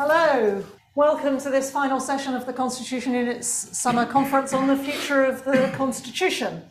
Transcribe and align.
Hello, 0.00 0.64
welcome 0.94 1.38
to 1.38 1.50
this 1.50 1.72
final 1.72 1.98
session 1.98 2.36
of 2.36 2.46
the 2.46 2.52
Constitution 2.52 3.14
Unit's 3.14 3.48
summer 3.48 4.06
conference 4.06 4.52
on 4.52 4.68
the 4.68 4.76
future 4.76 5.24
of 5.24 5.44
the 5.44 5.72
Constitution. 5.74 6.62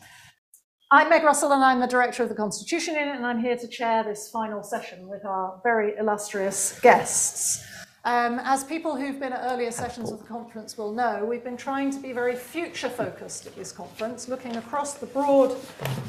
I'm 0.92 1.10
Meg 1.10 1.26
Russell 1.26 1.52
and 1.52 1.62
I'm 1.62 1.82
the 1.82 1.88
Director 1.88 2.24
of 2.24 2.30
the 2.30 2.36
Constitution 2.36 2.94
Unit 2.94 3.18
and 3.18 3.26
I'm 3.26 3.42
here 3.42 3.58
to 3.58 3.68
chair 3.68 4.02
this 4.06 4.30
final 4.30 4.64
session 4.64 5.10
with 5.10 5.26
our 5.26 5.60
very 5.62 5.98
illustrious 5.98 6.80
guests. 6.80 7.66
Um, 8.06 8.40
as 8.44 8.64
people 8.64 8.96
who've 8.96 9.20
been 9.20 9.34
at 9.34 9.52
earlier 9.52 9.72
sessions 9.72 10.12
of 10.12 10.20
the 10.20 10.26
conference 10.26 10.78
will 10.78 10.94
know, 10.94 11.26
we've 11.26 11.44
been 11.44 11.58
trying 11.58 11.92
to 11.92 12.00
be 12.00 12.14
very 12.14 12.36
future 12.36 12.90
focused 12.90 13.48
at 13.48 13.56
this 13.56 13.72
conference, 13.72 14.30
looking 14.30 14.56
across 14.56 14.94
the 14.94 15.08
broad 15.08 15.58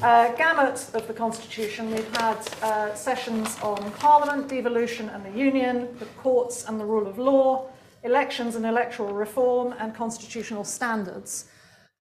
uh, 0.02 0.32
gamut 0.32 0.90
of 0.94 1.08
the 1.08 1.14
Constitution. 1.14 1.90
We've 1.90 2.16
had 2.16 2.38
uh, 2.62 2.94
sessions 2.94 3.58
on 3.62 3.90
Parliament, 3.92 4.48
devolution 4.48 5.08
and 5.08 5.24
the 5.24 5.36
Union, 5.36 5.88
the 5.98 6.04
courts 6.18 6.68
and 6.68 6.78
the 6.78 6.84
rule 6.84 7.08
of 7.08 7.18
law, 7.18 7.70
elections 8.04 8.54
and 8.54 8.64
electoral 8.64 9.12
reform, 9.12 9.74
and 9.78 9.94
constitutional 9.94 10.64
standards. 10.64 11.46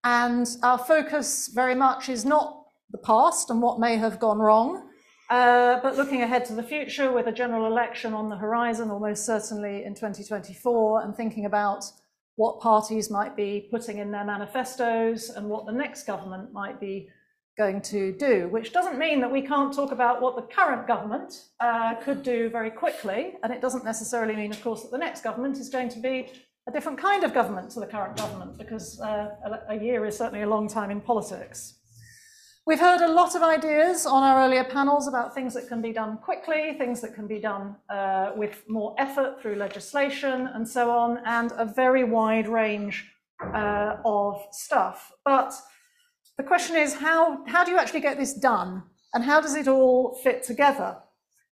And 0.04 0.48
our 0.62 0.78
focus 0.78 1.50
very 1.54 1.76
much 1.76 2.08
is 2.08 2.24
not 2.24 2.66
the 2.92 3.00
past 3.00 3.50
and 3.50 3.62
what 3.62 3.80
may 3.80 3.98
have 3.98 4.20
gone 4.20 4.40
wrong, 4.40 4.87
uh, 5.30 5.80
but 5.82 5.98
looking 5.98 6.22
ahead 6.22 6.46
to 6.46 6.54
the 6.54 6.64
future 6.64 7.12
with 7.12 7.28
a 7.28 7.32
general 7.32 7.68
election 7.68 8.14
on 8.14 8.30
the 8.30 8.38
horizon, 8.38 8.90
almost 8.90 9.26
certainly 9.26 9.84
in 9.84 9.94
2024, 9.94 11.02
and 11.04 11.16
thinking 11.16 11.46
about 11.46 11.84
what 12.36 12.62
parties 12.62 13.10
might 13.10 13.36
be 13.36 13.68
putting 13.72 13.98
in 13.98 14.12
their 14.12 14.24
manifestos 14.24 15.30
and 15.30 15.50
what 15.50 15.66
the 15.66 15.72
next 15.72 16.06
government 16.06 16.54
might 16.54 16.80
be 16.80 17.10
going 17.58 17.82
to 17.82 18.14
do, 18.14 18.48
which 18.50 18.72
doesn't 18.72 19.00
mean 19.00 19.20
that 19.20 19.32
we 19.32 19.42
can't 19.42 19.74
talk 19.74 19.92
about 19.92 20.22
what 20.22 20.36
the 20.36 20.44
current 20.44 20.88
government 20.88 21.48
uh, 21.60 21.96
could 21.96 22.22
do 22.22 22.50
very 22.50 22.70
quickly. 22.70 23.34
And 23.44 23.52
it 23.52 23.62
doesn't 23.62 23.84
necessarily 23.84 24.36
mean, 24.36 24.52
of 24.52 24.62
course, 24.62 24.84
that 24.84 24.92
the 24.92 24.98
next 24.98 25.24
government 25.24 25.58
is 25.58 25.68
going 25.68 25.90
to 25.90 26.00
be 26.00 26.30
a 26.68 26.72
different 26.72 27.00
kind 27.00 27.24
of 27.24 27.34
government 27.34 27.72
to 27.72 27.80
the 27.80 27.88
current 27.88 28.16
government, 28.16 28.58
because 28.58 29.02
uh, 29.02 29.30
a, 29.44 29.74
a 29.74 29.84
year 29.84 30.06
is 30.06 30.16
certainly 30.16 30.44
a 30.44 30.50
long 30.50 30.68
time 30.68 30.92
in 30.92 31.02
politics. 31.02 31.77
We've 32.68 32.82
heard 32.82 33.00
a 33.00 33.08
lot 33.08 33.34
of 33.34 33.44
ideas 33.44 34.06
on 34.06 34.24
our 34.24 34.44
earlier 34.44 34.66
panels 34.66 35.08
about 35.08 35.34
things 35.34 35.54
that 35.54 35.70
can 35.70 35.82
be 35.82 35.94
done 35.94 36.18
quickly, 36.18 36.74
things 36.78 37.00
that 37.00 37.16
can 37.16 37.26
be 37.26 37.40
done 37.40 37.78
uh, 37.90 38.34
with 38.36 38.66
more 38.68 38.94
effort 38.98 39.42
through 39.42 39.56
legislation 39.56 40.48
and 40.48 40.68
so 40.68 40.92
on, 40.92 41.20
and 41.26 41.54
a 41.54 41.64
very 41.64 42.04
wide 42.04 42.50
range 42.50 43.10
uh, 43.42 43.96
of 44.04 44.46
stuff. 44.52 45.14
But 45.24 45.54
the 46.38 46.44
question 46.44 46.76
is, 46.76 46.94
how, 46.94 47.46
how 47.48 47.64
do 47.64 47.72
you 47.72 47.78
actually 47.78 48.02
get 48.02 48.18
this 48.18 48.34
done? 48.34 48.84
And 49.14 49.24
how 49.24 49.40
does 49.40 49.56
it 49.56 49.70
all 49.70 50.16
fit 50.22 50.44
together? 50.44 50.98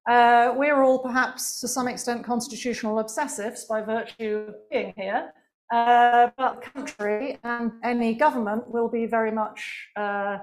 Uh, 0.08 0.54
we're 0.56 0.80
all 0.80 1.00
perhaps 1.00 1.58
to 1.58 1.66
some 1.66 1.88
extent 1.88 2.24
constitutional 2.24 3.02
obsessives 3.02 3.66
by 3.68 3.82
virtue 3.82 4.44
of 4.46 4.54
being 4.70 4.94
here, 4.96 5.32
uh, 5.72 6.30
but 6.36 6.60
the 6.60 6.70
country 6.70 7.40
and 7.42 7.72
any 7.82 8.14
government 8.14 8.70
will 8.70 8.88
be 8.88 9.06
very 9.06 9.32
much 9.32 9.88
uh, 9.96 10.38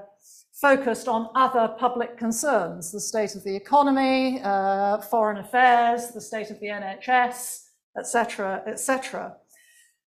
focused 0.62 1.08
on 1.08 1.30
other 1.36 1.76
public 1.78 2.18
concerns, 2.18 2.92
the 2.92 3.00
state 3.00 3.36
of 3.36 3.44
the 3.44 3.56
economy, 3.56 4.42
uh, 4.44 5.00
foreign 5.02 5.38
affairs, 5.38 6.10
the 6.10 6.22
state 6.22 6.50
of 6.50 6.60
the 6.60 6.68
NHS, 6.68 7.66
etc., 7.98 8.64
etc. 8.66 9.36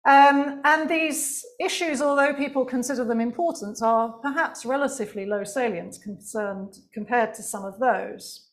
Um, 0.07 0.61
and 0.63 0.89
these 0.89 1.45
issues, 1.59 2.01
although 2.01 2.33
people 2.33 2.65
consider 2.65 3.03
them 3.03 3.19
important, 3.19 3.81
are 3.83 4.13
perhaps 4.23 4.65
relatively 4.65 5.25
low 5.25 5.43
salience 5.43 5.99
concerned 5.99 6.73
compared 6.93 7.35
to 7.35 7.43
some 7.43 7.63
of 7.63 7.79
those. 7.79 8.47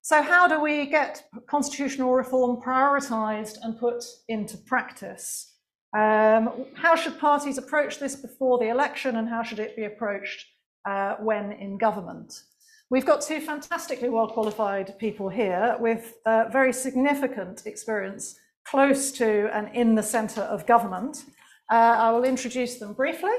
So 0.00 0.22
how 0.22 0.46
do 0.46 0.60
we 0.60 0.86
get 0.86 1.24
constitutional 1.46 2.14
reform 2.14 2.60
prioritised 2.62 3.58
and 3.62 3.78
put 3.78 4.04
into 4.28 4.56
practice? 4.56 5.52
Um, 5.94 6.66
how 6.74 6.96
should 6.96 7.18
parties 7.18 7.58
approach 7.58 7.98
this 7.98 8.16
before 8.16 8.58
the 8.58 8.68
election 8.68 9.16
and 9.16 9.28
how 9.28 9.42
should 9.42 9.58
it 9.58 9.76
be 9.76 9.84
approached 9.84 10.46
uh, 10.84 11.16
when 11.16 11.52
in 11.52 11.78
government. 11.78 12.42
We've 12.90 13.06
got 13.06 13.22
two 13.22 13.40
fantastically 13.40 14.08
well 14.08 14.28
qualified 14.28 14.98
people 14.98 15.28
here 15.28 15.76
with 15.80 16.14
uh, 16.26 16.44
very 16.52 16.72
significant 16.72 17.66
experience 17.66 18.38
close 18.64 19.10
to 19.12 19.50
and 19.54 19.74
in 19.74 19.94
the 19.94 20.02
centre 20.02 20.42
of 20.42 20.66
government. 20.66 21.24
Uh, 21.70 21.74
I 21.74 22.10
will 22.10 22.24
introduce 22.24 22.78
them 22.78 22.92
briefly. 22.92 23.32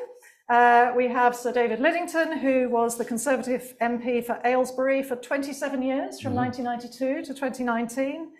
Uh, 0.50 0.92
we 0.96 1.08
have 1.08 1.36
Sir 1.36 1.52
David 1.52 1.80
Lidington, 1.80 2.40
who 2.40 2.70
was 2.70 2.98
the 2.98 3.06
Conservative 3.06 3.74
MP 3.82 4.24
for 4.24 4.40
Aylesbury 4.46 5.02
for 5.02 5.16
27 5.16 5.82
years, 5.82 6.20
from 6.20 6.34
mm. 6.34 6.38
1992 6.38 7.24
to 7.24 7.34
2019. 7.34 8.32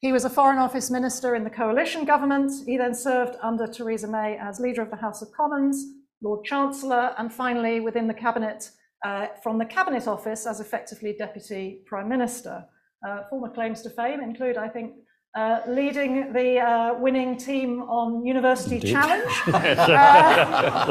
He 0.00 0.12
was 0.12 0.26
a 0.26 0.30
Foreign 0.30 0.58
Office 0.58 0.90
Minister 0.90 1.34
in 1.34 1.44
the 1.44 1.50
coalition 1.50 2.04
government. 2.04 2.52
He 2.66 2.76
then 2.76 2.94
served 2.94 3.36
under 3.42 3.66
Theresa 3.66 4.06
May 4.08 4.36
as 4.36 4.60
Leader 4.60 4.82
of 4.82 4.90
the 4.90 4.96
House 4.96 5.22
of 5.22 5.32
Commons 5.32 5.86
Lord 6.24 6.44
Chancellor, 6.44 7.14
and 7.18 7.32
finally 7.32 7.80
within 7.80 8.08
the 8.08 8.14
Cabinet, 8.14 8.70
uh, 9.04 9.26
from 9.42 9.58
the 9.58 9.66
Cabinet 9.66 10.08
Office 10.08 10.46
as 10.46 10.58
effectively 10.58 11.14
Deputy 11.16 11.82
Prime 11.84 12.08
Minister. 12.08 12.64
Uh, 13.06 13.24
former 13.28 13.50
claims 13.50 13.82
to 13.82 13.90
fame 13.90 14.20
include, 14.20 14.56
I 14.56 14.68
think, 14.68 14.94
uh, 15.34 15.60
leading 15.68 16.32
the 16.32 16.58
uh, 16.58 16.94
winning 16.94 17.36
team 17.36 17.82
on 17.82 18.24
University 18.24 18.76
Indeed. 18.76 18.92
Challenge 18.92 19.42
uh, 19.48 20.84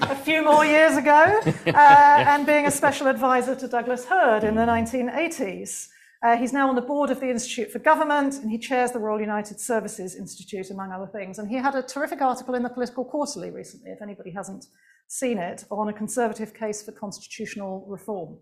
a 0.02 0.14
few 0.16 0.44
more 0.44 0.64
years 0.64 0.96
ago, 0.96 1.40
uh, 1.66 1.72
and 1.74 2.46
being 2.46 2.66
a 2.66 2.70
special 2.70 3.08
advisor 3.08 3.56
to 3.56 3.66
Douglas 3.66 4.04
Hurd 4.04 4.44
in 4.44 4.54
the 4.54 4.62
1980s. 4.62 5.88
Uh, 6.24 6.38
he's 6.38 6.54
now 6.54 6.70
on 6.70 6.74
the 6.74 6.80
board 6.80 7.10
of 7.10 7.20
the 7.20 7.28
Institute 7.28 7.70
for 7.70 7.78
Government 7.80 8.36
and 8.36 8.50
he 8.50 8.56
chairs 8.56 8.92
the 8.92 8.98
Royal 8.98 9.20
United 9.20 9.60
Services 9.60 10.16
Institute, 10.16 10.70
among 10.70 10.90
other 10.90 11.06
things. 11.06 11.38
And 11.38 11.50
he 11.50 11.56
had 11.56 11.74
a 11.74 11.82
terrific 11.82 12.22
article 12.22 12.54
in 12.54 12.62
the 12.62 12.70
Political 12.70 13.04
Quarterly 13.04 13.50
recently, 13.50 13.90
if 13.90 14.00
anybody 14.00 14.30
hasn't 14.30 14.64
seen 15.06 15.36
it, 15.36 15.66
on 15.70 15.90
a 15.90 15.92
conservative 15.92 16.54
case 16.54 16.82
for 16.82 16.92
constitutional 16.92 17.84
reform. 17.86 18.38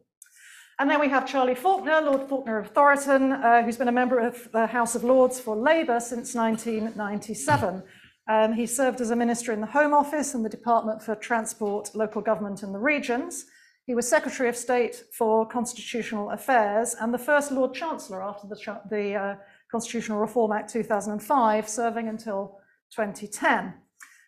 And 0.78 0.88
then 0.88 1.00
we 1.00 1.08
have 1.08 1.26
Charlie 1.26 1.56
Falconer, 1.56 2.00
Lord 2.00 2.28
Falconer 2.28 2.60
of 2.60 2.68
Thoroton, 2.68 3.32
uh, 3.32 3.64
who's 3.64 3.78
been 3.78 3.88
a 3.88 3.92
member 3.92 4.20
of 4.20 4.48
the 4.52 4.68
House 4.68 4.94
of 4.94 5.02
Lords 5.02 5.40
for 5.40 5.56
Labour 5.56 5.98
since 5.98 6.36
1997. 6.36 7.82
Um, 8.28 8.52
he 8.52 8.64
served 8.64 9.00
as 9.00 9.10
a 9.10 9.16
minister 9.16 9.52
in 9.52 9.60
the 9.60 9.66
Home 9.66 9.92
Office 9.92 10.34
and 10.34 10.44
the 10.44 10.48
Department 10.48 11.02
for 11.02 11.16
Transport, 11.16 11.96
Local 11.96 12.22
Government 12.22 12.62
and 12.62 12.72
the 12.72 12.78
Regions. 12.78 13.46
He 13.86 13.96
was 13.96 14.08
Secretary 14.08 14.48
of 14.48 14.56
State 14.56 15.02
for 15.12 15.44
Constitutional 15.44 16.30
Affairs 16.30 16.94
and 17.00 17.12
the 17.12 17.18
first 17.18 17.50
Lord 17.50 17.74
Chancellor 17.74 18.22
after 18.22 18.46
the, 18.46 18.80
the 18.88 19.14
uh, 19.14 19.34
Constitutional 19.72 20.20
Reform 20.20 20.52
Act 20.52 20.70
2005, 20.70 21.68
serving 21.68 22.08
until 22.08 22.60
2010. 22.94 23.74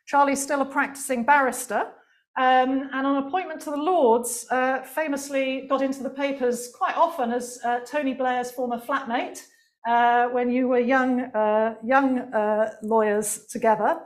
Charlie's 0.07 0.43
still 0.43 0.61
a 0.61 0.65
practicing 0.65 1.23
barrister, 1.25 1.87
um, 2.37 2.91
and 2.93 3.07
on 3.07 3.25
appointment 3.29 3.61
to 3.61 3.71
the 3.71 3.77
Lords, 3.77 4.45
uh, 4.51 4.83
famously 4.83 5.69
got 5.69 5.83
into 5.83 6.03
the 6.03 6.11
papers 6.11 6.73
quite 6.77 6.97
often 6.97 7.31
as 7.31 7.61
uh, 7.65 7.79
Tony 7.87 8.13
Blair's 8.13 8.51
former 8.51 8.79
flatmate 8.81 9.41
uh, 9.87 10.27
when 10.31 10.51
you 10.51 10.67
were 10.67 10.81
young, 10.81 11.21
uh, 11.21 11.77
young 11.85 12.19
uh, 12.19 12.73
lawyers 12.83 13.47
together, 13.47 14.01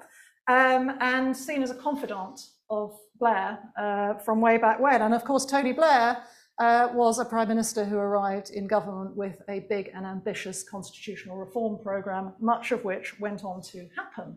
um, 0.47 0.95
and 1.01 1.35
seen 1.35 1.63
as 1.63 1.71
a 1.71 1.75
confidant 1.75 2.39
of 2.69 2.99
Blair 3.19 3.59
uh, 3.79 4.15
from 4.15 4.41
way 4.41 4.59
back 4.59 4.81
when. 4.81 5.03
And 5.03 5.15
of 5.15 5.25
course, 5.25 5.45
Tony 5.45 5.73
Blair 5.73 6.23
uh, 6.59 6.89
was 6.93 7.19
a 7.19 7.25
prime 7.25 7.49
minister 7.49 7.85
who 7.85 7.97
arrived 7.97 8.51
in 8.51 8.67
government 8.67 9.17
with 9.17 9.37
a 9.49 9.61
big 9.69 9.91
and 9.95 10.05
ambitious 10.05 10.63
constitutional 10.63 11.37
reform 11.37 11.79
program, 11.83 12.35
much 12.41 12.73
of 12.73 12.85
which 12.85 13.19
went 13.21 13.45
on 13.45 13.63
to 13.63 13.89
happen. 13.97 14.37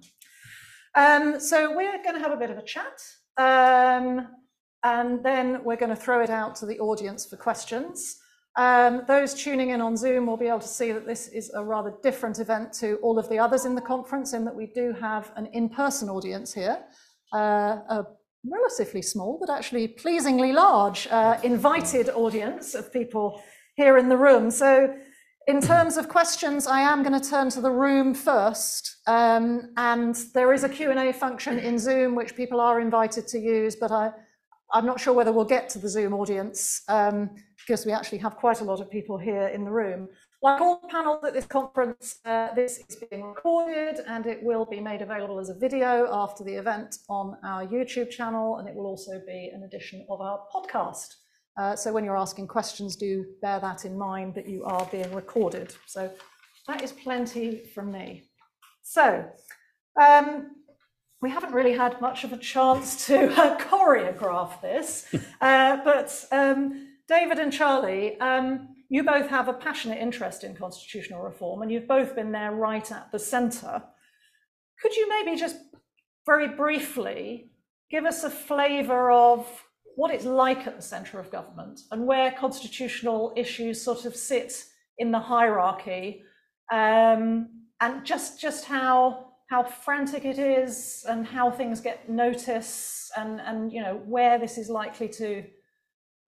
Um, 0.96 1.40
so 1.40 1.76
we're 1.76 2.04
going 2.04 2.16
to 2.16 2.22
have 2.22 2.32
a 2.32 2.38
bit 2.38 2.50
of 2.50 2.58
a 2.58 2.64
chat. 2.64 3.02
Um, 3.38 4.28
and 4.84 5.24
then 5.24 5.64
we're 5.64 5.78
going 5.78 5.90
to 5.90 5.96
throw 5.96 6.22
it 6.22 6.30
out 6.30 6.56
to 6.58 6.66
the 6.66 6.80
audience 6.80 7.26
for 7.26 7.38
questions. 7.38 8.18
Um, 8.58 9.04
those 9.08 9.34
tuning 9.34 9.70
in 9.70 9.80
on 9.80 9.96
Zoom 9.96 10.28
will 10.28 10.38
be 10.38 10.48
able 10.48 10.60
to 10.60 10.68
see 10.68 10.92
that 10.92 11.08
this 11.08 11.30
is 11.30 11.52
a 11.54 11.64
rather 11.64 11.94
different 12.04 12.40
event 12.40 12.74
to 12.74 12.98
all 12.98 13.18
of 13.18 13.30
the 13.30 13.40
others 13.40 13.66
in 13.66 13.76
the 13.76 13.82
conference 13.82 14.34
in 14.34 14.44
that 14.46 14.56
we 14.56 14.66
do 14.68 14.94
have 15.00 15.32
an 15.38 15.48
in-person 15.54 16.10
audience 16.10 16.54
here, 16.54 16.80
uh, 17.34 17.78
a 17.90 18.06
relatively 18.46 19.02
small, 19.02 19.38
but 19.40 19.50
actually 19.50 19.88
pleasingly 19.88 20.52
large 20.52 21.08
uh, 21.12 21.38
invited 21.44 22.10
audience 22.10 22.74
of 22.74 22.92
people 22.92 23.42
here 23.76 23.98
in 23.98 24.10
the 24.10 24.18
room. 24.18 24.50
So 24.52 24.96
in 25.48 25.62
terms 25.62 25.98
of 25.98 26.08
questions, 26.08 26.68
I 26.68 26.82
am 26.82 27.04
going 27.04 27.20
to 27.20 27.30
turn 27.30 27.50
to 27.52 27.62
the 27.62 27.72
room 27.72 28.14
first. 28.14 28.98
Um, 29.08 29.74
and 29.78 30.16
there 30.34 30.54
is 30.54 30.64
a 30.64 30.70
Q&A 30.70 31.12
function 31.14 31.60
in 31.60 31.80
Zoom, 31.80 32.16
which 32.16 32.36
people 32.36 32.60
are 32.60 32.80
invited 32.80 33.28
to 33.30 33.40
use, 33.40 33.76
but 33.76 33.92
I, 33.92 34.12
I'm 34.72 34.86
not 34.86 35.00
sure 35.00 35.14
whether 35.14 35.32
we'll 35.32 35.46
get 35.46 35.70
to 35.70 35.80
the 35.80 35.90
Zoom 35.90 36.14
audience 36.14 36.84
um, 36.88 37.30
because 37.58 37.86
we 37.86 37.92
actually 37.92 38.20
have 38.20 38.36
quite 38.36 38.62
a 38.62 38.64
lot 38.64 38.82
of 38.82 38.90
people 38.90 39.18
here 39.18 39.48
in 39.48 39.64
the 39.64 39.72
room. 39.72 40.10
Like 40.44 40.60
all 40.60 40.82
panels 40.90 41.24
at 41.24 41.34
this 41.34 41.46
conference, 41.46 42.20
uh, 42.26 42.52
this 42.56 42.80
is 42.90 42.96
being 43.12 43.24
recorded 43.24 44.00
and 44.08 44.26
it 44.26 44.42
will 44.42 44.66
be 44.66 44.80
made 44.80 45.04
available 45.04 45.40
as 45.40 45.50
a 45.50 45.54
video 45.54 46.08
after 46.12 46.44
the 46.44 46.56
event 46.56 46.96
on 47.10 47.38
our 47.44 47.68
YouTube 47.68 48.10
channel, 48.10 48.58
and 48.58 48.68
it 48.68 48.74
will 48.74 48.88
also 48.88 49.22
be 49.28 49.52
an 49.54 49.62
edition 49.62 50.04
of 50.10 50.20
our 50.20 50.40
podcast. 50.52 51.14
Uh, 51.60 51.76
so 51.76 51.94
when 51.94 52.04
you're 52.04 52.18
asking 52.18 52.48
questions, 52.48 52.96
do 52.96 53.24
bear 53.44 53.60
that 53.60 53.86
in 53.86 53.96
mind 53.96 54.34
that 54.34 54.48
you 54.48 54.64
are 54.64 54.88
being 54.92 55.14
recorded. 55.14 55.76
So 55.86 56.12
that 56.68 56.82
is 56.82 56.92
plenty 56.92 57.58
from 57.76 57.92
me. 57.92 58.24
So, 58.82 59.24
um, 60.02 60.56
we 61.22 61.30
haven't 61.30 61.54
really 61.54 61.74
had 61.74 62.02
much 62.02 62.24
of 62.24 62.34
a 62.34 62.38
chance 62.38 63.06
to 63.06 63.32
uh, 63.40 63.60
choreograph 63.60 64.60
this, 64.62 65.06
uh, 65.42 65.78
but 65.84 66.26
um, 66.32 66.88
David 67.08 67.38
and 67.38 67.54
Charlie, 67.54 68.20
um, 68.20 68.71
you 68.92 69.04
both 69.04 69.30
have 69.30 69.48
a 69.48 69.54
passionate 69.54 70.00
interest 70.00 70.44
in 70.44 70.54
constitutional 70.54 71.22
reform, 71.22 71.62
and 71.62 71.72
you've 71.72 71.88
both 71.88 72.14
been 72.14 72.34
there 72.34 72.52
right 72.52 72.92
at 72.92 73.10
the 73.14 73.18
centre. 73.18 73.82
Could 74.82 74.98
you 74.98 75.08
maybe 75.08 75.40
just 75.40 75.56
very 76.26 76.50
briefly 76.50 77.52
give 77.90 78.04
us 78.04 78.26
a 78.26 78.30
flavour 78.30 79.10
of 79.10 79.48
what 79.96 80.14
it's 80.14 80.26
like 80.26 80.68
at 80.68 80.76
the 80.76 80.82
centre 80.82 81.22
of 81.22 81.32
government 81.32 81.80
and 81.92 82.06
where 82.06 82.34
constitutional 82.34 83.32
issues 83.38 83.82
sort 83.82 84.04
of 84.04 84.14
sit 84.14 84.66
in 84.98 85.10
the 85.10 85.20
hierarchy, 85.20 86.24
um, 86.70 87.48
and 87.80 88.06
just 88.06 88.42
just 88.42 88.66
how 88.66 89.28
how 89.50 89.64
frantic 89.64 90.26
it 90.26 90.38
is 90.38 91.06
and 91.08 91.26
how 91.26 91.50
things 91.50 91.80
get 91.80 92.10
notice 92.10 93.10
and 93.16 93.40
and 93.40 93.72
you 93.72 93.82
know 93.82 94.02
where 94.06 94.38
this 94.38 94.58
is 94.58 94.70
likely 94.70 95.08
to 95.08 95.46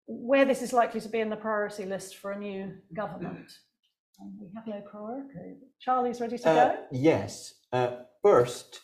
where 0.08 0.46
this 0.46 0.62
is 0.62 0.74
likely 0.74 1.00
to 1.02 1.10
be 1.10 1.20
in 1.20 1.30
the 1.30 1.36
priority 1.36 1.86
list 1.86 2.18
for 2.18 2.32
a 2.32 2.40
new 2.40 2.74
government. 2.94 3.52
And 4.20 4.34
we 4.40 4.50
have 4.56 4.68
no 4.68 4.82
priority. 4.90 5.58
Charlie's 5.80 6.22
ready 6.22 6.38
to 6.38 6.50
uh, 6.50 6.54
go. 6.54 6.78
Yes. 6.92 7.54
Uh, 7.72 7.98
first, 8.22 8.82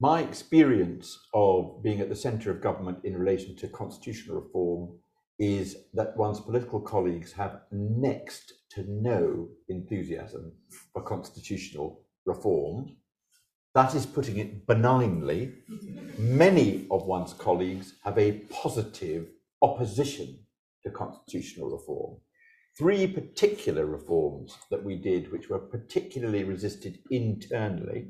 my 0.00 0.22
experience 0.22 1.18
of 1.34 1.82
being 1.82 2.00
at 2.00 2.08
the 2.08 2.16
centre 2.16 2.50
of 2.50 2.60
government 2.60 2.98
in 3.04 3.16
relation 3.16 3.56
to 3.56 3.68
constitutional 3.68 4.40
reform 4.40 4.98
is 5.38 5.76
that 5.94 6.16
one's 6.16 6.40
political 6.40 6.80
colleagues 6.80 7.32
have 7.32 7.60
next 7.72 8.52
to 8.70 8.84
no 8.88 9.48
enthusiasm 9.68 10.52
for 10.92 11.02
constitutional 11.02 12.02
reform. 12.24 12.96
That 13.74 13.94
is 13.94 14.06
putting 14.06 14.38
it 14.38 14.66
benignly. 14.66 15.52
Many 16.16 16.86
of 16.90 17.06
one's 17.06 17.32
colleagues 17.32 17.94
have 18.04 18.16
a 18.18 18.38
positive 18.50 19.26
opposition 19.62 20.43
to 20.84 20.90
constitutional 20.90 21.70
reform. 21.70 22.16
Three 22.76 23.06
particular 23.06 23.86
reforms 23.86 24.56
that 24.70 24.82
we 24.82 24.96
did, 24.96 25.30
which 25.30 25.48
were 25.48 25.58
particularly 25.58 26.44
resisted 26.44 26.98
internally, 27.10 28.08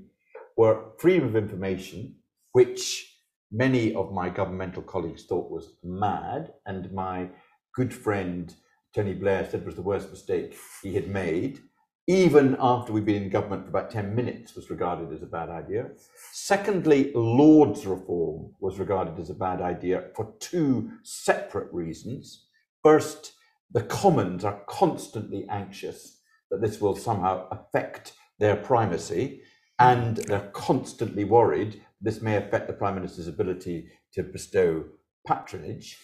were 0.56 0.92
freedom 0.98 1.28
of 1.28 1.36
information, 1.36 2.16
which 2.52 3.18
many 3.52 3.94
of 3.94 4.12
my 4.12 4.28
governmental 4.28 4.82
colleagues 4.82 5.24
thought 5.24 5.50
was 5.50 5.74
mad, 5.82 6.52
and 6.66 6.92
my 6.92 7.28
good 7.74 7.92
friend 7.92 8.54
Tony 8.94 9.12
Blair 9.12 9.46
said 9.50 9.66
was 9.66 9.74
the 9.74 9.82
worst 9.82 10.10
mistake 10.10 10.56
he 10.82 10.94
had 10.94 11.08
made, 11.08 11.60
even 12.06 12.56
after 12.60 12.92
we'd 12.92 13.06
been 13.06 13.24
in 13.24 13.30
government 13.30 13.64
for 13.64 13.70
about 13.70 13.90
10 13.90 14.14
minutes, 14.14 14.54
was 14.54 14.70
regarded 14.70 15.12
as 15.12 15.22
a 15.22 15.26
bad 15.26 15.48
idea. 15.48 15.90
Secondly, 16.32 17.10
Lords 17.14 17.86
reform 17.86 18.54
was 18.60 18.78
regarded 18.78 19.18
as 19.18 19.30
a 19.30 19.34
bad 19.34 19.62
idea 19.62 20.04
for 20.14 20.34
two 20.38 20.90
separate 21.02 21.72
reasons. 21.72 22.43
First, 22.84 23.32
the 23.72 23.82
Commons 23.82 24.44
are 24.44 24.62
constantly 24.68 25.46
anxious 25.50 26.20
that 26.50 26.60
this 26.60 26.80
will 26.80 26.94
somehow 26.94 27.48
affect 27.50 28.12
their 28.38 28.56
primacy 28.56 29.42
and 29.80 30.18
they're 30.18 30.50
constantly 30.52 31.24
worried 31.24 31.82
this 32.04 32.20
may 32.20 32.36
affect 32.36 32.66
the 32.66 32.74
Prime 32.74 32.94
Minister's 32.94 33.28
ability 33.28 33.90
to 34.12 34.22
bestow 34.22 34.84
patronage. 35.26 35.96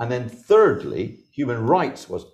And 0.00 0.10
then, 0.10 0.28
thirdly, 0.28 1.20
human 1.32 1.64
rights 1.64 2.08
was 2.08 2.26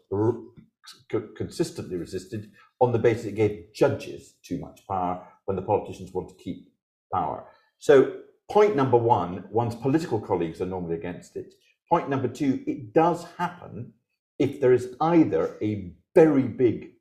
consistently 1.37 1.97
resisted 1.97 2.51
on 2.81 2.93
the 2.93 2.99
basis 2.99 3.27
it 3.27 3.35
gave 3.35 3.67
judges 3.75 4.37
too 4.43 4.59
much 4.59 4.81
power 4.89 5.23
when 5.45 5.57
the 5.57 5.63
politicians 5.63 6.15
want 6.15 6.31
to 6.31 6.43
keep 6.43 6.73
power. 7.13 7.45
So, 7.79 8.21
point 8.51 8.75
number 8.75 8.97
one, 8.97 9.45
one's 9.51 9.75
political 9.75 10.19
colleagues 10.19 10.63
are 10.63 10.67
normally 10.67 10.95
against 10.95 11.37
it. 11.37 11.53
Point 11.93 12.09
number 12.09 12.29
two, 12.29 12.65
it 12.67 12.95
does 12.95 13.27
happen 13.37 13.93
if 14.39 14.63
there 14.63 14.73
is 14.73 14.97
either 14.99 15.59
a 15.61 15.93
very 16.15 16.45
big 16.45 16.93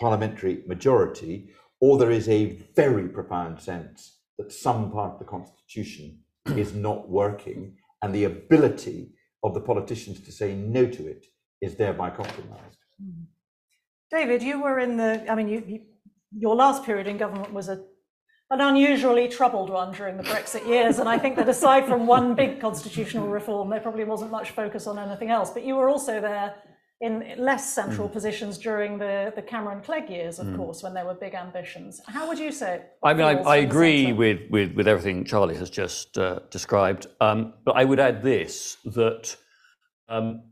parliamentary 0.00 0.62
majority 0.68 1.50
or 1.80 1.98
there 1.98 2.12
is 2.12 2.28
a 2.28 2.60
very 2.76 3.08
profound 3.08 3.60
sense 3.60 4.18
that 4.38 4.52
some 4.52 4.92
part 4.92 5.14
of 5.14 5.18
the 5.18 5.24
constitution 5.24 6.20
is 6.46 6.74
not 6.74 7.08
working 7.08 7.74
and 8.00 8.14
the 8.14 8.22
ability 8.22 9.14
of 9.42 9.52
the 9.52 9.60
politicians 9.60 10.20
to 10.20 10.30
say 10.30 10.54
no 10.54 10.86
to 10.86 11.08
it 11.08 11.26
is 11.60 11.74
thereby 11.74 12.08
compromised. 12.08 12.78
Hmm. 13.02 13.24
David, 14.12 14.44
you 14.44 14.62
were 14.62 14.78
in 14.78 14.96
the, 14.96 15.28
I 15.28 15.34
mean, 15.34 15.48
you, 15.48 15.64
you, 15.66 15.80
your 16.38 16.54
last 16.54 16.84
period 16.84 17.08
in 17.08 17.18
government 17.18 17.52
was 17.52 17.68
a, 17.68 17.82
an 18.50 18.60
unusually 18.60 19.28
troubled 19.28 19.70
one 19.70 19.92
during 19.92 20.16
the 20.16 20.22
Brexit 20.22 20.66
years. 20.66 20.98
And 20.98 21.08
I 21.08 21.18
think 21.18 21.36
that 21.36 21.48
aside 21.48 21.86
from 21.86 22.06
one 22.06 22.34
big 22.34 22.60
constitutional 22.60 23.28
reform, 23.28 23.68
there 23.68 23.80
probably 23.80 24.04
wasn't 24.04 24.30
much 24.30 24.52
focus 24.52 24.86
on 24.86 24.98
anything 24.98 25.30
else. 25.30 25.50
But 25.50 25.64
you 25.64 25.76
were 25.76 25.88
also 25.88 26.20
there 26.20 26.54
in 27.00 27.34
less 27.38 27.72
central 27.72 28.08
mm. 28.08 28.12
positions 28.12 28.58
during 28.58 28.98
the, 28.98 29.32
the 29.36 29.42
Cameron 29.42 29.80
Clegg 29.82 30.10
years, 30.10 30.38
of 30.38 30.46
mm. 30.46 30.56
course, 30.56 30.82
when 30.82 30.94
there 30.94 31.04
were 31.04 31.14
big 31.14 31.34
ambitions. 31.34 32.00
How 32.06 32.26
would 32.26 32.38
you 32.38 32.50
say? 32.50 32.82
I 33.02 33.14
mean, 33.14 33.24
I, 33.24 33.34
I 33.34 33.56
agree 33.58 34.12
with, 34.12 34.40
with, 34.50 34.72
with 34.72 34.88
everything 34.88 35.24
Charlie 35.24 35.56
has 35.56 35.70
just 35.70 36.18
uh, 36.18 36.40
described, 36.50 37.06
um, 37.20 37.54
but 37.64 37.76
I 37.76 37.84
would 37.84 38.00
add 38.00 38.22
this 38.22 38.78
that 38.84 39.36
um, 40.08 40.42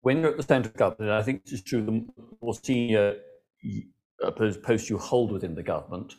when 0.00 0.20
you're 0.20 0.30
at 0.30 0.36
the 0.38 0.42
centre 0.42 0.70
of 0.70 0.76
government, 0.76 1.10
I 1.10 1.22
think 1.22 1.44
this 1.44 1.54
is 1.54 1.62
true, 1.62 1.84
the 1.84 2.06
more 2.40 2.54
senior 2.54 3.16
uh, 4.24 4.30
post 4.30 4.88
you 4.88 4.96
hold 4.96 5.32
within 5.32 5.54
the 5.54 5.62
government, 5.62 6.14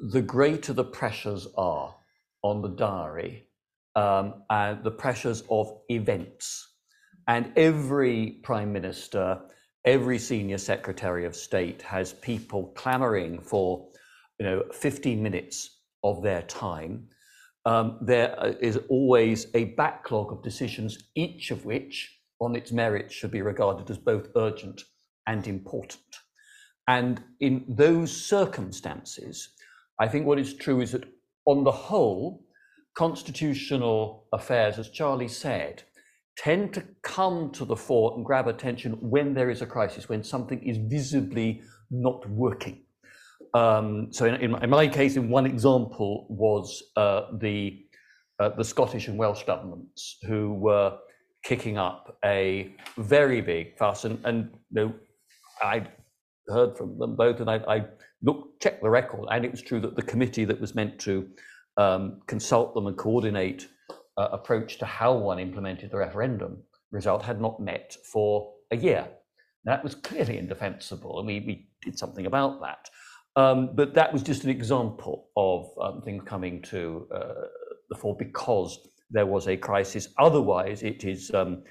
the 0.00 0.22
greater 0.22 0.72
the 0.72 0.84
pressures 0.84 1.48
are 1.56 1.94
on 2.42 2.62
the 2.62 2.68
diary 2.68 3.48
um, 3.96 4.42
and 4.50 4.84
the 4.84 4.90
pressures 4.90 5.42
of 5.50 5.80
events 5.88 6.68
and 7.28 7.52
every 7.56 8.40
prime 8.42 8.72
minister, 8.72 9.38
every 9.84 10.18
senior 10.18 10.56
secretary 10.56 11.26
of 11.26 11.36
state 11.36 11.82
has 11.82 12.14
people 12.14 12.72
clamoring 12.74 13.40
for, 13.42 13.86
you 14.40 14.46
know, 14.46 14.64
15 14.72 15.22
minutes 15.22 15.82
of 16.02 16.22
their 16.22 16.42
time. 16.42 17.06
Um, 17.66 17.98
there 18.00 18.56
is 18.62 18.78
always 18.88 19.48
a 19.54 19.64
backlog 19.64 20.32
of 20.32 20.42
decisions, 20.42 21.10
each 21.14 21.50
of 21.50 21.66
which, 21.66 22.18
on 22.40 22.56
its 22.56 22.72
merits, 22.72 23.12
should 23.12 23.30
be 23.30 23.42
regarded 23.42 23.90
as 23.90 23.98
both 23.98 24.28
urgent 24.34 24.84
and 25.26 25.46
important. 25.46 26.00
And 26.86 27.22
in 27.40 27.66
those 27.68 28.10
circumstances, 28.10 29.50
I 30.00 30.08
think 30.08 30.26
what 30.26 30.38
is 30.38 30.54
true 30.54 30.80
is 30.80 30.92
that, 30.92 31.04
on 31.44 31.64
the 31.64 31.72
whole, 31.72 32.44
constitutional 32.94 34.26
affairs, 34.32 34.78
as 34.78 34.90
Charlie 34.90 35.28
said, 35.28 35.82
tend 36.36 36.72
to 36.74 36.84
come 37.02 37.50
to 37.50 37.64
the 37.64 37.76
fore 37.76 38.14
and 38.16 38.24
grab 38.24 38.46
attention 38.46 38.92
when 39.00 39.34
there 39.34 39.50
is 39.50 39.62
a 39.62 39.66
crisis, 39.66 40.08
when 40.08 40.22
something 40.22 40.62
is 40.62 40.78
visibly 40.78 41.62
not 41.90 42.28
working. 42.28 42.82
Um, 43.54 44.12
so 44.12 44.26
in, 44.26 44.34
in, 44.36 44.50
my, 44.50 44.60
in, 44.60 44.70
my, 44.70 44.88
case, 44.88 45.16
in 45.16 45.28
one 45.30 45.46
example 45.46 46.26
was 46.28 46.82
uh, 46.96 47.22
the 47.38 47.84
uh, 48.40 48.50
the 48.50 48.62
Scottish 48.62 49.08
and 49.08 49.18
Welsh 49.18 49.42
governments 49.42 50.18
who 50.22 50.54
were 50.54 50.96
kicking 51.42 51.76
up 51.76 52.16
a 52.24 52.74
very 52.96 53.40
big 53.40 53.76
fuss, 53.76 54.04
and, 54.04 54.20
and 54.24 54.50
you 54.70 54.74
know, 54.74 54.94
I 55.60 55.88
heard 56.46 56.76
from 56.76 56.98
them 56.98 57.16
both, 57.16 57.40
and 57.40 57.50
I, 57.50 57.56
I 57.66 57.84
looked 58.22 58.60
checked 58.62 58.82
the 58.82 58.90
record, 58.90 59.26
and 59.30 59.44
it 59.44 59.50
was 59.50 59.62
true 59.62 59.80
that 59.80 59.96
the 59.96 60.02
committee 60.02 60.44
that 60.44 60.60
was 60.60 60.74
meant 60.74 60.98
to 61.00 61.28
um, 61.76 62.20
consult 62.26 62.74
them 62.74 62.86
and 62.86 62.96
coordinate 62.96 63.68
uh, 64.16 64.28
approach 64.32 64.78
to 64.78 64.86
how 64.86 65.16
one 65.16 65.38
implemented 65.38 65.90
the 65.90 65.96
referendum 65.96 66.62
result 66.90 67.22
had 67.22 67.40
not 67.40 67.60
met 67.60 67.96
for 68.12 68.52
a 68.70 68.76
year. 68.76 69.08
That 69.64 69.84
was 69.84 69.94
clearly 69.94 70.38
indefensible, 70.38 71.18
and 71.18 71.26
we, 71.26 71.40
we 71.40 71.68
did 71.82 71.98
something 71.98 72.26
about 72.26 72.60
that. 72.60 72.88
Um, 73.36 73.70
but 73.74 73.94
that 73.94 74.12
was 74.12 74.22
just 74.22 74.44
an 74.44 74.50
example 74.50 75.28
of 75.36 75.70
um, 75.80 76.02
things 76.02 76.24
coming 76.26 76.60
to 76.62 77.06
uh, 77.14 77.46
the 77.88 77.96
fore 77.96 78.16
because 78.16 78.80
there 79.10 79.26
was 79.26 79.46
a 79.46 79.56
crisis. 79.56 80.08
Otherwise, 80.18 80.82
it 80.82 81.04
is 81.04 81.30
um, 81.32 81.62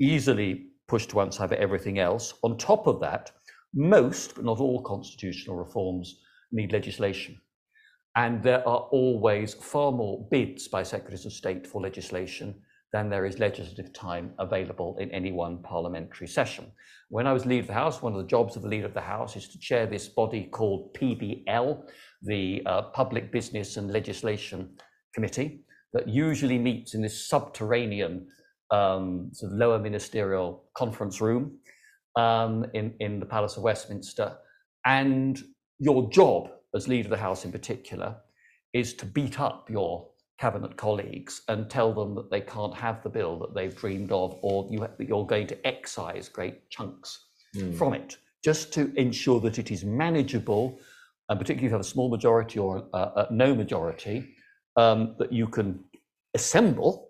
easily 0.00 0.70
pushed 0.88 1.10
to 1.10 1.16
one 1.16 1.30
side 1.30 1.50
for 1.50 1.54
everything 1.54 1.98
else. 2.00 2.34
On 2.42 2.58
top 2.58 2.86
of 2.88 3.00
that, 3.00 3.30
most, 3.74 4.34
but 4.34 4.44
not 4.44 4.58
all 4.58 4.82
constitutional 4.82 5.56
reforms 5.56 6.20
need 6.52 6.72
legislation. 6.72 7.38
And 8.16 8.42
there 8.42 8.66
are 8.68 8.88
always 8.90 9.54
far 9.54 9.92
more 9.92 10.26
bids 10.30 10.66
by 10.68 10.82
secretaries 10.82 11.26
of 11.26 11.32
state 11.32 11.66
for 11.66 11.80
legislation 11.80 12.54
than 12.92 13.08
there 13.08 13.24
is 13.24 13.38
legislative 13.38 13.92
time 13.92 14.32
available 14.40 14.96
in 14.98 15.10
any 15.12 15.30
one 15.30 15.62
parliamentary 15.62 16.26
session. 16.26 16.72
When 17.08 17.26
I 17.26 17.32
was 17.32 17.46
leader 17.46 17.60
of 17.60 17.66
the 17.68 17.74
House, 17.74 18.02
one 18.02 18.14
of 18.14 18.18
the 18.18 18.26
jobs 18.26 18.56
of 18.56 18.62
the 18.62 18.68
leader 18.68 18.86
of 18.86 18.94
the 18.94 19.00
House 19.00 19.36
is 19.36 19.48
to 19.48 19.58
chair 19.60 19.86
this 19.86 20.08
body 20.08 20.48
called 20.50 20.92
PBL, 20.94 21.82
the 22.22 22.62
uh, 22.66 22.82
Public 22.82 23.30
Business 23.30 23.76
and 23.76 23.92
Legislation 23.92 24.76
Committee, 25.14 25.60
that 25.92 26.08
usually 26.08 26.58
meets 26.58 26.94
in 26.94 27.02
this 27.02 27.28
subterranean 27.28 28.26
um, 28.72 29.30
sort 29.32 29.52
of 29.52 29.58
lower 29.58 29.78
ministerial 29.78 30.64
conference 30.74 31.20
room 31.20 31.58
um, 32.16 32.66
in, 32.74 32.94
in 33.00 33.20
the 33.20 33.26
Palace 33.26 33.56
of 33.56 33.62
Westminster. 33.62 34.36
And 34.84 35.42
your 35.78 36.08
job 36.10 36.50
as 36.74 36.88
leader 36.88 37.06
of 37.06 37.10
the 37.10 37.16
House 37.16 37.44
in 37.44 37.52
particular, 37.52 38.16
is 38.72 38.94
to 38.94 39.06
beat 39.06 39.40
up 39.40 39.68
your 39.68 40.08
cabinet 40.38 40.76
colleagues 40.76 41.42
and 41.48 41.68
tell 41.68 41.92
them 41.92 42.14
that 42.14 42.30
they 42.30 42.40
can't 42.40 42.74
have 42.74 43.02
the 43.02 43.08
bill 43.08 43.38
that 43.38 43.54
they've 43.54 43.76
dreamed 43.76 44.12
of, 44.12 44.38
or 44.42 44.66
you, 44.70 44.86
you're 44.98 45.26
going 45.26 45.46
to 45.46 45.66
excise 45.66 46.28
great 46.28 46.68
chunks 46.70 47.26
mm. 47.56 47.76
from 47.76 47.94
it, 47.94 48.16
just 48.44 48.72
to 48.72 48.92
ensure 48.96 49.40
that 49.40 49.58
it 49.58 49.70
is 49.70 49.84
manageable, 49.84 50.78
and 51.28 51.38
particularly 51.38 51.66
if 51.66 51.70
you 51.70 51.74
have 51.74 51.80
a 51.80 51.84
small 51.84 52.08
majority 52.08 52.58
or 52.58 52.86
uh, 52.94 53.26
no 53.30 53.54
majority, 53.54 54.34
um, 54.76 55.16
that 55.18 55.32
you 55.32 55.46
can 55.46 55.82
assemble 56.34 57.09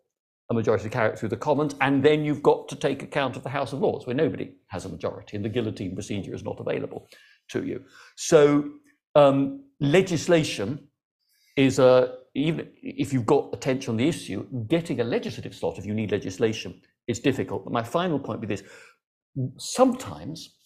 a 0.50 0.54
majority 0.54 0.84
to 0.84 0.90
carry 0.90 1.12
it 1.12 1.18
through 1.18 1.28
the 1.28 1.36
Commons, 1.36 1.74
and 1.80 2.02
then 2.02 2.24
you've 2.24 2.42
got 2.42 2.68
to 2.68 2.76
take 2.76 3.02
account 3.02 3.36
of 3.36 3.44
the 3.44 3.48
House 3.48 3.72
of 3.72 3.80
Lords, 3.80 4.06
where 4.06 4.16
nobody 4.16 4.52
has 4.68 4.84
a 4.84 4.88
majority, 4.88 5.36
and 5.36 5.44
the 5.44 5.48
guillotine 5.48 5.94
procedure 5.94 6.34
is 6.34 6.42
not 6.42 6.58
available 6.58 7.08
to 7.50 7.64
you. 7.64 7.84
So 8.16 8.68
um, 9.14 9.64
legislation 9.78 10.88
is 11.56 11.78
a 11.78 12.16
even 12.34 12.68
if 12.80 13.12
you've 13.12 13.26
got 13.26 13.50
attention 13.52 13.90
on 13.90 13.96
the 13.96 14.08
issue, 14.08 14.46
getting 14.68 15.00
a 15.00 15.04
legislative 15.04 15.52
slot 15.54 15.78
if 15.78 15.86
you 15.86 15.94
need 15.94 16.12
legislation 16.12 16.80
is 17.08 17.18
difficult. 17.18 17.64
But 17.64 17.72
my 17.72 17.82
final 17.82 18.18
point 18.18 18.40
with 18.40 18.48
this: 18.48 18.62
sometimes 19.58 20.56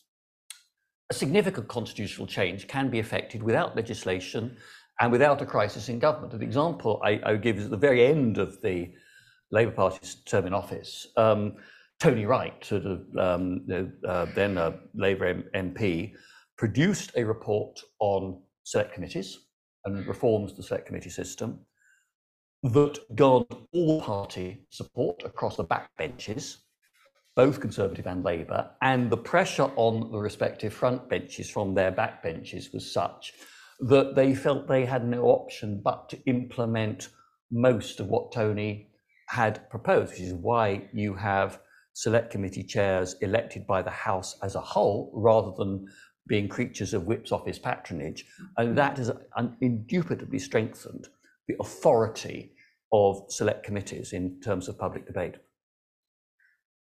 a 1.11 1.15
significant 1.15 1.69
constitutional 1.69 2.27
change 2.27 2.67
can 2.69 2.91
be 2.91 2.99
effected 2.99 3.43
without 3.43 3.77
legislation 3.77 4.57
and 5.01 5.13
without 5.13 5.43
a 5.43 5.47
crisis 5.47 5.89
in 5.89 5.99
government. 5.99 6.33
An 6.33 6.43
example 6.43 7.01
I, 7.05 7.21
I 7.25 7.37
give 7.37 7.59
is 7.59 7.65
at 7.67 7.71
the 7.71 7.77
very 7.77 8.07
end 8.07 8.39
of 8.39 8.61
the 8.63 8.91
Labour 9.51 9.73
Party's 9.73 10.17
term 10.27 10.47
in 10.47 10.55
office. 10.55 11.07
Um, 11.17 11.55
Tony 12.01 12.27
Wright, 12.27 12.65
sort 12.65 12.87
of 12.87 13.03
um, 13.19 13.67
uh, 14.07 14.27
then 14.35 14.59
a 14.59 14.75
Labour 14.95 15.43
MP, 15.55 16.13
produced 16.57 17.13
a 17.17 17.25
report 17.25 17.81
on 18.01 18.41
select 18.65 18.95
committees 18.95 19.39
and 19.85 20.07
reforms 20.07 20.55
the 20.55 20.63
select 20.63 20.87
committee 20.87 21.11
system 21.11 21.61
that 22.63 22.99
garnered 23.15 23.47
all 23.73 24.01
party 24.01 24.67
support 24.71 25.23
across 25.25 25.57
the 25.57 25.65
backbenches, 25.65 26.57
both 27.37 27.61
Conservative 27.61 28.07
and 28.07 28.25
Labour, 28.25 28.71
and 28.81 29.11
the 29.11 29.17
pressure 29.17 29.71
on 29.77 30.11
the 30.11 30.19
respective 30.19 30.73
front 30.73 31.09
benches 31.09 31.51
from 31.51 31.75
their 31.75 31.93
backbenches 31.93 32.73
was 32.73 32.91
such 32.91 33.35
that 33.81 34.15
they 34.15 34.35
felt 34.35 34.67
they 34.67 34.87
had 34.87 35.07
no 35.07 35.25
option 35.25 35.81
but 35.85 36.09
to 36.09 36.19
implement 36.27 37.09
most 37.51 38.01
of 38.01 38.07
what 38.07 38.33
Tony 38.33 38.89
had 39.29 39.69
proposed, 39.71 40.13
which 40.13 40.21
is 40.21 40.35
why 40.35 40.89
you 40.93 41.15
have 41.15 41.61
select 41.95 42.31
committee 42.31 42.63
chairs 42.63 43.15
elected 43.21 43.67
by 43.67 43.83
the 43.83 43.91
House 43.91 44.37
as 44.43 44.55
a 44.55 44.61
whole 44.61 45.11
rather 45.15 45.53
than 45.57 45.87
being 46.27 46.49
creatures 46.49 46.95
of 46.95 47.05
Whip's 47.05 47.33
office 47.33 47.59
patronage, 47.59 48.25
and 48.57 48.77
that 48.77 48.97
has 48.97 49.11
indubitably 49.61 50.39
strengthened 50.39 51.09
the 51.49 51.55
authority 51.61 52.53
of 52.93 53.25
select 53.29 53.65
committees 53.65 54.13
in 54.13 54.41
terms 54.41 54.69
of 54.69 54.79
public 54.79 55.07
debate. 55.07 55.35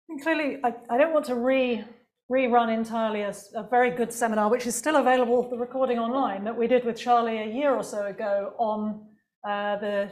And 0.09 0.21
clearly, 0.21 0.59
I, 0.65 0.75
I, 0.91 0.99
don't 0.99 1.15
want 1.15 1.27
to 1.27 1.37
re 1.37 1.85
rerun 2.31 2.73
entirely 2.75 3.23
a, 3.23 3.35
a, 3.55 3.63
very 3.63 3.91
good 3.91 4.13
seminar, 4.13 4.51
which 4.51 4.67
is 4.67 4.75
still 4.75 4.97
available, 4.97 5.49
the 5.49 5.57
recording 5.57 5.99
online, 5.99 6.45
that 6.45 6.57
we 6.57 6.67
did 6.67 6.85
with 6.85 6.97
Charlie 6.97 7.39
a 7.39 7.47
year 7.47 7.75
or 7.75 7.83
so 7.83 8.07
ago 8.07 8.53
on 8.59 9.07
uh, 9.49 9.77
the 9.79 10.11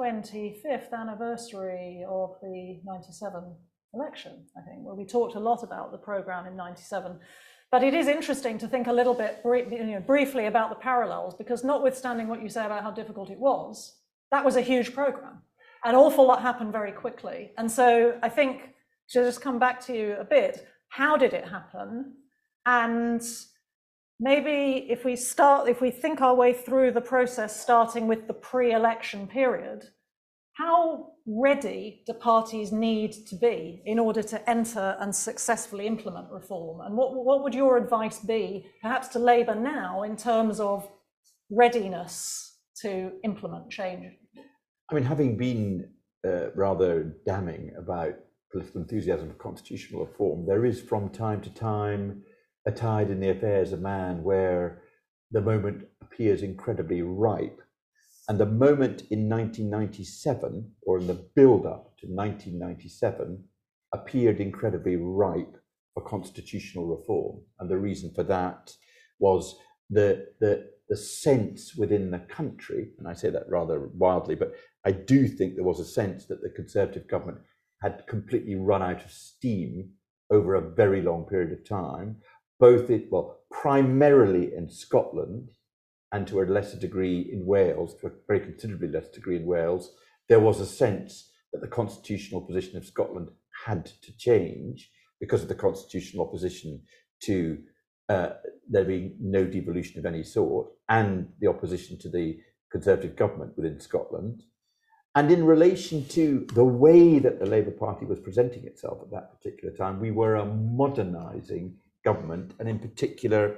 25th 0.00 0.92
anniversary 0.92 2.04
of 2.08 2.36
the 2.42 2.80
97 2.84 3.54
election, 3.94 4.44
I 4.56 4.60
think, 4.62 4.84
where 4.84 4.94
we 4.94 5.04
talked 5.04 5.34
a 5.34 5.40
lot 5.40 5.62
about 5.62 5.92
the 5.92 5.98
programme 5.98 6.46
in 6.46 6.56
97. 6.56 7.18
But 7.70 7.84
it 7.84 7.94
is 7.94 8.08
interesting 8.08 8.58
to 8.58 8.68
think 8.68 8.88
a 8.88 8.92
little 8.92 9.14
bit 9.14 9.40
you 9.44 9.84
know, 9.84 10.00
briefly 10.00 10.46
about 10.46 10.70
the 10.70 10.76
parallels, 10.76 11.34
because 11.34 11.62
notwithstanding 11.64 12.28
what 12.28 12.42
you 12.42 12.48
say 12.48 12.64
about 12.66 12.82
how 12.82 12.90
difficult 12.90 13.30
it 13.30 13.38
was, 13.38 13.96
that 14.30 14.44
was 14.44 14.56
a 14.56 14.60
huge 14.60 14.92
program. 14.94 15.42
An 15.84 15.94
awful 15.94 16.26
lot 16.26 16.42
happened 16.42 16.72
very 16.72 16.92
quickly. 16.92 17.52
And 17.56 17.70
so 17.70 18.18
I 18.22 18.28
think 18.28 18.74
to 19.10 19.24
just 19.24 19.40
come 19.40 19.58
back 19.58 19.84
to 19.86 19.96
you 19.96 20.16
a 20.18 20.24
bit, 20.24 20.66
how 20.88 21.16
did 21.16 21.32
it 21.32 21.48
happen? 21.48 22.14
And 22.66 23.22
maybe 24.20 24.86
if 24.90 25.04
we 25.04 25.16
start, 25.16 25.68
if 25.68 25.80
we 25.80 25.90
think 25.90 26.20
our 26.20 26.34
way 26.34 26.52
through 26.52 26.92
the 26.92 27.00
process, 27.00 27.60
starting 27.60 28.06
with 28.06 28.26
the 28.26 28.34
pre 28.34 28.72
election 28.72 29.26
period, 29.26 29.84
how 30.52 31.12
ready 31.26 32.02
do 32.06 32.12
parties 32.12 32.70
need 32.70 33.12
to 33.26 33.34
be 33.36 33.82
in 33.86 33.98
order 33.98 34.22
to 34.22 34.50
enter 34.50 34.96
and 35.00 35.14
successfully 35.14 35.86
implement 35.86 36.30
reform? 36.30 36.82
And 36.82 36.96
what, 36.96 37.14
what 37.14 37.42
would 37.42 37.54
your 37.54 37.78
advice 37.78 38.18
be, 38.18 38.66
perhaps 38.82 39.08
to 39.08 39.18
Labour 39.18 39.54
now, 39.54 40.02
in 40.02 40.16
terms 40.16 40.60
of 40.60 40.86
readiness 41.50 42.58
to 42.82 43.12
implement 43.24 43.70
change? 43.70 44.12
I 44.90 44.94
mean, 44.94 45.04
having 45.04 45.36
been 45.36 45.88
uh, 46.26 46.50
rather 46.54 47.16
damning 47.24 47.72
about 47.78 48.16
political 48.52 48.82
enthusiasm 48.82 49.28
for 49.28 49.36
constitutional 49.36 50.04
reform, 50.04 50.44
there 50.46 50.66
is 50.66 50.80
from 50.80 51.08
time 51.08 51.40
to 51.42 51.54
time 51.54 52.22
a 52.66 52.72
tide 52.72 53.10
in 53.10 53.20
the 53.20 53.30
affairs 53.30 53.72
of 53.72 53.80
man 53.80 54.22
where 54.22 54.82
the 55.30 55.40
moment 55.40 55.86
appears 56.02 56.42
incredibly 56.42 57.02
ripe 57.02 57.60
and 58.30 58.38
the 58.38 58.46
moment 58.46 59.02
in 59.10 59.28
1997, 59.28 60.70
or 60.82 60.98
in 60.98 61.08
the 61.08 61.26
build 61.34 61.66
up 61.66 61.96
to 61.98 62.06
1997, 62.06 63.42
appeared 63.92 64.40
incredibly 64.40 64.94
ripe 64.94 65.56
for 65.94 66.04
constitutional 66.04 66.86
reform. 66.86 67.40
And 67.58 67.68
the 67.68 67.76
reason 67.76 68.12
for 68.14 68.22
that 68.22 68.72
was 69.18 69.56
the, 69.90 70.28
the, 70.38 70.70
the 70.88 70.96
sense 70.96 71.74
within 71.74 72.12
the 72.12 72.20
country, 72.20 72.90
and 73.00 73.08
I 73.08 73.14
say 73.14 73.30
that 73.30 73.48
rather 73.48 73.88
wildly, 73.94 74.36
but 74.36 74.54
I 74.84 74.92
do 74.92 75.26
think 75.26 75.56
there 75.56 75.64
was 75.64 75.80
a 75.80 75.84
sense 75.84 76.26
that 76.26 76.40
the 76.40 76.50
Conservative 76.50 77.08
government 77.08 77.40
had 77.82 78.04
completely 78.06 78.54
run 78.54 78.80
out 78.80 79.04
of 79.04 79.10
steam 79.10 79.90
over 80.30 80.54
a 80.54 80.70
very 80.70 81.02
long 81.02 81.24
period 81.24 81.50
of 81.50 81.68
time, 81.68 82.18
both 82.60 82.90
it, 82.90 83.08
well, 83.10 83.40
primarily 83.50 84.54
in 84.54 84.70
Scotland, 84.70 85.48
and 86.12 86.26
to 86.26 86.40
a 86.40 86.44
lesser 86.44 86.78
degree 86.78 87.30
in 87.32 87.46
Wales, 87.46 87.94
to 87.96 88.06
a 88.06 88.10
very 88.28 88.40
considerably 88.40 88.88
less 88.88 89.08
degree 89.08 89.36
in 89.36 89.46
Wales, 89.46 89.94
there 90.28 90.40
was 90.40 90.60
a 90.60 90.66
sense 90.66 91.30
that 91.52 91.60
the 91.60 91.68
constitutional 91.68 92.40
position 92.40 92.76
of 92.76 92.84
Scotland 92.84 93.28
had 93.64 93.86
to 94.02 94.16
change 94.16 94.90
because 95.20 95.42
of 95.42 95.48
the 95.48 95.54
constitutional 95.54 96.26
opposition 96.26 96.80
to 97.22 97.58
uh, 98.08 98.30
there 98.68 98.84
being 98.84 99.16
no 99.20 99.44
devolution 99.44 99.98
of 99.98 100.06
any 100.06 100.22
sort 100.22 100.68
and 100.88 101.28
the 101.40 101.48
opposition 101.48 101.98
to 101.98 102.08
the 102.08 102.38
Conservative 102.70 103.16
government 103.16 103.56
within 103.56 103.80
Scotland. 103.80 104.44
And 105.16 105.30
in 105.32 105.44
relation 105.44 106.06
to 106.08 106.46
the 106.54 106.64
way 106.64 107.18
that 107.18 107.40
the 107.40 107.46
Labour 107.46 107.72
Party 107.72 108.06
was 108.06 108.20
presenting 108.20 108.64
itself 108.64 108.98
at 109.02 109.10
that 109.10 109.32
particular 109.36 109.74
time, 109.74 109.98
we 109.98 110.12
were 110.12 110.36
a 110.36 110.46
modernising 110.46 111.74
government, 112.04 112.54
and 112.58 112.68
in 112.68 112.78
particular, 112.78 113.56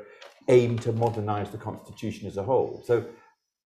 aim 0.48 0.78
to 0.80 0.92
modernize 0.92 1.50
the 1.50 1.58
constitution 1.58 2.26
as 2.26 2.36
a 2.36 2.42
whole. 2.42 2.82
So 2.86 3.06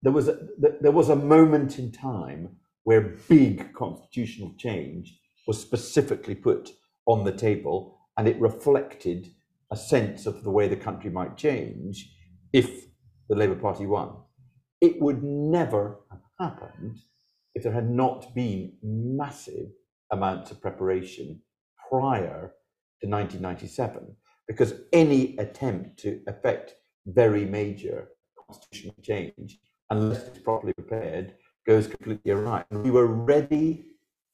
there 0.02 0.12
was 0.12 0.28
a, 0.28 0.38
there 0.80 0.92
was 0.92 1.08
a 1.08 1.16
moment 1.16 1.78
in 1.78 1.92
time 1.92 2.56
where 2.84 3.16
big 3.28 3.72
constitutional 3.72 4.54
change 4.58 5.18
was 5.46 5.60
specifically 5.60 6.34
put 6.34 6.70
on 7.06 7.24
the 7.24 7.32
table, 7.32 7.98
and 8.16 8.28
it 8.28 8.40
reflected 8.40 9.28
a 9.72 9.76
sense 9.76 10.26
of 10.26 10.44
the 10.44 10.50
way 10.50 10.68
the 10.68 10.76
country 10.76 11.10
might 11.10 11.36
change 11.36 12.12
if 12.52 12.84
the 13.28 13.36
Labour 13.36 13.56
Party 13.56 13.86
won. 13.86 14.16
It 14.80 15.00
would 15.00 15.22
never 15.22 16.00
have 16.10 16.20
happened 16.38 16.98
if 17.54 17.62
there 17.62 17.72
had 17.72 17.90
not 17.90 18.34
been 18.34 18.74
massive 18.82 19.70
amounts 20.12 20.50
of 20.50 20.60
preparation 20.60 21.40
prior 21.90 22.52
to 23.00 23.08
1997 23.08 24.14
because 24.48 24.74
any 24.92 25.36
attempt 25.38 25.98
to 26.00 26.20
effect 26.26 26.74
very 27.06 27.44
major 27.44 28.08
constitutional 28.46 28.94
change, 29.02 29.58
unless 29.90 30.26
it's 30.28 30.38
properly 30.38 30.72
prepared, 30.72 31.34
goes 31.66 31.86
completely 31.86 32.32
awry. 32.32 32.64
We 32.70 32.90
were 32.90 33.06
ready 33.06 33.86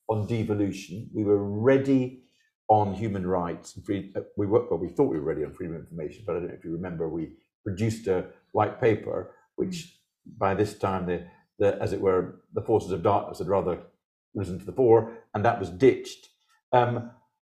on 0.08 0.26
devolution, 0.26 1.08
we 1.14 1.24
were 1.24 1.42
ready 1.42 2.24
on 2.68 2.94
human 2.94 3.26
rights 3.26 3.76
and 3.76 3.84
free. 3.84 4.12
Uh, 4.16 4.20
we 4.36 4.46
were, 4.46 4.66
well, 4.68 4.78
we 4.78 4.88
thought 4.88 5.10
we 5.10 5.18
were 5.18 5.24
ready 5.24 5.44
on 5.44 5.54
freedom 5.54 5.76
of 5.76 5.82
information, 5.82 6.24
but 6.26 6.36
I 6.36 6.38
don't 6.40 6.48
know 6.48 6.54
if 6.54 6.64
you 6.64 6.72
remember, 6.72 7.08
we 7.08 7.32
produced 7.64 8.06
a 8.06 8.26
white 8.52 8.80
paper, 8.80 9.34
which 9.56 9.98
by 10.38 10.54
this 10.54 10.78
time 10.78 11.06
the, 11.06 11.26
the 11.58 11.80
as 11.82 11.92
it 11.92 12.00
were, 12.00 12.42
the 12.54 12.62
forces 12.62 12.92
of 12.92 13.02
darkness 13.02 13.38
had 13.38 13.48
rather 13.48 13.78
risen 14.34 14.58
to 14.58 14.64
the 14.64 14.72
fore, 14.72 15.12
and 15.34 15.44
that 15.44 15.58
was 15.60 15.70
ditched. 15.70 16.28
Um, 16.72 17.10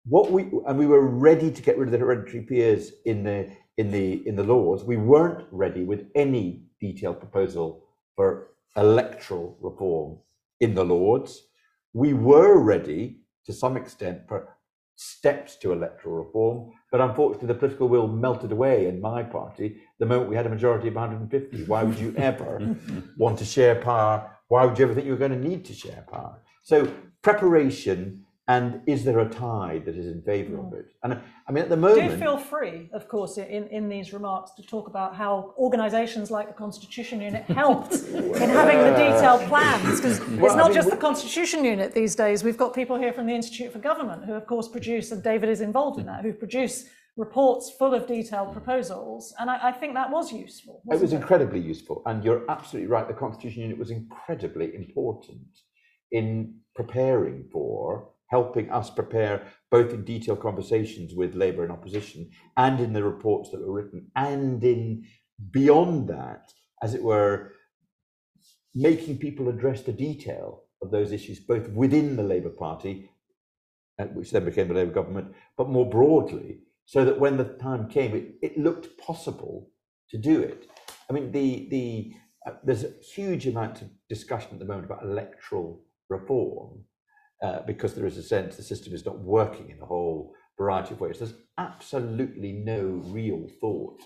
what 0.07 0.31
we 0.31 0.43
and 0.67 0.77
we 0.77 0.87
were 0.87 1.05
ready 1.05 1.51
to 1.51 1.61
get 1.61 1.77
rid 1.77 1.87
of 1.87 1.91
the 1.91 1.97
hereditary 1.97 2.43
peers 2.43 2.91
in 3.05 3.23
the 3.23 3.49
in 3.77 3.91
the 3.91 4.27
in 4.27 4.35
the 4.35 4.43
Lords. 4.43 4.83
We 4.83 4.97
weren't 4.97 5.47
ready 5.51 5.83
with 5.83 6.05
any 6.15 6.63
detailed 6.79 7.19
proposal 7.19 7.83
for 8.15 8.49
electoral 8.75 9.57
reform 9.61 10.19
in 10.59 10.75
the 10.75 10.85
Lords. 10.85 11.47
We 11.93 12.13
were 12.13 12.59
ready 12.59 13.21
to 13.45 13.53
some 13.53 13.77
extent 13.77 14.27
for 14.27 14.49
steps 14.97 15.57
to 15.57 15.73
electoral 15.73 16.23
reform, 16.23 16.71
but 16.91 17.01
unfortunately 17.01 17.47
the 17.47 17.55
political 17.55 17.87
will 17.89 18.07
melted 18.07 18.51
away 18.51 18.87
in 18.87 19.01
my 19.01 19.23
party 19.23 19.81
the 19.99 20.05
moment 20.05 20.29
we 20.29 20.35
had 20.35 20.45
a 20.45 20.49
majority 20.49 20.87
of 20.87 20.95
150. 20.95 21.63
Why 21.65 21.83
would 21.83 21.99
you 21.99 22.13
ever 22.15 22.75
want 23.17 23.37
to 23.39 23.45
share 23.45 23.75
power? 23.75 24.31
Why 24.47 24.65
would 24.65 24.77
you 24.77 24.85
ever 24.85 24.93
think 24.93 25.05
you 25.05 25.11
were 25.11 25.17
going 25.17 25.31
to 25.31 25.49
need 25.49 25.65
to 25.65 25.73
share 25.73 26.05
power? 26.09 26.41
So 26.63 26.91
preparation 27.21 28.24
and 28.47 28.81
is 28.85 29.03
there 29.03 29.19
a 29.19 29.29
tide 29.29 29.85
that 29.85 29.95
is 29.95 30.05
in 30.05 30.21
favour 30.21 30.59
of 30.59 30.65
hmm. 30.65 30.75
it? 30.75 30.85
And 31.03 31.19
I 31.47 31.51
mean, 31.51 31.63
at 31.63 31.69
the 31.69 31.77
moment, 31.77 32.11
do 32.11 32.17
feel 32.17 32.37
free, 32.37 32.89
of 32.93 33.07
course, 33.07 33.37
in, 33.37 33.67
in 33.67 33.89
these 33.89 34.13
remarks 34.13 34.51
to 34.57 34.63
talk 34.63 34.87
about 34.87 35.15
how 35.15 35.53
organisations 35.57 36.29
like 36.29 36.47
the 36.47 36.53
Constitution 36.53 37.21
Unit 37.21 37.43
helped 37.45 37.93
in 37.93 38.49
having 38.49 38.77
the 38.79 38.91
detailed 38.91 39.41
plans, 39.49 39.99
because 39.99 40.19
well, 40.19 40.45
it's 40.45 40.55
not 40.55 40.65
I 40.65 40.67
mean, 40.69 40.75
just 40.75 40.89
the 40.91 40.97
Constitution 40.97 41.65
Unit 41.65 41.93
these 41.93 42.15
days. 42.15 42.43
We've 42.43 42.57
got 42.57 42.73
people 42.73 42.97
here 42.97 43.13
from 43.13 43.25
the 43.25 43.33
Institute 43.33 43.73
for 43.73 43.79
Government 43.79 44.25
who, 44.25 44.33
of 44.33 44.45
course, 44.45 44.67
produce, 44.67 45.11
and 45.11 45.23
David 45.23 45.49
is 45.49 45.61
involved 45.61 45.99
in 45.99 46.05
that, 46.05 46.23
who 46.23 46.33
produce 46.33 46.85
reports 47.17 47.71
full 47.71 47.93
of 47.93 48.05
detailed 48.05 48.51
proposals, 48.51 49.33
and 49.39 49.49
I, 49.49 49.69
I 49.69 49.71
think 49.71 49.93
that 49.93 50.11
was 50.11 50.31
useful. 50.31 50.81
It 50.91 50.99
was 50.99 51.13
it? 51.13 51.15
incredibly 51.15 51.61
useful, 51.61 52.03
and 52.05 52.23
you're 52.23 52.43
absolutely 52.49 52.89
right. 52.89 53.07
The 53.07 53.13
Constitution 53.13 53.63
Unit 53.63 53.77
was 53.77 53.89
incredibly 53.89 54.75
important 54.75 55.47
in 56.11 56.55
preparing 56.75 57.45
for 57.51 58.09
helping 58.37 58.67
us 58.79 58.89
prepare 59.01 59.35
both 59.75 59.89
in 59.93 60.03
detailed 60.03 60.41
conversations 60.47 61.09
with 61.19 61.41
Labour 61.43 61.63
and 61.63 61.75
opposition 61.77 62.21
and 62.65 62.77
in 62.85 62.91
the 62.93 63.03
reports 63.13 63.47
that 63.49 63.61
were 63.61 63.75
written 63.77 64.01
and 64.15 64.63
in 64.63 65.05
beyond 65.59 66.09
that, 66.15 66.45
as 66.85 66.93
it 66.97 67.03
were, 67.11 67.35
making 68.73 69.17
people 69.25 69.47
address 69.47 69.81
the 69.83 69.99
detail 70.07 70.47
of 70.81 70.91
those 70.91 71.11
issues 71.17 71.39
both 71.39 71.65
within 71.69 72.07
the 72.15 72.29
Labour 72.33 72.53
Party, 72.65 72.93
uh, 73.99 74.05
which 74.17 74.31
then 74.31 74.45
became 74.45 74.67
the 74.67 74.79
Labour 74.79 74.95
government, 74.99 75.27
but 75.57 75.69
more 75.75 75.89
broadly, 75.97 76.59
so 76.93 76.99
that 77.05 77.19
when 77.23 77.37
the 77.37 77.49
time 77.67 77.83
came, 77.97 78.11
it, 78.15 78.25
it 78.47 78.57
looked 78.67 78.97
possible 78.97 79.55
to 80.11 80.17
do 80.17 80.41
it. 80.41 80.67
I 81.09 81.13
mean, 81.13 81.31
the 81.31 81.47
the 81.75 81.87
uh, 82.45 82.55
there's 82.65 82.83
a 82.83 82.93
huge 83.15 83.47
amount 83.47 83.81
of 83.81 83.87
discussion 84.15 84.51
at 84.53 84.59
the 84.59 84.71
moment 84.71 84.87
about 84.87 85.03
electoral 85.03 85.69
reform, 86.15 86.71
uh, 87.43 87.59
because 87.67 87.93
there 87.93 88.05
is 88.05 88.17
a 88.17 88.23
sense 88.23 88.55
the 88.55 88.63
system 88.63 88.93
is 88.93 89.05
not 89.05 89.19
working 89.19 89.69
in 89.69 89.79
a 89.81 89.85
whole 89.85 90.33
variety 90.57 90.93
of 90.93 91.01
ways. 91.01 91.19
There's 91.19 91.33
absolutely 91.57 92.53
no 92.53 93.01
real 93.05 93.47
thought 93.59 94.01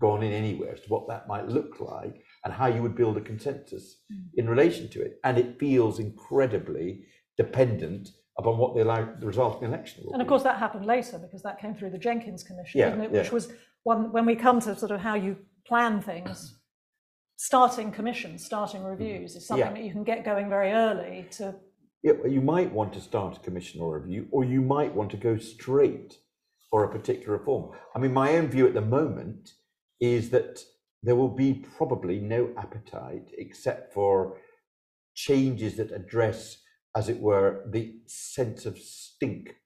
gone 0.00 0.22
in 0.22 0.32
anywhere 0.32 0.72
as 0.72 0.80
to 0.80 0.88
what 0.88 1.06
that 1.08 1.28
might 1.28 1.48
look 1.48 1.80
like 1.80 2.24
and 2.44 2.52
how 2.52 2.66
you 2.66 2.82
would 2.82 2.96
build 2.96 3.16
a 3.16 3.20
consensus 3.20 4.00
mm. 4.12 4.24
in 4.34 4.50
relation 4.50 4.88
to 4.88 5.00
it. 5.00 5.20
And 5.22 5.38
it 5.38 5.60
feels 5.60 6.00
incredibly 6.00 7.04
dependent 7.36 8.10
upon 8.36 8.58
what 8.58 8.74
the, 8.74 8.82
the 9.20 9.26
result 9.26 9.54
of 9.54 9.60
the 9.60 9.66
election 9.66 10.02
will 10.04 10.14
And 10.14 10.22
of 10.22 10.26
course, 10.26 10.42
that 10.42 10.58
happened 10.58 10.86
later 10.86 11.18
because 11.18 11.42
that 11.42 11.60
came 11.60 11.74
through 11.74 11.90
the 11.90 11.98
Jenkins 11.98 12.42
Commission, 12.42 12.80
yeah, 12.80 13.00
it? 13.00 13.10
Which 13.12 13.30
was 13.30 13.52
one, 13.84 14.10
when 14.10 14.26
we 14.26 14.34
come 14.34 14.60
to 14.60 14.76
sort 14.76 14.90
of 14.90 15.00
how 15.00 15.14
you 15.14 15.36
plan 15.66 16.00
things, 16.00 16.58
starting 17.36 17.92
commissions, 17.92 18.44
starting 18.44 18.82
reviews 18.82 19.36
is 19.36 19.46
something 19.46 19.66
yeah. 19.66 19.72
that 19.72 19.84
you 19.84 19.92
can 19.92 20.04
get 20.04 20.24
going 20.24 20.48
very 20.48 20.72
early 20.72 21.26
to 21.32 21.54
you 22.02 22.40
might 22.40 22.72
want 22.72 22.92
to 22.94 23.00
start 23.00 23.36
a 23.36 23.40
commission 23.40 23.80
or 23.80 23.98
review, 23.98 24.26
or 24.30 24.44
you 24.44 24.60
might 24.60 24.94
want 24.94 25.10
to 25.12 25.16
go 25.16 25.38
straight 25.38 26.18
for 26.70 26.84
a 26.84 26.88
particular 26.88 27.36
reform. 27.38 27.76
I 27.94 27.98
mean, 27.98 28.12
my 28.12 28.36
own 28.36 28.48
view 28.48 28.66
at 28.66 28.74
the 28.74 28.80
moment 28.80 29.52
is 30.00 30.30
that 30.30 30.64
there 31.02 31.16
will 31.16 31.28
be 31.28 31.64
probably 31.76 32.18
no 32.18 32.50
appetite 32.56 33.30
except 33.36 33.92
for 33.92 34.38
changes 35.14 35.76
that 35.76 35.92
address, 35.92 36.58
as 36.96 37.08
it 37.08 37.20
were, 37.20 37.64
the 37.70 37.96
sense 38.06 38.66
of 38.66 38.78
stink 38.78 39.56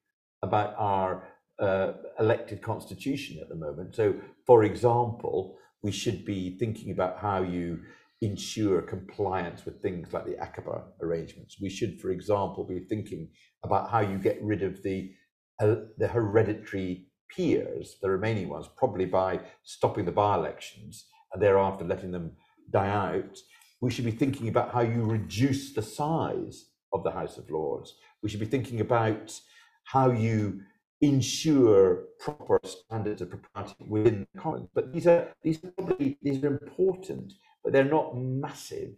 about 0.42 0.74
our 0.76 1.28
uh, 1.58 1.92
elected 2.18 2.60
constitution 2.60 3.38
at 3.40 3.48
the 3.48 3.54
moment. 3.54 3.94
So, 3.94 4.14
for 4.46 4.64
example, 4.64 5.56
we 5.82 5.92
should 5.92 6.24
be 6.24 6.56
thinking 6.58 6.90
about 6.90 7.18
how 7.18 7.42
you 7.42 7.80
ensure 8.22 8.82
compliance 8.82 9.64
with 9.64 9.82
things 9.82 10.12
like 10.12 10.24
the 10.24 10.36
ACOBA 10.36 10.82
arrangements. 11.02 11.56
We 11.60 11.68
should, 11.68 12.00
for 12.00 12.10
example, 12.10 12.64
be 12.64 12.80
thinking 12.80 13.28
about 13.64 13.90
how 13.90 14.00
you 14.00 14.18
get 14.18 14.42
rid 14.42 14.62
of 14.62 14.82
the 14.82 15.12
uh, 15.60 15.76
the 15.96 16.08
hereditary 16.08 17.06
peers, 17.34 17.96
the 18.02 18.10
remaining 18.10 18.48
ones, 18.48 18.68
probably 18.76 19.06
by 19.06 19.40
stopping 19.64 20.04
the 20.04 20.12
by-elections 20.12 21.06
and 21.32 21.42
thereafter 21.42 21.84
letting 21.84 22.12
them 22.12 22.32
die 22.70 22.88
out. 22.88 23.38
We 23.80 23.90
should 23.90 24.04
be 24.04 24.10
thinking 24.10 24.48
about 24.48 24.72
how 24.72 24.82
you 24.82 25.04
reduce 25.04 25.72
the 25.72 25.82
size 25.82 26.66
of 26.92 27.04
the 27.04 27.10
House 27.10 27.38
of 27.38 27.50
Lords. 27.50 27.94
We 28.22 28.28
should 28.28 28.40
be 28.40 28.46
thinking 28.46 28.80
about 28.80 29.38
how 29.84 30.10
you 30.10 30.60
ensure 31.00 32.04
proper 32.20 32.60
standards 32.64 33.22
of 33.22 33.30
propriety 33.30 33.74
within 33.88 34.26
the 34.32 34.40
Commons. 34.40 34.68
But 34.74 34.92
these 34.92 35.06
are 35.06 35.28
these 35.42 35.62
are 35.62 35.70
probably 35.72 36.18
these 36.22 36.42
are 36.42 36.58
important 36.62 37.32
but 37.66 37.72
they're 37.72 37.84
not 37.84 38.16
massive. 38.16 38.90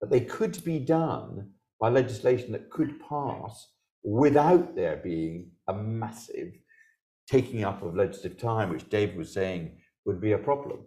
But 0.00 0.10
they 0.10 0.20
could 0.20 0.62
be 0.64 0.78
done 0.78 1.50
by 1.80 1.88
legislation 1.88 2.52
that 2.52 2.70
could 2.70 3.00
pass 3.00 3.72
without 4.04 4.76
there 4.76 4.98
being 4.98 5.50
a 5.66 5.74
massive 5.74 6.52
taking 7.28 7.64
up 7.64 7.82
of 7.82 7.96
legislative 7.96 8.38
time, 8.38 8.70
which 8.70 8.88
David 8.88 9.16
was 9.16 9.32
saying 9.32 9.78
would 10.04 10.20
be 10.20 10.30
a 10.30 10.38
problem. 10.38 10.78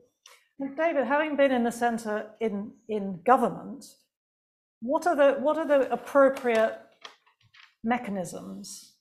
David, 0.77 1.05
having 1.05 1.35
been 1.35 1.51
in 1.51 1.65
the 1.65 1.71
centre 1.71 2.27
in, 2.39 2.71
in 2.87 3.19
government, 3.25 3.83
what 4.81 5.05
are 5.05 5.15
the 5.15 5.33
what 5.41 5.57
are 5.57 5.67
the 5.67 5.91
appropriate 5.91 6.79
mechanisms? 7.83 8.93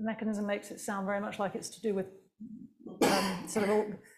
Mechanism 0.00 0.46
makes 0.46 0.70
it 0.70 0.80
sound 0.80 1.04
very 1.04 1.20
much 1.20 1.38
like 1.38 1.54
it's 1.54 1.68
to 1.68 1.82
do 1.82 1.92
with 1.92 2.06
um, 3.02 3.44
sort 3.46 3.68
of 3.68 3.70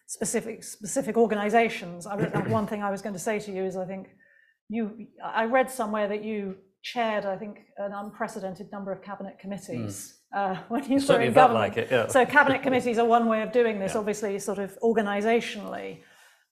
specific 0.07 0.65
specific 0.65 1.17
organizations. 1.17 2.07
I, 2.07 2.17
one 2.49 2.67
thing 2.67 2.83
I 2.83 2.91
was 2.91 3.03
going 3.03 3.15
to 3.15 3.19
say 3.19 3.39
to 3.41 3.53
you 3.53 3.65
is 3.65 3.77
I 3.77 3.85
think 3.85 4.09
you 4.69 5.07
I 5.23 5.45
read 5.45 5.71
somewhere 5.71 6.09
that 6.09 6.25
you 6.25 6.57
chaired 6.83 7.25
I 7.25 7.37
think 7.37 7.61
an 7.79 7.93
unprecedented 7.93 8.71
number 8.73 8.93
of 8.93 9.03
cabinet 9.03 9.39
committees 9.39 10.19
mm. 10.35 10.39
uh, 10.39 10.61
when 10.69 10.85
you 10.85 11.01
were 11.07 11.21
in 11.21 11.33
government. 11.33 11.77
Like 11.77 11.77
it, 11.77 11.89
yeah. 11.91 12.09
So 12.09 12.27
cabinet 12.27 12.63
committees 12.67 12.99
are 12.99 13.07
one 13.07 13.27
way 13.27 13.43
of 13.43 13.53
doing 13.53 13.79
this, 13.79 13.93
yeah. 13.93 13.99
obviously, 14.01 14.39
sort 14.39 14.59
of 14.59 14.79
organizationally. 14.83 16.01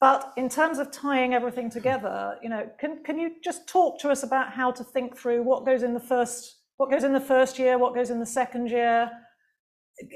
But 0.00 0.32
in 0.38 0.48
terms 0.48 0.78
of 0.78 0.90
tying 0.90 1.34
everything 1.34 1.68
together, 1.68 2.38
you 2.42 2.48
know, 2.48 2.70
can 2.78 3.02
can 3.04 3.18
you 3.18 3.32
just 3.44 3.68
talk 3.68 4.00
to 4.00 4.08
us 4.08 4.22
about 4.22 4.52
how 4.52 4.70
to 4.72 4.82
think 4.82 5.16
through 5.16 5.42
what 5.42 5.66
goes 5.66 5.82
in 5.82 5.92
the 5.92 6.00
first 6.00 6.56
what 6.78 6.90
goes 6.90 7.04
in 7.04 7.12
the 7.12 7.20
first 7.20 7.58
year, 7.58 7.76
what 7.76 7.94
goes 7.94 8.08
in 8.08 8.18
the 8.18 8.32
second 8.40 8.70
year, 8.70 9.10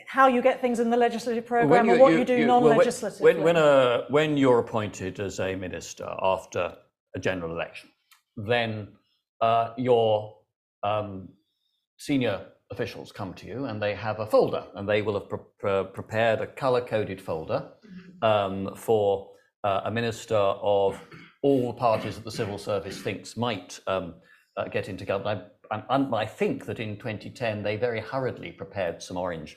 how 0.07 0.29
you 0.29 0.43
get 0.43 0.61
things 0.61 0.81
in 0.81 0.91
the 0.91 0.97
legislative 0.97 1.47
program 1.47 1.87
you, 1.87 1.95
or 1.95 1.99
what 1.99 2.13
you, 2.13 2.21
you 2.21 2.25
do 2.25 2.37
you, 2.37 2.47
non-legislatively. 2.47 3.35
When, 3.35 3.43
when, 3.43 3.57
uh, 3.57 4.05
when, 4.09 4.37
you're 4.37 4.59
appointed 4.59 5.21
as 5.21 5.41
a 5.41 5.55
minister 5.55 6.07
after 6.23 6.75
a 7.15 7.21
general 7.21 7.53
election, 7.53 7.91
then 8.37 8.89
uh, 9.41 9.73
your 9.77 10.37
um, 10.83 11.29
senior 11.99 12.47
officials 12.71 13.13
come 13.13 13.35
to 13.35 13.47
you 13.47 13.67
and 13.67 13.81
they 13.81 13.95
have 13.95 14.21
a 14.21 14.27
folder 14.27 14.65
and 14.75 14.89
they 14.89 15.03
will 15.03 15.15
have 15.15 15.29
pre- 15.29 15.39
pre- 15.59 15.85
prepared 15.85 16.41
a 16.41 16.47
color-coded 16.47 17.21
folder 17.21 17.69
um, 18.23 18.75
for 18.75 19.31
uh, 19.65 19.83
a 19.85 19.91
minister 19.91 20.37
of 20.37 21.01
all 21.43 21.73
the 21.73 21.79
parties 21.79 22.15
that 22.17 22.25
the 22.25 22.31
civil 22.31 22.59
service 22.59 23.01
thinks 23.01 23.37
might 23.37 23.79
um, 23.87 24.15
uh, 24.57 24.65
get 24.69 24.89
into 24.89 25.05
government. 25.05 25.43
I, 25.71 25.83
I, 25.89 26.23
I 26.23 26.27
think 26.27 26.65
that 26.67 26.81
in 26.81 26.97
2010 26.97 27.63
they 27.63 27.77
very 27.77 28.01
hurriedly 28.01 28.53
prepared 28.53 29.03
some 29.03 29.17
orange 29.17 29.57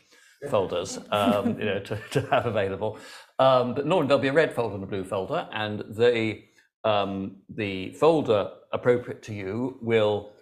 folders 0.49 0.99
um, 1.11 1.59
you 1.59 1.65
know, 1.65 1.79
to, 1.79 1.99
to 2.11 2.21
have 2.29 2.45
available. 2.45 2.97
Um, 3.39 3.73
but 3.73 3.85
normally 3.85 4.07
there'll 4.07 4.21
be 4.21 4.27
a 4.27 4.33
red 4.33 4.53
folder 4.53 4.75
and 4.75 4.83
a 4.83 4.87
blue 4.87 5.03
folder, 5.03 5.47
and 5.51 5.83
the, 5.89 6.43
um, 6.83 7.37
the 7.49 7.91
folder 7.93 8.51
appropriate 8.71 9.23
to 9.23 9.33
you 9.33 9.77
will 9.81 10.33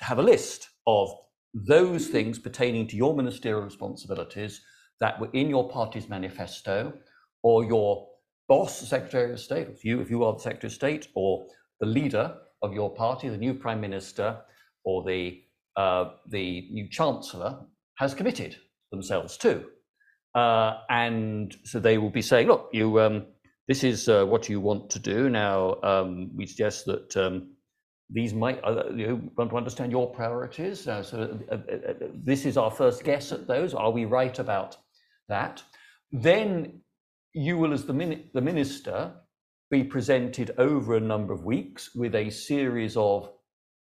have 0.00 0.18
a 0.18 0.22
list 0.22 0.68
of 0.86 1.10
those 1.54 2.08
things 2.08 2.38
pertaining 2.38 2.86
to 2.88 2.96
your 2.96 3.14
ministerial 3.14 3.62
responsibilities 3.62 4.62
that 5.00 5.20
were 5.20 5.30
in 5.32 5.48
your 5.48 5.68
party's 5.68 6.08
manifesto 6.08 6.92
or 7.42 7.64
your 7.64 8.08
boss, 8.48 8.80
the 8.80 8.86
Secretary 8.86 9.32
of 9.32 9.40
State, 9.40 9.68
if 9.68 9.84
you, 9.84 10.00
if 10.00 10.10
you 10.10 10.24
are 10.24 10.32
the 10.32 10.38
Secretary 10.38 10.68
of 10.68 10.74
State, 10.74 11.08
or 11.14 11.46
the 11.80 11.86
leader 11.86 12.36
of 12.62 12.72
your 12.72 12.94
party, 12.94 13.28
the 13.28 13.36
new 13.36 13.54
Prime 13.54 13.80
Minister, 13.80 14.38
or 14.84 15.04
the, 15.04 15.40
uh, 15.76 16.10
the 16.28 16.68
new 16.70 16.88
Chancellor 16.88 17.60
has 17.96 18.14
committed 18.14 18.56
themselves 18.92 19.36
too. 19.36 19.64
Uh, 20.34 20.78
and 20.88 21.56
so 21.64 21.80
they 21.80 21.98
will 21.98 22.10
be 22.10 22.22
saying, 22.22 22.46
look, 22.46 22.70
you, 22.72 23.00
um, 23.00 23.26
this 23.68 23.82
is 23.82 24.08
uh, 24.08 24.24
what 24.24 24.48
you 24.48 24.60
want 24.60 24.88
to 24.90 24.98
do. 24.98 25.28
Now, 25.28 25.80
um, 25.82 26.30
we 26.36 26.46
suggest 26.46 26.86
that 26.86 27.16
um, 27.16 27.54
these 28.08 28.32
might, 28.32 28.60
uh, 28.64 28.84
you 28.94 29.30
want 29.36 29.50
to 29.50 29.56
understand 29.56 29.90
your 29.92 30.10
priorities. 30.10 30.86
Uh, 30.86 31.02
so 31.02 31.38
uh, 31.50 31.54
uh, 31.54 31.94
this 32.14 32.46
is 32.46 32.56
our 32.56 32.70
first 32.70 33.04
guess 33.04 33.32
at 33.32 33.46
those. 33.46 33.74
Are 33.74 33.90
we 33.90 34.04
right 34.04 34.38
about 34.38 34.76
that? 35.28 35.62
Then 36.12 36.80
you 37.34 37.58
will, 37.58 37.72
as 37.72 37.84
the, 37.84 37.94
min- 37.94 38.24
the 38.34 38.40
minister, 38.40 39.12
be 39.70 39.82
presented 39.82 40.54
over 40.58 40.96
a 40.96 41.00
number 41.00 41.32
of 41.32 41.44
weeks 41.44 41.94
with 41.94 42.14
a 42.14 42.28
series 42.30 42.96
of 42.96 43.30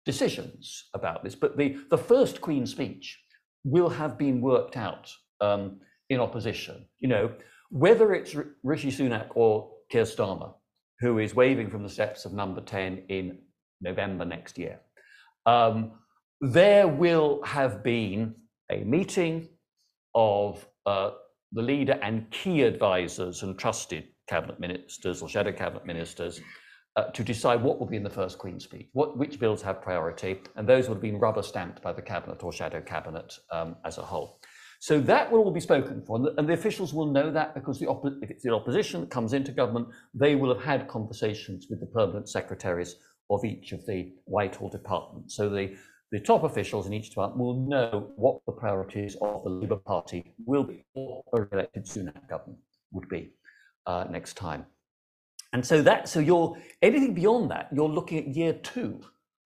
decisions 0.05 0.89
about 0.93 1.23
this. 1.23 1.35
But 1.35 1.57
the, 1.57 1.77
the 1.89 1.97
first 1.97 2.41
Queen 2.41 2.65
speech 2.65 3.19
will 3.63 3.89
have 3.89 4.17
been 4.17 4.41
worked 4.41 4.77
out 4.77 5.11
um, 5.41 5.79
in 6.09 6.19
opposition. 6.19 6.85
You 6.99 7.09
know, 7.09 7.31
whether 7.69 8.13
it's 8.13 8.35
Rishi 8.63 8.91
Sunak 8.91 9.27
or 9.35 9.71
Keir 9.89 10.03
Starmer, 10.03 10.53
who 10.99 11.19
is 11.19 11.35
waving 11.35 11.69
from 11.69 11.83
the 11.83 11.89
steps 11.89 12.25
of 12.25 12.33
number 12.33 12.61
10 12.61 13.03
in 13.09 13.39
November 13.81 14.25
next 14.25 14.57
year, 14.57 14.79
um, 15.45 15.91
there 16.41 16.87
will 16.87 17.41
have 17.43 17.83
been 17.83 18.35
a 18.71 18.83
meeting 18.83 19.49
of 20.15 20.65
uh, 20.85 21.11
the 21.51 21.61
leader 21.61 21.99
and 22.01 22.29
key 22.31 22.63
advisors 22.63 23.43
and 23.43 23.57
trusted 23.57 24.05
cabinet 24.27 24.59
ministers 24.59 25.21
or 25.21 25.29
shadow 25.29 25.51
cabinet 25.51 25.85
ministers 25.85 26.39
uh, 26.99 27.11
to 27.11 27.23
decide 27.23 27.61
what 27.63 27.79
will 27.79 27.87
be 27.87 27.95
in 27.95 28.03
the 28.03 28.09
first 28.09 28.37
Queen's 28.37 28.65
speech, 28.65 28.87
what, 28.91 29.17
which 29.17 29.39
bills 29.39 29.61
have 29.61 29.81
priority, 29.81 30.41
and 30.55 30.67
those 30.67 30.87
would 30.87 30.95
have 30.95 31.01
been 31.01 31.17
rubber 31.17 31.41
stamped 31.41 31.81
by 31.81 31.93
the 31.93 32.01
cabinet 32.01 32.43
or 32.43 32.51
shadow 32.51 32.81
cabinet 32.81 33.33
um, 33.51 33.75
as 33.85 33.97
a 33.97 34.01
whole. 34.01 34.41
So 34.81 34.99
that 35.01 35.31
will 35.31 35.39
all 35.39 35.51
be 35.51 35.59
spoken 35.71 36.03
for, 36.05 36.17
and 36.17 36.25
the, 36.25 36.33
and 36.37 36.47
the 36.49 36.53
officials 36.53 36.93
will 36.93 37.11
know 37.17 37.31
that 37.31 37.53
because 37.53 37.81
if 37.81 38.29
it's 38.29 38.43
the 38.43 38.53
opposition 38.53 39.01
that 39.01 39.09
comes 39.09 39.31
into 39.33 39.51
government, 39.51 39.87
they 40.13 40.35
will 40.35 40.53
have 40.53 40.63
had 40.63 40.87
conversations 40.87 41.67
with 41.69 41.79
the 41.79 41.85
permanent 41.87 42.27
secretaries 42.29 42.95
of 43.29 43.45
each 43.45 43.71
of 43.71 43.85
the 43.85 44.13
Whitehall 44.25 44.69
departments. 44.69 45.35
So 45.35 45.49
the, 45.49 45.75
the 46.11 46.19
top 46.19 46.43
officials 46.43 46.87
in 46.87 46.93
each 46.93 47.09
department 47.09 47.39
will 47.39 47.67
know 47.67 48.11
what 48.15 48.41
the 48.45 48.53
priorities 48.53 49.15
of 49.21 49.43
the 49.43 49.49
Labour 49.49 49.77
Party 49.77 50.33
will 50.45 50.63
be, 50.63 50.85
or 50.95 51.23
elected 51.51 51.85
Sunak 51.85 52.27
government 52.29 52.59
would 52.91 53.07
be 53.07 53.31
uh, 53.85 54.05
next 54.09 54.35
time. 54.35 54.65
And 55.53 55.65
so 55.65 55.81
that, 55.81 56.07
so 56.07 56.19
you're 56.19 56.57
anything 56.81 57.13
beyond 57.13 57.51
that, 57.51 57.69
you're 57.73 57.89
looking 57.89 58.19
at 58.19 58.35
year 58.35 58.53
two 58.53 59.01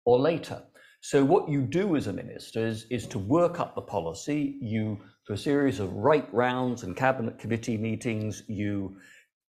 or 0.05 0.19
later. 0.19 0.61
So 1.01 1.23
what 1.23 1.49
you 1.49 1.61
do 1.61 1.95
as 1.95 2.07
a 2.07 2.13
minister 2.13 2.65
is, 2.65 2.85
is 2.89 3.07
to 3.07 3.19
work 3.19 3.59
up 3.59 3.73
the 3.73 3.81
policy. 3.81 4.57
You, 4.61 4.99
through 5.25 5.35
a 5.35 5.39
series 5.39 5.79
of 5.79 5.93
write 5.93 6.31
rounds 6.33 6.83
and 6.83 6.95
cabinet 6.95 7.39
committee 7.39 7.77
meetings, 7.77 8.43
you 8.47 8.97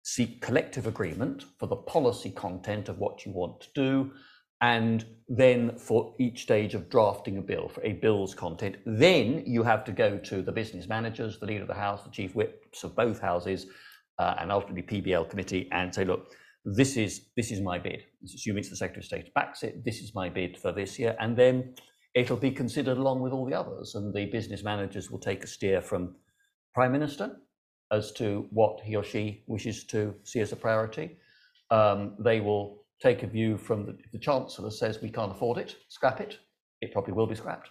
seek 0.02 0.40
collective 0.40 0.86
agreement 0.86 1.44
for 1.58 1.66
the 1.66 1.76
policy 1.76 2.30
content 2.30 2.88
of 2.88 2.98
what 2.98 3.26
you 3.26 3.32
want 3.32 3.60
to 3.60 3.68
do, 3.74 4.12
and 4.62 5.04
then 5.28 5.76
for 5.78 6.14
each 6.18 6.42
stage 6.42 6.74
of 6.74 6.88
drafting 6.90 7.38
a 7.38 7.42
bill, 7.42 7.68
for 7.68 7.82
a 7.82 7.94
bill's 7.94 8.34
content, 8.34 8.76
then 8.86 9.42
you 9.46 9.62
have 9.62 9.84
to 9.84 9.92
go 9.92 10.18
to 10.18 10.42
the 10.42 10.52
business 10.52 10.86
managers, 10.86 11.38
the 11.38 11.46
leader 11.46 11.62
of 11.62 11.68
the 11.68 11.74
House, 11.74 12.02
the 12.02 12.10
chief 12.10 12.34
whips 12.34 12.84
of 12.84 12.94
both 12.94 13.20
houses, 13.20 13.66
uh, 14.20 14.34
and 14.38 14.52
ultimately 14.52 14.82
PBL 14.82 15.30
committee, 15.30 15.68
and 15.72 15.94
say, 15.94 16.04
look, 16.04 16.22
this 16.64 16.96
is 16.98 17.12
this 17.38 17.50
is 17.50 17.60
my 17.62 17.78
bid. 17.78 18.04
Assuming 18.22 18.62
the 18.68 18.76
Secretary 18.76 19.00
of 19.00 19.06
State 19.06 19.34
backs 19.34 19.62
it, 19.62 19.82
this 19.82 20.00
is 20.00 20.14
my 20.14 20.28
bid 20.28 20.58
for 20.58 20.72
this 20.72 20.98
year, 20.98 21.16
and 21.18 21.36
then 21.36 21.74
it'll 22.14 22.36
be 22.36 22.50
considered 22.50 22.98
along 22.98 23.20
with 23.20 23.32
all 23.32 23.46
the 23.46 23.54
others, 23.54 23.94
and 23.94 24.14
the 24.14 24.26
business 24.26 24.62
managers 24.62 25.10
will 25.10 25.18
take 25.18 25.42
a 25.42 25.46
steer 25.46 25.80
from 25.80 26.16
Prime 26.74 26.92
Minister 26.92 27.36
as 27.90 28.12
to 28.12 28.46
what 28.50 28.80
he 28.84 28.94
or 28.94 29.02
she 29.02 29.42
wishes 29.46 29.84
to 29.84 30.14
see 30.24 30.40
as 30.40 30.52
a 30.52 30.56
priority. 30.56 31.16
Um, 31.70 32.16
they 32.20 32.40
will 32.40 32.84
take 33.02 33.22
a 33.22 33.26
view 33.26 33.56
from 33.56 33.86
the, 33.86 33.96
the 34.12 34.18
Chancellor 34.18 34.70
says 34.70 35.00
we 35.00 35.10
can't 35.10 35.32
afford 35.32 35.56
it, 35.56 35.76
scrap 35.88 36.20
it. 36.20 36.36
It 36.82 36.92
probably 36.92 37.14
will 37.14 37.26
be 37.26 37.34
scrapped. 37.34 37.70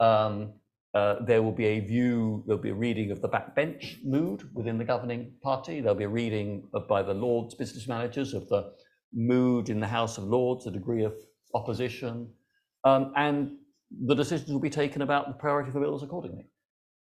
Um, 0.00 0.54
uh, 0.94 1.16
there 1.24 1.42
will 1.42 1.52
be 1.52 1.64
a 1.64 1.80
view, 1.80 2.44
there'll 2.46 2.60
be 2.60 2.70
a 2.70 2.74
reading 2.74 3.10
of 3.10 3.22
the 3.22 3.28
backbench 3.28 4.04
mood 4.04 4.48
within 4.54 4.76
the 4.76 4.84
governing 4.84 5.32
party. 5.42 5.80
There'll 5.80 5.96
be 5.96 6.04
a 6.04 6.08
reading 6.08 6.68
of, 6.74 6.86
by 6.86 7.02
the 7.02 7.14
Lords 7.14 7.54
business 7.54 7.88
managers 7.88 8.34
of 8.34 8.48
the 8.48 8.72
mood 9.14 9.70
in 9.70 9.80
the 9.80 9.86
House 9.86 10.18
of 10.18 10.24
Lords, 10.24 10.64
the 10.64 10.70
degree 10.70 11.04
of 11.04 11.14
opposition, 11.54 12.30
um, 12.84 13.12
and 13.16 13.56
the 14.06 14.14
decisions 14.14 14.50
will 14.50 14.60
be 14.60 14.70
taken 14.70 15.02
about 15.02 15.28
the 15.28 15.34
priority 15.34 15.70
for 15.70 15.80
bills 15.80 16.02
accordingly. 16.02 16.46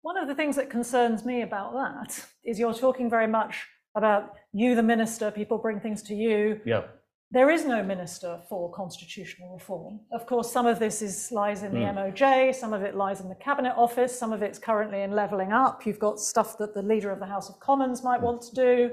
One 0.02 0.17
of 0.17 0.28
the 0.28 0.36
things 0.36 0.56
that 0.56 0.69
concerns 0.69 1.26
me 1.26 1.41
about 1.41 1.73
that 1.73 2.26
is 2.45 2.60
you're 2.60 2.73
talking 2.73 3.10
very 3.10 3.28
much 3.28 3.65
about 3.95 4.34
you, 4.54 4.76
the 4.76 4.84
minister, 4.84 5.32
people 5.32 5.58
bring 5.58 5.80
things 5.80 6.04
to 6.04 6.13
you. 6.13 6.62
Yeah. 6.65 6.84
There 7.31 7.49
is 7.49 7.65
no 7.65 7.83
minister 7.83 8.39
for 8.47 8.71
constitutional 8.71 9.53
reform. 9.53 9.99
Of 10.13 10.25
course, 10.25 10.49
some 10.49 10.65
of 10.65 10.79
this 10.79 11.01
is, 11.01 11.29
lies 11.29 11.61
in 11.63 11.73
the 11.73 11.81
mm. 11.81 11.95
MOJ, 11.95 12.55
some 12.55 12.71
of 12.71 12.83
it 12.83 12.95
lies 12.95 13.19
in 13.19 13.27
the 13.27 13.35
Cabinet 13.35 13.73
Office, 13.75 14.17
some 14.17 14.31
of 14.31 14.41
it's 14.41 14.57
currently 14.57 15.01
in 15.01 15.11
levelling 15.11 15.51
up. 15.51 15.85
You've 15.85 15.99
got 15.99 16.19
stuff 16.19 16.57
that 16.57 16.73
the 16.73 16.81
leader 16.81 17.11
of 17.11 17.19
the 17.19 17.25
House 17.25 17.49
of 17.49 17.59
Commons 17.59 18.01
might 18.01 18.21
mm. 18.21 18.23
want 18.23 18.43
to 18.43 18.55
do. 18.55 18.91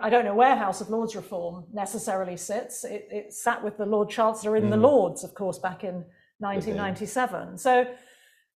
I 0.00 0.08
don't 0.08 0.24
know 0.24 0.34
where 0.34 0.54
House 0.54 0.80
of 0.80 0.90
Lords 0.90 1.16
reform 1.16 1.64
necessarily 1.72 2.36
sits. 2.36 2.84
It, 2.84 3.08
it 3.10 3.32
sat 3.32 3.62
with 3.62 3.76
the 3.76 3.84
Lord 3.84 4.10
Chancellor 4.10 4.56
in 4.56 4.64
mm. 4.66 4.70
the 4.70 4.76
Lords, 4.76 5.24
of 5.24 5.34
course, 5.34 5.58
back 5.58 5.82
in 5.82 6.04
1997. 6.38 7.58
So, 7.58 7.84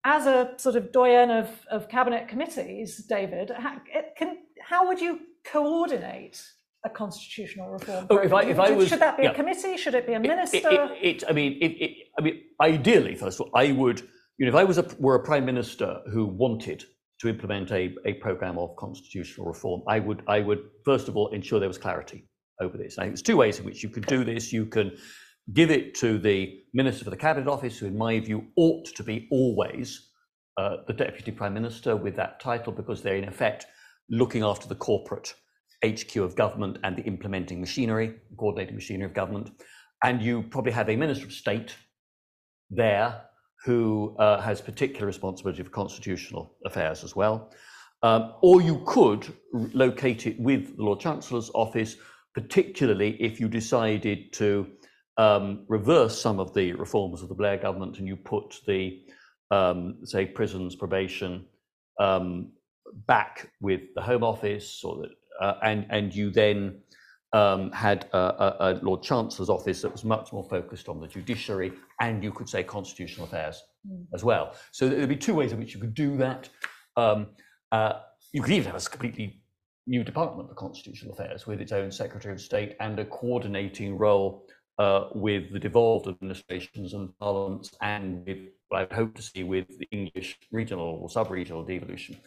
as 0.03 0.25
a 0.25 0.53
sort 0.57 0.75
of 0.75 0.91
doyen 0.91 1.31
of, 1.31 1.49
of 1.71 1.89
cabinet 1.89 2.27
committees, 2.27 2.97
David, 3.05 3.51
how, 3.57 3.81
can, 4.17 4.37
how 4.61 4.87
would 4.87 5.01
you 5.01 5.19
coordinate 5.43 6.41
a 6.85 6.89
constitutional 6.89 7.69
reform. 7.69 8.07
Oh, 8.09 8.17
if 8.17 8.33
I, 8.33 8.43
if 8.43 8.59
I 8.59 8.71
was, 8.71 8.89
should 8.89 8.99
that 8.99 9.17
be 9.17 9.23
yeah. 9.23 9.31
a 9.31 9.33
committee? 9.33 9.77
Should 9.77 9.95
it 9.95 10.07
be 10.07 10.13
a 10.13 10.19
minister? 10.19 10.57
It, 10.57 10.63
it, 10.65 11.23
it 11.23 11.23
I 11.27 11.33
mean, 11.33 11.95
I 12.17 12.21
mean, 12.21 12.41
ideally, 12.61 13.15
first 13.15 13.39
of 13.39 13.47
all, 13.47 13.51
I 13.55 13.71
would, 13.71 14.01
you 14.37 14.45
know, 14.45 14.49
if 14.49 14.55
I 14.55 14.63
was 14.63 14.77
a, 14.77 14.87
were 14.99 15.15
a 15.15 15.23
prime 15.23 15.45
minister 15.45 16.01
who 16.11 16.25
wanted 16.25 16.83
to 17.19 17.27
implement 17.27 17.71
a, 17.71 17.95
a 18.05 18.13
program 18.15 18.57
of 18.59 18.75
constitutional 18.77 19.47
reform, 19.47 19.81
I 19.87 19.99
would, 19.99 20.21
I 20.27 20.41
would 20.41 20.59
first 20.85 21.07
of 21.07 21.17
all 21.17 21.29
ensure 21.29 21.59
there 21.59 21.67
was 21.67 21.79
clarity 21.79 22.29
over 22.61 22.77
this. 22.77 22.97
I 22.97 23.03
think 23.03 23.13
there's 23.13 23.23
two 23.23 23.37
ways 23.37 23.59
in 23.59 23.65
which 23.65 23.83
you 23.83 23.89
could 23.89 24.05
do 24.05 24.23
this. 24.23 24.53
You 24.53 24.65
can 24.65 24.95
give 25.53 25.71
it 25.71 25.95
to 25.95 26.19
the 26.19 26.59
minister 26.73 27.03
for 27.03 27.09
the 27.09 27.17
cabinet 27.17 27.49
office, 27.49 27.79
who, 27.79 27.87
in 27.87 27.97
my 27.97 28.19
view, 28.19 28.45
ought 28.55 28.85
to 28.95 29.03
be 29.03 29.27
always 29.31 30.11
uh, 30.57 30.77
the 30.87 30.93
deputy 30.93 31.31
prime 31.31 31.53
minister 31.53 31.95
with 31.95 32.15
that 32.15 32.39
title, 32.39 32.71
because 32.71 33.01
they're 33.01 33.15
in 33.15 33.27
effect 33.27 33.65
looking 34.09 34.43
after 34.43 34.67
the 34.67 34.75
corporate 34.75 35.33
HQ 35.85 36.15
of 36.17 36.35
government 36.35 36.77
and 36.83 36.95
the 36.95 37.03
implementing 37.03 37.59
machinery, 37.59 38.15
coordinating 38.37 38.75
machinery 38.75 39.05
of 39.05 39.13
government. 39.13 39.51
And 40.03 40.21
you 40.21 40.43
probably 40.43 40.71
have 40.71 40.89
a 40.89 40.95
Minister 40.95 41.25
of 41.25 41.33
State 41.33 41.75
there 42.69 43.21
who 43.63 44.15
uh, 44.19 44.41
has 44.41 44.61
particular 44.61 45.05
responsibility 45.05 45.63
for 45.63 45.69
constitutional 45.69 46.55
affairs 46.65 47.03
as 47.03 47.15
well. 47.15 47.51
Um, 48.03 48.33
or 48.41 48.61
you 48.61 48.83
could 48.85 49.33
locate 49.51 50.27
it 50.27 50.39
with 50.39 50.77
the 50.77 50.83
Lord 50.83 50.99
Chancellor's 50.99 51.49
office, 51.53 51.95
particularly 52.35 53.21
if 53.21 53.39
you 53.39 53.47
decided 53.47 54.31
to 54.33 54.67
um, 55.17 55.65
reverse 55.67 56.19
some 56.21 56.39
of 56.39 56.53
the 56.53 56.73
reforms 56.73 57.23
of 57.23 57.29
the 57.29 57.35
Blair 57.35 57.57
government 57.57 57.97
and 57.97 58.07
you 58.07 58.15
put 58.15 58.61
the, 58.67 59.01
um, 59.49 59.97
say, 60.03 60.25
prisons, 60.25 60.75
probation 60.75 61.45
um, 61.99 62.51
back 63.07 63.51
with 63.59 63.81
the 63.95 64.01
Home 64.01 64.23
Office 64.23 64.83
or 64.83 64.97
the 64.97 65.09
uh, 65.39 65.55
and 65.63 65.85
and 65.89 66.13
you 66.13 66.31
then 66.31 66.79
um, 67.33 67.71
had 67.71 68.07
a, 68.13 68.17
a, 68.17 68.55
a, 68.59 68.79
Lord 68.81 69.03
Chancellor's 69.03 69.49
office 69.49 69.81
that 69.81 69.91
was 69.91 70.05
much 70.05 70.31
more 70.31 70.43
focused 70.49 70.87
on 70.87 70.99
the 70.99 71.07
judiciary, 71.07 71.73
and 71.99 72.23
you 72.23 72.31
could 72.31 72.47
say 72.47 72.63
constitutional 72.63 73.27
affairs 73.27 73.61
mm. 73.87 74.05
as 74.13 74.23
well. 74.23 74.55
So 74.71 74.87
there'd 74.87 75.09
be 75.09 75.17
two 75.17 75.35
ways 75.35 75.51
in 75.51 75.59
which 75.59 75.73
you 75.73 75.81
could 75.81 75.93
do 75.93 76.17
that. 76.17 76.49
Um, 76.95 77.27
uh, 77.71 77.93
you 78.31 78.41
could 78.41 78.53
even 78.53 78.71
have 78.71 78.81
a 78.81 78.89
completely 78.89 79.41
new 79.87 80.03
department 80.03 80.49
for 80.49 80.55
constitutional 80.55 81.13
affairs 81.13 81.45
with 81.45 81.61
its 81.61 81.71
own 81.71 81.91
Secretary 81.91 82.33
of 82.33 82.41
State 82.41 82.75
and 82.79 82.97
a 82.99 83.05
coordinating 83.05 83.97
role 83.97 84.45
uh, 84.79 85.07
with 85.15 85.51
the 85.51 85.59
devolved 85.59 86.07
administrations 86.07 86.93
and 86.93 87.17
parliaments, 87.19 87.71
and 87.81 88.25
with 88.25 88.37
what 88.69 88.77
I 88.77 88.81
would 88.83 88.93
hope 88.93 89.15
to 89.15 89.21
see 89.21 89.43
with 89.43 89.67
the 89.79 89.87
English 89.91 90.37
regional 90.51 90.99
or 91.01 91.09
sub-regional 91.09 91.63
devolution 91.63 92.17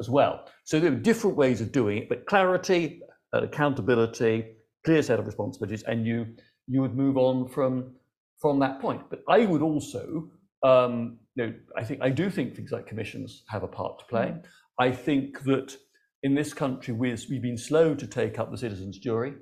as 0.00 0.08
well. 0.08 0.48
So 0.64 0.80
there 0.80 0.92
are 0.92 0.96
different 0.96 1.36
ways 1.36 1.60
of 1.60 1.72
doing 1.72 1.98
it, 1.98 2.08
but 2.08 2.26
clarity, 2.26 3.00
uh, 3.32 3.42
accountability, 3.42 4.44
clear 4.84 5.02
set 5.02 5.18
of 5.18 5.26
responsibilities, 5.26 5.82
and 5.84 6.06
you 6.06 6.26
you 6.68 6.80
would 6.80 6.96
move 6.96 7.16
on 7.16 7.48
from 7.48 7.94
from 8.40 8.58
that 8.60 8.80
point. 8.80 9.02
But 9.08 9.22
I 9.28 9.46
would 9.46 9.62
also, 9.62 10.30
um, 10.62 11.18
you 11.34 11.46
know, 11.46 11.54
I 11.76 11.84
think 11.84 12.00
I 12.02 12.10
do 12.10 12.30
think 12.30 12.54
things 12.54 12.72
like 12.72 12.86
commissions 12.86 13.44
have 13.48 13.62
a 13.62 13.68
part 13.68 13.98
to 14.00 14.04
play. 14.06 14.26
Mm. 14.26 14.44
I 14.78 14.90
think 14.90 15.42
that 15.44 15.74
in 16.22 16.34
this 16.34 16.52
country 16.52 16.92
we've, 16.92 17.24
we've 17.30 17.42
been 17.42 17.56
slow 17.56 17.94
to 17.94 18.06
take 18.06 18.38
up 18.38 18.50
the 18.50 18.58
citizens' 18.58 18.98
jury 18.98 19.34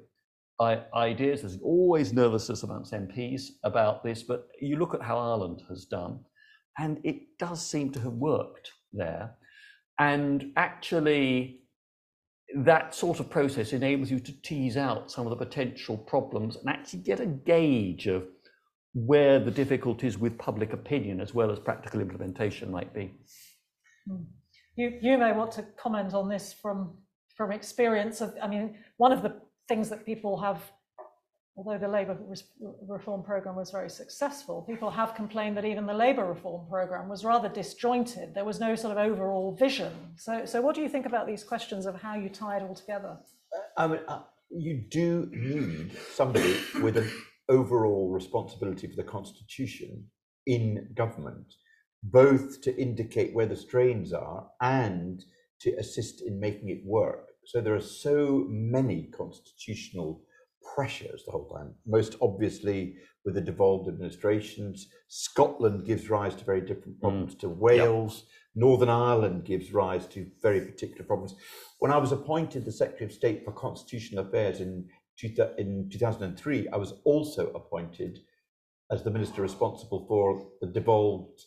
I, 0.61 0.83
ideas. 0.95 1.41
There's 1.41 1.59
always 1.63 2.13
nervousness 2.13 2.63
amongst 2.63 2.93
MPs 2.93 3.43
about 3.65 4.05
this, 4.05 4.23
but 4.23 4.49
you 4.61 4.77
look 4.77 4.95
at 4.95 5.03
how 5.03 5.19
Ireland 5.19 5.63
has 5.69 5.87
done, 5.87 6.21
and 6.79 7.01
it 7.05 7.17
does 7.39 7.65
seem 7.67 7.91
to 7.93 8.01
have 8.01 8.13
worked 8.13 8.71
there. 8.93 9.35
And 9.99 10.53
actually, 10.57 11.61
that 12.57 12.95
sort 12.95 13.21
of 13.21 13.31
process 13.31 13.73
enables 13.73 14.11
you 14.11 14.21
to 14.21 14.43
tease 14.43 14.77
out 14.77 15.11
some 15.11 15.27
of 15.27 15.31
the 15.31 15.45
potential 15.45 15.97
problems 15.97 16.57
and 16.57 16.69
actually 16.69 17.01
get 17.01 17.21
a 17.21 17.27
gauge 17.27 18.07
of 18.07 18.25
where 18.95 19.41
the 19.41 19.51
difficulties 19.51 20.17
with 20.19 20.39
public 20.39 20.73
opinion 20.73 21.21
as 21.21 21.35
well 21.35 21.51
as 21.51 21.59
practical 21.59 22.01
implementation 22.01 22.71
might 22.71 22.93
be. 22.95 23.13
Hmm. 24.09 24.23
You, 24.77 24.99
you 25.01 25.19
may 25.19 25.33
want 25.33 25.53
to 25.53 25.65
comment 25.77 26.15
on 26.15 26.29
this 26.29 26.53
from, 26.53 26.97
from 27.37 27.53
experience 27.53 28.21
of, 28.21 28.35
I 28.43 28.49
mean, 28.49 28.77
one 28.97 29.13
of 29.13 29.23
the 29.23 29.41
things 29.69 29.89
that 29.91 30.05
people 30.05 30.41
have 30.41 30.61
although 31.57 31.79
the 31.79 31.89
Labour 31.89 32.19
reform 32.89 33.23
programme 33.23 33.57
was 33.57 33.71
very 33.71 33.89
successful, 33.89 34.63
people 34.63 34.91
have 34.91 35.15
complained 35.15 35.57
that 35.57 35.65
even 35.65 35.87
the 35.87 35.95
Labour 35.95 36.25
reform 36.25 36.67
programme 36.69 37.09
was 37.09 37.25
rather 37.25 37.49
disjointed. 37.49 38.35
There 38.35 38.45
was 38.45 38.59
no 38.59 38.75
sort 38.75 38.97
of 38.97 38.99
overall 38.99 39.55
vision. 39.55 39.93
So, 40.17 40.45
so 40.45 40.61
what 40.61 40.75
do 40.75 40.81
you 40.81 40.89
think 40.89 41.07
about 41.07 41.27
these 41.27 41.45
questions 41.45 41.87
of 41.87 41.95
how 42.01 42.17
you 42.17 42.29
tie 42.29 42.57
it 42.57 42.63
all 42.63 42.75
together? 42.75 43.17
I 43.77 43.87
mean, 43.87 44.01
uh, 44.09 44.23
you 44.51 44.85
do 44.91 45.31
need 45.33 45.93
somebody 46.13 46.57
with 46.83 46.97
an 46.97 47.11
overall 47.49 48.11
responsibility 48.11 48.89
for 48.89 48.97
the 48.97 49.05
constitution 49.05 50.05
in 50.47 50.93
government, 50.95 51.55
both 52.03 52.61
to 52.63 52.77
indicate 52.77 53.33
where 53.35 53.47
the 53.47 53.57
strains 53.57 54.13
are 54.13 54.49
and 54.61 55.25
to 55.61 55.71
assist 55.77 56.23
in 56.23 56.41
making 56.41 56.69
it 56.71 56.85
work. 56.85 57.29
So 57.47 57.61
there 57.61 57.75
are 57.75 57.81
so 57.81 58.45
many 58.49 59.11
constitutional 59.17 60.23
pressures 60.75 61.23
the 61.25 61.33
whole 61.33 61.49
time. 61.49 61.75
Most 61.87 62.17
obviously, 62.21 62.97
with 63.25 63.35
the 63.35 63.41
devolved 63.41 63.89
administrations, 63.89 64.89
Scotland 65.09 65.87
gives 65.87 66.11
rise 66.11 66.35
to 66.37 66.45
very 66.45 66.61
different 66.61 67.01
problems 67.01 67.35
mm. 67.35 67.41
to 67.41 67.49
Wales. 67.49 68.15
Yep. 68.17 68.29
Northern 68.57 68.89
Ireland 68.89 69.45
gives 69.45 69.73
rise 69.73 70.07
to 70.09 70.27
very 70.43 70.61
particular 70.61 71.05
problems. 71.05 71.35
When 71.81 71.91
I 71.91 71.99
was 71.99 72.13
appointed 72.13 72.65
the 72.65 72.73
Secretary 72.73 73.07
of 73.07 73.13
State 73.13 73.45
for 73.45 73.53
Constitutional 73.53 74.27
Affairs 74.27 74.61
in, 74.61 74.89
two, 75.19 75.35
in 75.59 75.89
2003, 75.91 76.69
I 76.69 76.77
was 76.77 76.95
also 77.05 77.51
appointed 77.53 78.21
as 78.91 79.03
the 79.03 79.11
minister 79.11 79.43
responsible 79.43 80.05
for 80.07 80.47
the 80.61 80.69
devolved 80.69 81.41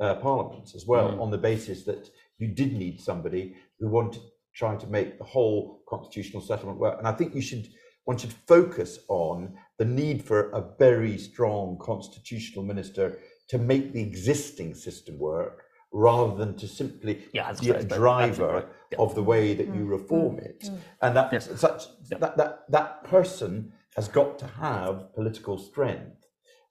uh, 0.00 0.16
parliaments 0.16 0.74
as 0.74 0.86
well, 0.86 1.12
mm. 1.12 1.20
on 1.20 1.30
the 1.30 1.38
basis 1.38 1.84
that 1.84 2.10
you 2.38 2.48
did 2.48 2.72
need 2.74 3.00
somebody 3.00 3.54
who 3.78 3.88
wanted 3.88 4.22
trying 4.54 4.78
to 4.78 4.86
make 4.88 5.18
the 5.18 5.24
whole 5.24 5.82
constitutional 5.88 6.42
settlement 6.42 6.78
work. 6.78 6.98
And 6.98 7.06
I 7.06 7.12
think 7.12 7.34
you 7.34 7.40
should 7.40 7.68
one 8.04 8.16
should 8.16 8.32
focus 8.46 8.98
on 9.08 9.56
the 9.78 9.84
need 9.84 10.24
for 10.24 10.50
a 10.50 10.64
very 10.78 11.18
strong 11.18 11.78
constitutional 11.80 12.64
minister 12.64 13.18
to 13.48 13.58
make 13.58 13.92
the 13.92 14.02
existing 14.02 14.74
system 14.74 15.18
work 15.18 15.64
rather 15.92 16.36
than 16.36 16.56
to 16.56 16.68
simply 16.68 17.24
yeah, 17.32 17.52
be 17.60 17.70
a 17.70 17.82
driver 17.82 18.52
right. 18.54 18.66
yeah. 18.92 18.98
of 18.98 19.14
the 19.14 19.22
way 19.22 19.54
that 19.54 19.70
mm. 19.70 19.76
you 19.76 19.84
reform 19.84 20.36
mm. 20.36 20.44
it. 20.44 20.62
Mm. 20.64 20.78
And 21.02 21.16
that 21.16 21.32
yes. 21.32 21.48
such 21.60 21.84
yeah. 22.10 22.18
that, 22.18 22.36
that 22.36 22.60
that 22.70 23.04
person 23.04 23.72
has 23.96 24.06
got 24.08 24.38
to 24.38 24.46
have 24.46 25.12
political 25.14 25.58
strength. 25.58 26.24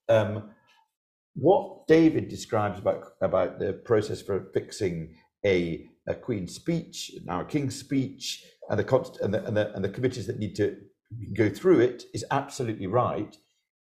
Um, 0.07 0.51
what 1.35 1.87
David 1.87 2.29
describes 2.29 2.79
about 2.79 3.03
about 3.21 3.59
the 3.59 3.73
process 3.73 4.21
for 4.21 4.49
fixing 4.53 5.15
a, 5.45 5.85
a 6.07 6.15
Queen's 6.15 6.55
speech, 6.55 7.11
now 7.25 7.41
a 7.41 7.45
King's 7.45 7.77
speech, 7.77 8.43
and 8.69 8.79
the, 8.79 9.17
and 9.21 9.33
the, 9.33 9.45
and 9.45 9.57
the 9.57 9.73
and 9.73 9.83
the 9.83 9.89
committees 9.89 10.27
that 10.27 10.39
need 10.39 10.55
to 10.55 10.77
go 11.36 11.50
through 11.50 11.80
it 11.80 12.04
is 12.13 12.26
absolutely 12.32 12.88
right. 12.88 13.36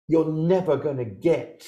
You're 0.08 0.30
never 0.30 0.76
going 0.76 0.98
to 0.98 1.04
get 1.04 1.64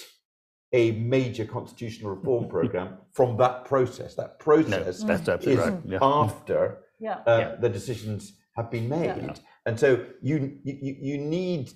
a 0.73 0.93
major 0.93 1.45
constitutional 1.45 2.15
reform 2.15 2.49
program 2.57 2.99
from 3.13 3.37
that 3.39 3.65
process. 3.65 4.15
That 4.15 4.39
process 4.39 5.03
no, 5.03 5.15
is 5.15 5.59
right. 5.59 5.79
yeah. 5.85 5.99
after 6.03 6.79
yeah. 7.01 7.19
Uh, 7.27 7.39
yeah. 7.39 7.55
the 7.61 7.69
decisions 7.69 8.35
have 8.57 8.71
been 8.71 8.89
made, 8.89 9.41
and 9.67 9.79
so 9.79 10.05
you, 10.21 10.59
you 10.65 10.97
you 11.01 11.19
need 11.19 11.71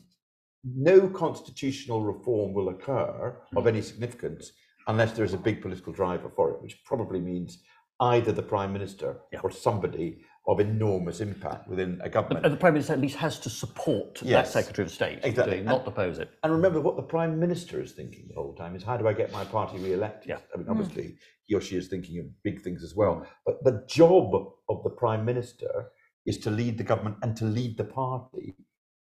no 0.65 1.09
constitutional 1.09 2.03
reform 2.03 2.53
will 2.53 2.69
occur 2.69 3.37
of 3.57 3.67
any 3.67 3.83
significance 3.83 4.53
unless 4.89 5.13
there 5.13 5.25
is 5.25 5.35
a 5.35 5.39
big 5.39 5.63
political 5.63 5.93
driver 5.93 6.31
for 6.35 6.51
it, 6.51 6.63
which 6.63 6.85
probably 6.85 7.21
means 7.21 7.59
either 8.01 8.33
the 8.33 8.43
prime 8.43 8.73
minister 8.73 9.21
or 9.43 9.51
somebody 9.51 10.25
of 10.49 10.59
enormous 10.59 11.21
impact 11.21 11.69
within 11.69 12.01
a 12.03 12.09
government. 12.09 12.45
And 12.45 12.53
the 12.53 12.59
Prime 12.59 12.75
Minister 12.75 12.95
at 12.95 13.01
least 13.01 13.17
has 13.17 13.39
to 13.41 13.51
support 13.51 14.21
yes, 14.23 14.53
that 14.53 14.53
Secretary 14.53 14.87
of 14.87 14.93
State, 14.93 15.21
exactly. 15.23 15.61
not 15.61 15.81
and, 15.81 15.89
oppose 15.89 16.19
it. 16.19 16.31
And 16.43 16.53
remember, 16.53 16.81
what 16.81 16.97
the 16.97 17.03
Prime 17.03 17.39
Minister 17.39 17.81
is 17.81 17.93
thinking 17.93 18.27
the 18.29 18.35
whole 18.35 18.55
time 18.55 18.75
is 18.75 18.83
how 18.83 18.97
do 18.97 19.07
I 19.07 19.13
get 19.13 19.31
my 19.31 19.45
party 19.45 19.79
re-elected? 19.79 20.31
Yeah. 20.31 20.39
I 20.53 20.57
mean, 20.57 20.67
hmm. 20.67 20.73
obviously, 20.73 21.05
mm. 21.05 21.17
he 21.45 21.55
or 21.55 21.61
she 21.61 21.77
is 21.77 21.87
thinking 21.87 22.19
of 22.19 22.27
big 22.43 22.63
things 22.63 22.83
as 22.83 22.95
well. 22.97 23.25
But 23.47 23.63
the 23.63 23.85
job 23.89 24.35
of 24.69 24.83
the 24.83 24.91
Prime 24.91 25.25
Minister 25.25 25.91
is 26.27 26.39
to 26.39 26.51
lead 26.51 26.77
the 26.77 26.85
government 26.85 27.19
and 27.23 27.37
to 27.37 27.45
lead 27.45 27.77
the 27.77 27.85
party 27.85 28.57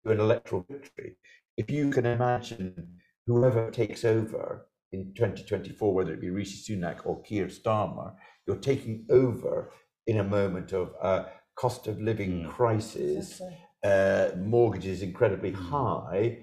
to 0.06 0.12
an 0.12 0.20
electoral 0.20 0.66
victory. 0.70 1.18
If 1.56 1.70
you 1.70 1.92
can 1.92 2.06
imagine 2.06 2.98
whoever 3.28 3.70
takes 3.70 4.06
over 4.06 4.68
in 4.92 5.14
2024, 5.16 5.94
whether 5.94 6.14
it 6.14 6.22
be 6.22 6.30
Rishi 6.30 6.58
Sunak 6.58 7.06
or 7.06 7.22
Keir 7.22 7.48
Starmer, 7.48 8.14
you're 8.48 8.56
taking 8.56 9.06
over 9.10 9.72
in 10.08 10.20
a 10.20 10.24
moment 10.24 10.74
of 10.74 10.94
uh, 11.02 11.26
cost 11.56 11.88
of 11.88 12.02
living 12.02 12.44
mm. 12.44 12.50
crisis, 12.50 13.42
uh, 13.84 14.30
mortgages 14.38 15.02
incredibly 15.02 15.52
mm. 15.52 15.70
high, 15.70 16.40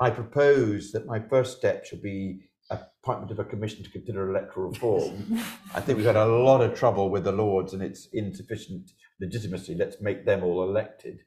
I 0.00 0.10
propose 0.10 0.90
that 0.92 1.06
my 1.06 1.20
first 1.20 1.56
step 1.56 1.84
should 1.84 2.02
be 2.02 2.40
appointment 2.70 3.30
of 3.30 3.38
a 3.38 3.44
commission 3.44 3.84
to 3.84 3.90
consider 3.90 4.30
electoral 4.30 4.70
reform. 4.70 5.38
I 5.74 5.80
think 5.80 5.98
we've 5.98 6.06
had 6.06 6.16
a 6.16 6.26
lot 6.26 6.60
of 6.60 6.74
trouble 6.74 7.10
with 7.10 7.24
the 7.24 7.32
Lords 7.32 7.74
and 7.74 7.82
its 7.82 8.08
insufficient 8.12 8.90
legitimacy. 9.20 9.74
Let's 9.74 10.00
make 10.00 10.24
them 10.24 10.42
all 10.42 10.62
elected. 10.62 11.20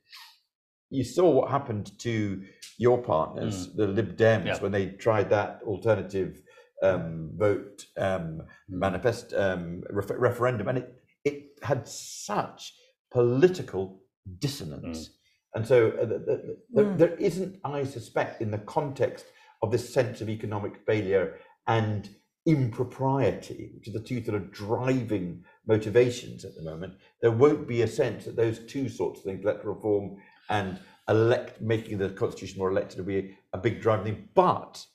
You 0.90 1.04
saw 1.04 1.30
what 1.30 1.52
happened 1.52 1.92
to 2.00 2.44
your 2.78 3.02
partners, 3.02 3.68
mm. 3.68 3.76
the 3.76 3.88
Lib 3.88 4.18
Dems, 4.18 4.46
yeah. 4.46 4.60
when 4.60 4.72
they 4.72 4.88
tried 4.88 5.30
that 5.30 5.62
alternative 5.66 6.42
um, 6.84 7.32
vote 7.36 7.86
um, 7.98 8.42
hmm. 8.70 8.80
manifest 8.80 9.34
um, 9.34 9.84
ref- 9.90 10.12
referendum, 10.12 10.68
and 10.68 10.80
it 10.80 10.95
it 11.26 11.60
had 11.62 11.88
such 11.88 12.74
political 13.12 14.02
dissonance. 14.40 15.10
Mm. 15.10 15.12
And 15.56 15.68
so 15.68 15.92
uh, 15.92 16.06
the, 16.06 16.20
the, 16.20 16.58
the, 16.74 16.82
mm. 16.84 16.98
there 16.98 17.16
isn't, 17.16 17.60
I 17.64 17.84
suspect, 17.84 18.42
in 18.42 18.52
the 18.52 18.58
context 18.60 19.26
of 19.62 19.72
this 19.72 19.94
sense 19.94 20.22
of 20.22 20.30
economic 20.30 20.78
failure 20.86 21.38
and 21.68 22.10
impropriety, 22.46 23.72
which 23.76 23.88
are 23.88 23.98
the 23.98 24.00
two 24.00 24.24
sort 24.24 24.36
of 24.36 24.52
driving 24.52 25.44
motivations 25.66 26.46
at 26.46 26.56
the 26.56 26.62
moment, 26.62 26.94
there 27.22 27.32
won't 27.32 27.68
be 27.68 27.82
a 27.82 27.88
sense 27.88 28.26
that 28.26 28.36
those 28.36 28.60
two 28.68 28.88
sorts 28.88 29.20
of 29.20 29.26
things, 29.26 29.44
electoral 29.44 29.76
reform 29.76 30.18
and 30.50 30.80
elect 31.10 31.62
making 31.62 31.98
the 31.98 32.10
constitution 32.10 32.60
more 32.60 32.70
elected, 32.70 33.00
will 33.00 33.06
be 33.06 33.36
a 33.54 33.58
big 33.58 33.82
driving 33.82 34.06
thing. 34.06 34.30
But 34.36 34.86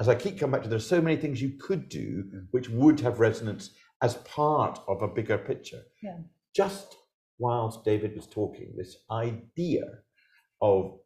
as 0.00 0.08
I 0.08 0.14
keep 0.14 0.38
coming 0.38 0.52
back 0.52 0.62
to, 0.62 0.68
there 0.68 0.78
are 0.78 0.80
so 0.80 1.00
many 1.00 1.16
things 1.16 1.40
you 1.42 1.50
could 1.50 1.88
do 1.88 2.24
mm. 2.24 2.46
which 2.50 2.68
would 2.70 2.98
have 3.00 3.20
resonance 3.20 3.70
as 4.02 4.14
part 4.16 4.78
of 4.88 5.02
a 5.02 5.08
bigger 5.08 5.38
picture. 5.38 5.82
Yeah. 6.02 6.18
Just 6.54 6.96
whilst 7.38 7.84
David 7.84 8.14
was 8.14 8.26
talking, 8.26 8.74
this 8.76 8.96
idea 9.10 9.84
of 10.60 10.98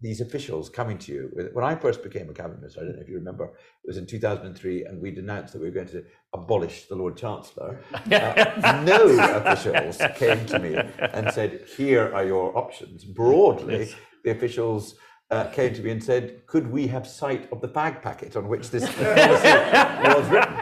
these 0.00 0.20
officials 0.20 0.68
coming 0.68 0.96
to 0.96 1.12
you. 1.12 1.50
When 1.52 1.64
I 1.64 1.74
first 1.74 2.04
became 2.04 2.30
a 2.30 2.32
cabinet 2.32 2.60
minister, 2.60 2.80
I 2.80 2.84
don't 2.84 2.96
know 2.96 3.02
if 3.02 3.08
you 3.08 3.16
remember, 3.16 3.46
it 3.46 3.86
was 3.86 3.96
in 3.96 4.06
2003, 4.06 4.84
and 4.84 5.02
we'd 5.02 5.18
announced 5.18 5.52
that 5.52 5.60
we 5.60 5.68
were 5.68 5.74
going 5.74 5.88
to 5.88 6.04
abolish 6.32 6.86
the 6.86 6.94
Lord 6.94 7.16
Chancellor. 7.16 7.80
uh, 7.92 8.82
no 8.86 9.18
officials 9.36 10.00
came 10.14 10.46
to 10.46 10.58
me 10.60 10.76
and 11.00 11.32
said, 11.32 11.64
"Here 11.76 12.14
are 12.14 12.24
your 12.24 12.56
options." 12.56 13.04
Broadly, 13.04 13.86
yes. 13.86 13.94
the 14.24 14.30
officials 14.30 14.94
uh, 15.30 15.44
came 15.48 15.74
to 15.74 15.82
me 15.82 15.90
and 15.90 16.02
said, 16.02 16.46
"Could 16.46 16.70
we 16.70 16.86
have 16.86 17.06
sight 17.06 17.48
of 17.52 17.60
the 17.60 17.68
fag 17.68 18.00
packet 18.02 18.34
on 18.34 18.48
which 18.48 18.70
this 18.70 18.82
was 18.98 20.28
written?" 20.30 20.54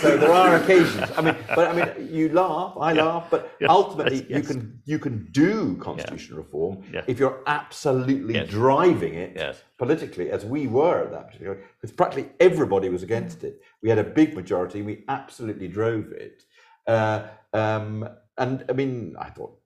So 0.00 0.16
there 0.16 0.32
are 0.32 0.56
occasions. 0.56 1.10
I 1.16 1.20
mean, 1.20 1.36
but 1.54 1.68
I 1.68 1.72
mean, 1.72 2.12
you 2.12 2.28
laugh, 2.30 2.76
I 2.80 2.92
yeah. 2.92 3.04
laugh, 3.04 3.26
but 3.30 3.54
yes. 3.60 3.70
ultimately, 3.70 4.26
yes. 4.28 4.38
you 4.38 4.42
can 4.42 4.80
you 4.84 4.98
can 4.98 5.28
do 5.30 5.76
constitutional 5.76 6.40
yeah. 6.40 6.44
reform 6.44 6.82
yeah. 6.92 7.04
if 7.06 7.20
you're 7.20 7.42
absolutely 7.46 8.44
driving 8.46 9.14
it 9.14 9.62
politically, 9.78 10.30
as 10.32 10.44
we 10.44 10.66
were 10.66 11.04
at 11.04 11.12
that 11.12 11.26
particular. 11.28 11.62
Because 11.80 11.94
practically 11.94 12.32
everybody 12.40 12.88
was 12.88 13.04
against 13.04 13.44
it. 13.44 13.62
We 13.82 13.88
had 13.88 13.98
a 13.98 14.04
big 14.04 14.34
majority. 14.34 14.82
We 14.82 15.04
absolutely 15.08 15.68
drove 15.68 16.10
it, 16.10 16.44
uh, 16.88 17.28
um, 17.52 18.08
and 18.36 18.64
I 18.68 18.72
mean, 18.72 19.14
I 19.16 19.30
thought 19.30 19.56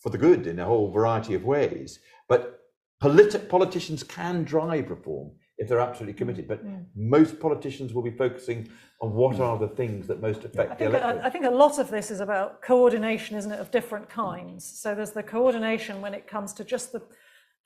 for 0.00 0.08
the 0.08 0.18
good 0.18 0.46
in 0.46 0.58
a 0.60 0.64
whole 0.64 0.90
variety 0.90 1.34
of 1.34 1.44
ways, 1.44 1.98
but 2.26 2.65
Politi- 3.02 3.48
politicians 3.48 4.02
can 4.02 4.44
drive 4.44 4.90
reform 4.90 5.30
if 5.58 5.68
they're 5.68 5.80
absolutely 5.80 6.14
committed, 6.14 6.46
but 6.46 6.64
mm. 6.64 6.84
most 6.94 7.40
politicians 7.40 7.94
will 7.94 8.02
be 8.02 8.10
focusing 8.10 8.68
on 9.00 9.12
what 9.12 9.40
are 9.40 9.58
the 9.58 9.68
things 9.68 10.06
that 10.06 10.20
most 10.20 10.44
affect 10.44 10.72
I 10.72 10.74
the 10.76 10.84
electorate. 10.86 11.24
I 11.24 11.30
think 11.30 11.44
a 11.46 11.50
lot 11.50 11.78
of 11.78 11.90
this 11.90 12.10
is 12.10 12.20
about 12.20 12.62
coordination, 12.62 13.36
isn't 13.36 13.52
it, 13.52 13.60
of 13.60 13.70
different 13.70 14.08
kinds. 14.08 14.64
So 14.64 14.94
there's 14.94 15.12
the 15.12 15.22
coordination 15.22 16.00
when 16.00 16.14
it 16.14 16.26
comes 16.26 16.52
to 16.54 16.64
just 16.64 16.92
the 16.92 17.02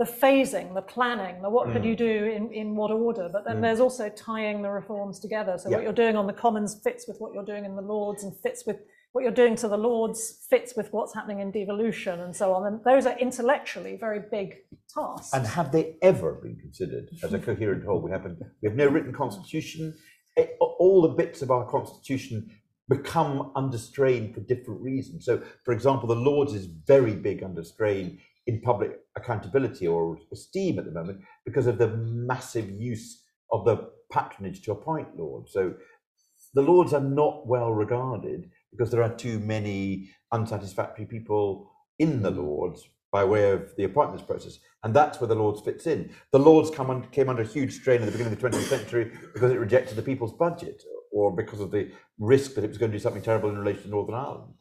the 0.01 0.07
phasing, 0.07 0.73
the 0.73 0.81
planning, 0.81 1.43
the 1.43 1.51
what 1.51 1.69
mm. 1.69 1.75
could 1.75 1.85
you 1.85 1.95
do 1.95 2.25
in, 2.25 2.51
in 2.53 2.75
what 2.75 2.91
order, 2.91 3.29
but 3.31 3.45
then 3.45 3.59
mm. 3.59 3.61
there's 3.61 3.81
also 3.81 4.09
tying 4.09 4.63
the 4.63 4.71
reforms 4.71 5.21
together. 5.21 5.59
So 5.59 5.69
what 5.69 5.83
you're 5.83 5.93
doing 5.93 6.17
on 6.17 6.27
the 6.27 6.33
Commons 6.33 6.81
fits 6.83 7.07
with 7.07 7.19
what 7.19 7.35
you're 7.35 7.45
doing 7.45 7.67
in 7.67 7.77
the 7.77 7.83
Lords 7.83 8.25
and 8.25 8.35
fits 8.41 8.65
with 8.67 8.79
what 9.13 9.23
you're 9.23 9.33
doing 9.33 9.57
to 9.57 9.69
the 9.69 9.77
Lords 9.77 10.47
fits 10.49 10.75
with 10.77 10.93
what's 10.93 11.15
happening 11.15 11.41
in 11.41 11.51
devolution 11.51 12.21
and 12.21 12.35
so 12.35 12.53
on. 12.53 12.67
And 12.67 12.81
those 12.85 13.07
are 13.07 13.19
intellectually 13.19 13.97
very 13.99 14.21
big 14.31 14.59
tasks. 14.93 15.33
And 15.33 15.47
have 15.47 15.73
they 15.73 15.97
ever 16.03 16.35
been 16.35 16.57
considered 16.57 17.11
as 17.23 17.33
a 17.33 17.39
coherent 17.39 17.85
whole? 17.85 18.01
We 18.01 18.11
have, 18.13 18.25
we 18.25 18.69
have 18.69 18.77
no 18.77 18.87
written 18.87 19.13
constitution. 19.13 19.95
It, 20.37 20.57
all 20.61 21.03
the 21.03 21.09
bits 21.09 21.43
of 21.43 21.51
our 21.51 21.69
constitution 21.69 22.51
become 22.89 23.53
under 23.57 23.79
strain 23.79 24.33
for 24.33 24.41
different 24.41 24.81
reasons. 24.81 25.25
So, 25.25 25.43
for 25.65 25.73
example, 25.73 26.09
the 26.09 26.15
Lords 26.17 26.55
is 26.55 26.67
very 26.67 27.15
big 27.15 27.43
under 27.43 27.65
strain 27.65 28.19
in 28.47 28.61
public 28.61 28.99
accountability 29.17 29.87
or 29.87 30.19
esteem 30.33 30.79
at 30.79 30.85
the 30.85 30.91
moment 30.91 31.21
because 31.45 31.67
of 31.67 31.79
the 31.79 31.89
massive 31.89 32.71
use 32.71 33.23
of 33.53 33.65
the 33.65 33.91
patronage 34.13 34.63
to 34.63 34.73
appoint 34.73 35.17
lords. 35.17 35.53
So 35.53 35.75
the 36.55 36.63
lords 36.63 36.93
are 36.93 37.01
not 37.01 37.47
well 37.47 37.73
regarded 37.73 38.51
because 38.71 38.91
there 38.91 39.03
are 39.03 39.15
too 39.15 39.39
many 39.41 40.11
unsatisfactory 40.33 41.07
people 41.07 41.71
in 41.99 42.23
the 42.23 42.31
mm. 42.31 42.37
lords 42.37 42.89
by 43.13 43.25
way 43.25 43.51
of 43.51 43.75
the 43.77 43.85
appointments 43.85 44.25
process. 44.25 44.59
And 44.85 44.95
that's 44.95 45.21
where 45.21 45.29
the 45.29 45.35
Lords 45.35 45.61
fits 45.61 45.87
in. 45.87 46.11
The 46.33 46.39
Lords 46.39 46.71
come 46.71 46.91
on, 46.91 47.09
came 47.09 47.29
under 47.29 47.43
huge 47.43 47.75
strain 47.75 48.01
at 48.01 48.07
the 48.07 48.13
beginning 48.13 48.33
of 48.33 48.41
the 48.41 48.49
20th 48.49 48.69
century 48.69 49.13
because 49.35 49.53
it 49.53 49.59
rejected 49.59 49.97
the 49.97 50.03
people's 50.03 50.33
budget 50.33 50.83
or 51.13 51.35
because 51.35 51.61
of 51.61 51.71
the 51.71 51.91
risk 52.19 52.55
that 52.55 52.65
it 52.65 52.69
was 52.69 52.79
going 52.79 52.93
to 52.93 52.97
do 52.97 53.03
something 53.03 53.23
terrible 53.23 53.51
in 53.51 53.59
relation 53.59 53.83
to 53.83 53.89
Northern 53.89 54.15
Ireland. 54.15 54.55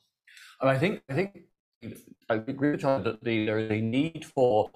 And 0.61 0.69
I 0.69 0.77
think 0.77 1.01
I 1.09 1.13
think 1.13 1.45
I 2.29 2.35
agree 2.35 2.71
with 2.71 2.81
Charlie 2.81 3.03
that 3.03 3.23
the, 3.23 3.45
there 3.45 3.59
is 3.59 3.71
a 3.71 3.81
need 3.81 4.25
for 4.25 4.69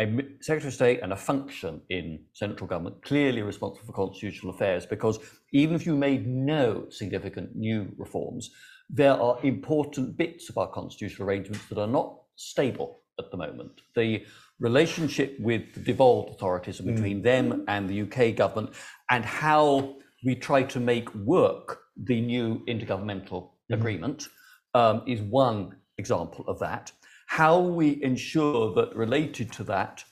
a 0.00 0.06
Secretary 0.40 0.68
of 0.68 0.74
State 0.74 1.00
and 1.02 1.12
a 1.12 1.16
function 1.16 1.80
in 1.90 2.20
central 2.32 2.66
government 2.66 3.02
clearly 3.02 3.42
responsible 3.42 3.86
for 3.86 3.92
constitutional 3.92 4.54
affairs 4.54 4.86
because 4.86 5.18
even 5.52 5.74
if 5.74 5.86
you 5.86 5.96
made 5.96 6.26
no 6.26 6.86
significant 6.90 7.56
new 7.56 7.92
reforms, 7.96 8.50
there 8.88 9.14
are 9.14 9.38
important 9.42 10.16
bits 10.16 10.48
of 10.48 10.58
our 10.58 10.68
constitutional 10.68 11.28
arrangements 11.28 11.66
that 11.68 11.78
are 11.78 11.86
not 11.86 12.18
stable 12.36 13.00
at 13.18 13.30
the 13.30 13.36
moment. 13.36 13.80
The 13.94 14.24
relationship 14.60 15.36
with 15.40 15.74
the 15.74 15.80
devolved 15.80 16.30
authorities 16.30 16.80
and 16.80 16.94
between 16.94 17.20
mm. 17.20 17.24
them 17.24 17.64
and 17.68 17.88
the 17.88 18.02
UK 18.02 18.36
government 18.36 18.74
and 19.10 19.24
how 19.24 19.96
we 20.24 20.34
try 20.34 20.62
to 20.62 20.80
make 20.80 21.14
work 21.14 21.80
the 21.96 22.20
new 22.20 22.64
intergovernmental 22.66 23.30
mm. 23.30 23.50
agreement 23.70 24.28
um, 24.74 25.02
is 25.06 25.20
one 25.20 25.76
example 25.98 26.44
of 26.48 26.58
that. 26.60 26.92
How 27.26 27.58
we 27.58 28.02
ensure 28.02 28.72
that 28.74 28.94
related 28.94 29.52
to 29.52 29.64
that, 29.64 30.04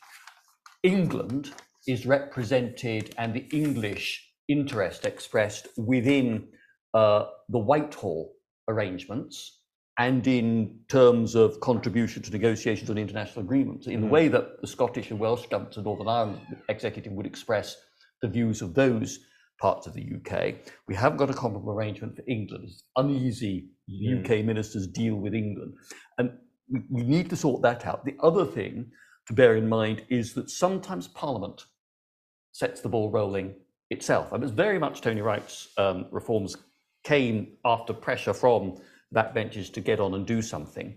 England 0.83 1.53
is 1.87 2.07
represented 2.07 3.15
and 3.19 3.33
the 3.35 3.47
English 3.53 4.31
interest 4.49 5.07
expressed 5.07 5.69
within 5.77 6.49
uh, 6.93 7.27
the 7.49 7.59
Whitehall 7.59 8.34
arrangements 8.69 9.61
and 9.99 10.27
in 10.27 10.81
terms 10.89 11.35
of 11.35 11.61
contribution 11.61 12.21
to 12.23 12.31
negotiations 12.33 12.91
on 12.91 12.99
international 12.99 13.45
agreements, 13.45 13.87
in 13.87 14.01
the 14.01 14.07
mm. 14.07 14.11
way 14.11 14.29
that 14.29 14.61
the 14.61 14.67
Scottish 14.67 15.11
and 15.11 15.21
Welsh 15.21 15.47
governments 15.47 15.77
and 15.77 15.87
Northern 15.87 16.09
Ireland 16.09 16.41
executive 16.69 17.13
would 17.13 17.27
express 17.27 17.77
the 18.21 18.29
views 18.29 18.61
of 18.61 18.75
those 18.75 19.21
parts 19.61 19.87
of 19.87 19.95
the 19.95 20.03
UK. 20.03 20.57
We 20.89 20.97
haven't 20.97 21.19
got 21.19 21.31
a 21.31 21.35
comparable 21.35 21.73
arrangement 21.73 22.17
for 22.17 22.25
England. 22.27 22.65
It's 22.67 22.83
uneasy 22.97 23.69
UK 23.89 24.27
mm. 24.27 24.45
ministers 24.47 24.89
deal 24.89 25.15
with 25.15 25.35
England. 25.35 25.75
And 26.19 26.33
we, 26.91 27.03
need 27.03 27.31
to 27.31 27.37
sort 27.37 27.63
that 27.63 27.87
out. 27.87 28.05
The 28.05 28.17
other 28.21 28.45
thing 28.45 28.91
to 29.27 29.33
bear 29.33 29.57
in 29.57 29.69
mind 29.69 30.05
is 30.09 30.35
that 30.35 30.51
sometimes 30.51 31.07
Parliament 31.07 31.67
sets 32.53 32.81
the 32.81 32.89
ball 32.89 33.11
rolling 33.11 33.55
itself. 33.91 34.33
And 34.33 34.43
it's 34.43 34.53
very 34.53 34.79
much 34.79 35.03
Tony 35.03 35.21
Wright's 35.21 35.69
um, 35.77 36.07
reforms 36.11 36.57
came 37.05 37.57
after 37.65 37.93
pressure 37.93 38.35
from 38.35 38.77
backbenchers 39.15 39.73
to 39.73 39.81
get 39.81 40.01
on 40.01 40.15
and 40.15 40.27
do 40.27 40.43
something. 40.43 40.97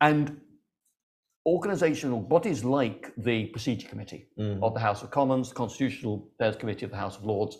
And 0.00 0.40
organizational 1.46 2.20
bodies 2.20 2.64
like 2.64 3.12
the 3.16 3.46
Procedure 3.46 3.88
Committee 3.88 4.28
mm. 4.38 4.62
of 4.62 4.74
the 4.74 4.80
House 4.80 5.02
of 5.02 5.10
Commons, 5.10 5.48
the 5.48 5.54
Constitutional 5.54 6.28
Affairs 6.34 6.56
Committee 6.56 6.84
of 6.84 6.90
the 6.90 6.96
House 6.96 7.16
of 7.16 7.24
Lords, 7.24 7.58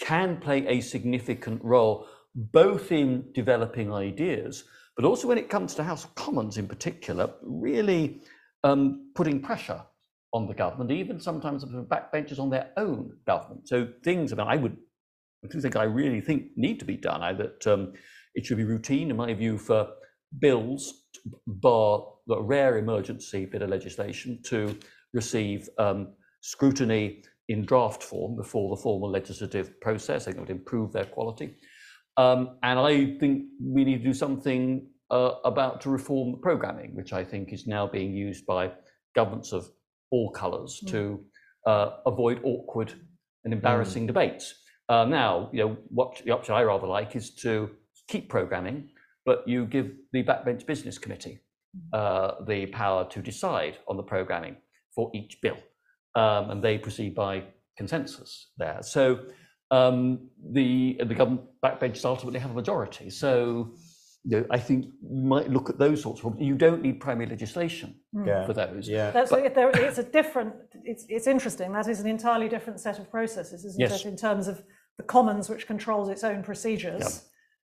can 0.00 0.38
play 0.38 0.66
a 0.66 0.80
significant 0.80 1.62
role 1.62 2.06
both 2.34 2.90
in 2.90 3.24
developing 3.32 3.92
ideas, 3.92 4.64
but 4.96 5.04
also 5.04 5.28
when 5.28 5.38
it 5.38 5.48
comes 5.48 5.74
to 5.74 5.84
House 5.84 6.04
of 6.04 6.14
Commons 6.14 6.58
in 6.58 6.66
particular, 6.66 7.30
really 7.42 8.20
um, 8.64 9.10
putting 9.14 9.40
pressure 9.40 9.82
on 10.32 10.46
the 10.48 10.54
government, 10.54 10.90
even 10.90 11.20
sometimes 11.20 11.64
backbenchers 11.64 12.40
on 12.40 12.50
their 12.50 12.70
own 12.76 13.16
government. 13.26 13.68
So 13.68 13.88
things, 14.02 14.32
I 14.32 14.36
mean, 14.36 14.46
I 14.48 14.56
would, 14.56 14.76
I 15.44 15.48
do 15.48 15.60
think 15.60 15.76
I 15.76 15.84
really 15.84 16.20
think 16.20 16.46
need 16.56 16.78
to 16.80 16.84
be 16.84 16.96
done. 16.96 17.22
I, 17.22 17.32
that 17.34 17.66
um, 17.66 17.92
it 18.34 18.46
should 18.46 18.56
be 18.56 18.64
routine, 18.64 19.10
in 19.10 19.16
my 19.16 19.32
view, 19.34 19.58
for 19.58 19.88
bills, 20.38 21.04
bar 21.46 22.06
the 22.26 22.40
rare 22.40 22.78
emergency 22.78 23.44
bit 23.44 23.62
of 23.62 23.70
legislation, 23.70 24.40
to 24.44 24.76
receive 25.12 25.68
um, 25.78 26.14
scrutiny 26.40 27.22
in 27.48 27.64
draft 27.64 28.02
form 28.02 28.36
before 28.36 28.74
the 28.74 28.82
formal 28.82 29.10
legislative 29.10 29.78
process. 29.80 30.22
I 30.22 30.24
think 30.26 30.36
it 30.36 30.40
would 30.40 30.50
improve 30.50 30.92
their 30.92 31.04
quality. 31.04 31.56
Um, 32.16 32.58
and 32.62 32.78
I 32.78 33.16
think 33.18 33.44
we 33.60 33.84
need 33.84 33.98
to 33.98 34.04
do 34.04 34.14
something 34.14 34.88
uh, 35.10 35.32
about 35.44 35.80
to 35.82 35.90
reform 35.90 36.32
the 36.32 36.38
programming, 36.38 36.94
which 36.94 37.12
I 37.12 37.24
think 37.24 37.52
is 37.52 37.66
now 37.66 37.86
being 37.86 38.14
used 38.14 38.46
by 38.46 38.72
governments 39.14 39.52
of 39.52 39.68
all 40.10 40.30
colours 40.30 40.80
mm. 40.82 40.90
to 40.90 41.24
uh, 41.66 41.90
avoid 42.06 42.40
awkward 42.44 42.92
and 43.44 43.52
embarrassing 43.52 44.04
mm. 44.04 44.08
debates. 44.08 44.54
Uh, 44.88 45.04
now, 45.04 45.48
you 45.52 45.60
know, 45.60 45.76
what 45.88 46.20
the 46.24 46.30
option 46.30 46.54
I 46.54 46.62
rather 46.62 46.86
like 46.86 47.16
is 47.16 47.30
to 47.36 47.70
keep 48.08 48.28
programming, 48.28 48.90
but 49.24 49.46
you 49.48 49.66
give 49.66 49.92
the 50.12 50.22
backbench 50.22 50.66
business 50.66 50.98
committee 50.98 51.40
mm-hmm. 51.76 51.88
uh, 51.92 52.44
the 52.44 52.66
power 52.66 53.08
to 53.08 53.22
decide 53.22 53.78
on 53.88 53.96
the 53.96 54.02
programming 54.02 54.56
for 54.94 55.10
each 55.14 55.38
bill, 55.40 55.56
um, 56.14 56.50
and 56.50 56.62
they 56.62 56.78
proceed 56.78 57.14
by 57.14 57.44
consensus 57.76 58.50
there. 58.58 58.78
So 58.82 59.20
um, 59.70 60.28
the 60.52 60.98
the 61.04 61.14
government 61.14 61.42
backbenchers 61.64 62.04
ultimately 62.04 62.40
have 62.40 62.50
a 62.50 62.54
majority. 62.54 63.10
So 63.10 63.74
you 64.26 64.40
know, 64.40 64.46
I 64.50 64.58
think 64.58 64.86
you 64.86 65.22
might 65.22 65.50
look 65.50 65.68
at 65.68 65.78
those 65.78 66.00
sorts 66.00 66.20
of 66.20 66.22
problems. 66.22 66.46
You 66.46 66.54
don't 66.54 66.80
need 66.80 66.98
primary 66.98 67.26
legislation 67.26 67.94
mm. 68.14 68.26
yeah. 68.26 68.46
for 68.46 68.54
those. 68.54 68.88
Yeah, 68.88 69.10
That's, 69.10 69.30
but, 69.30 69.54
there, 69.54 69.70
it's 69.70 69.98
a 69.98 70.02
different. 70.02 70.54
It's 70.82 71.04
it's 71.08 71.26
interesting. 71.26 71.72
That 71.72 71.88
is 71.88 72.00
an 72.00 72.06
entirely 72.06 72.48
different 72.48 72.80
set 72.80 72.98
of 72.98 73.10
processes, 73.10 73.64
isn't 73.64 73.80
yes. 73.80 74.04
it? 74.04 74.08
In 74.08 74.16
terms 74.16 74.48
of 74.48 74.62
the 74.96 75.02
Commons, 75.02 75.48
which 75.48 75.66
controls 75.66 76.08
its 76.08 76.24
own 76.24 76.42
procedures. 76.42 77.02
Yep. 77.02 77.12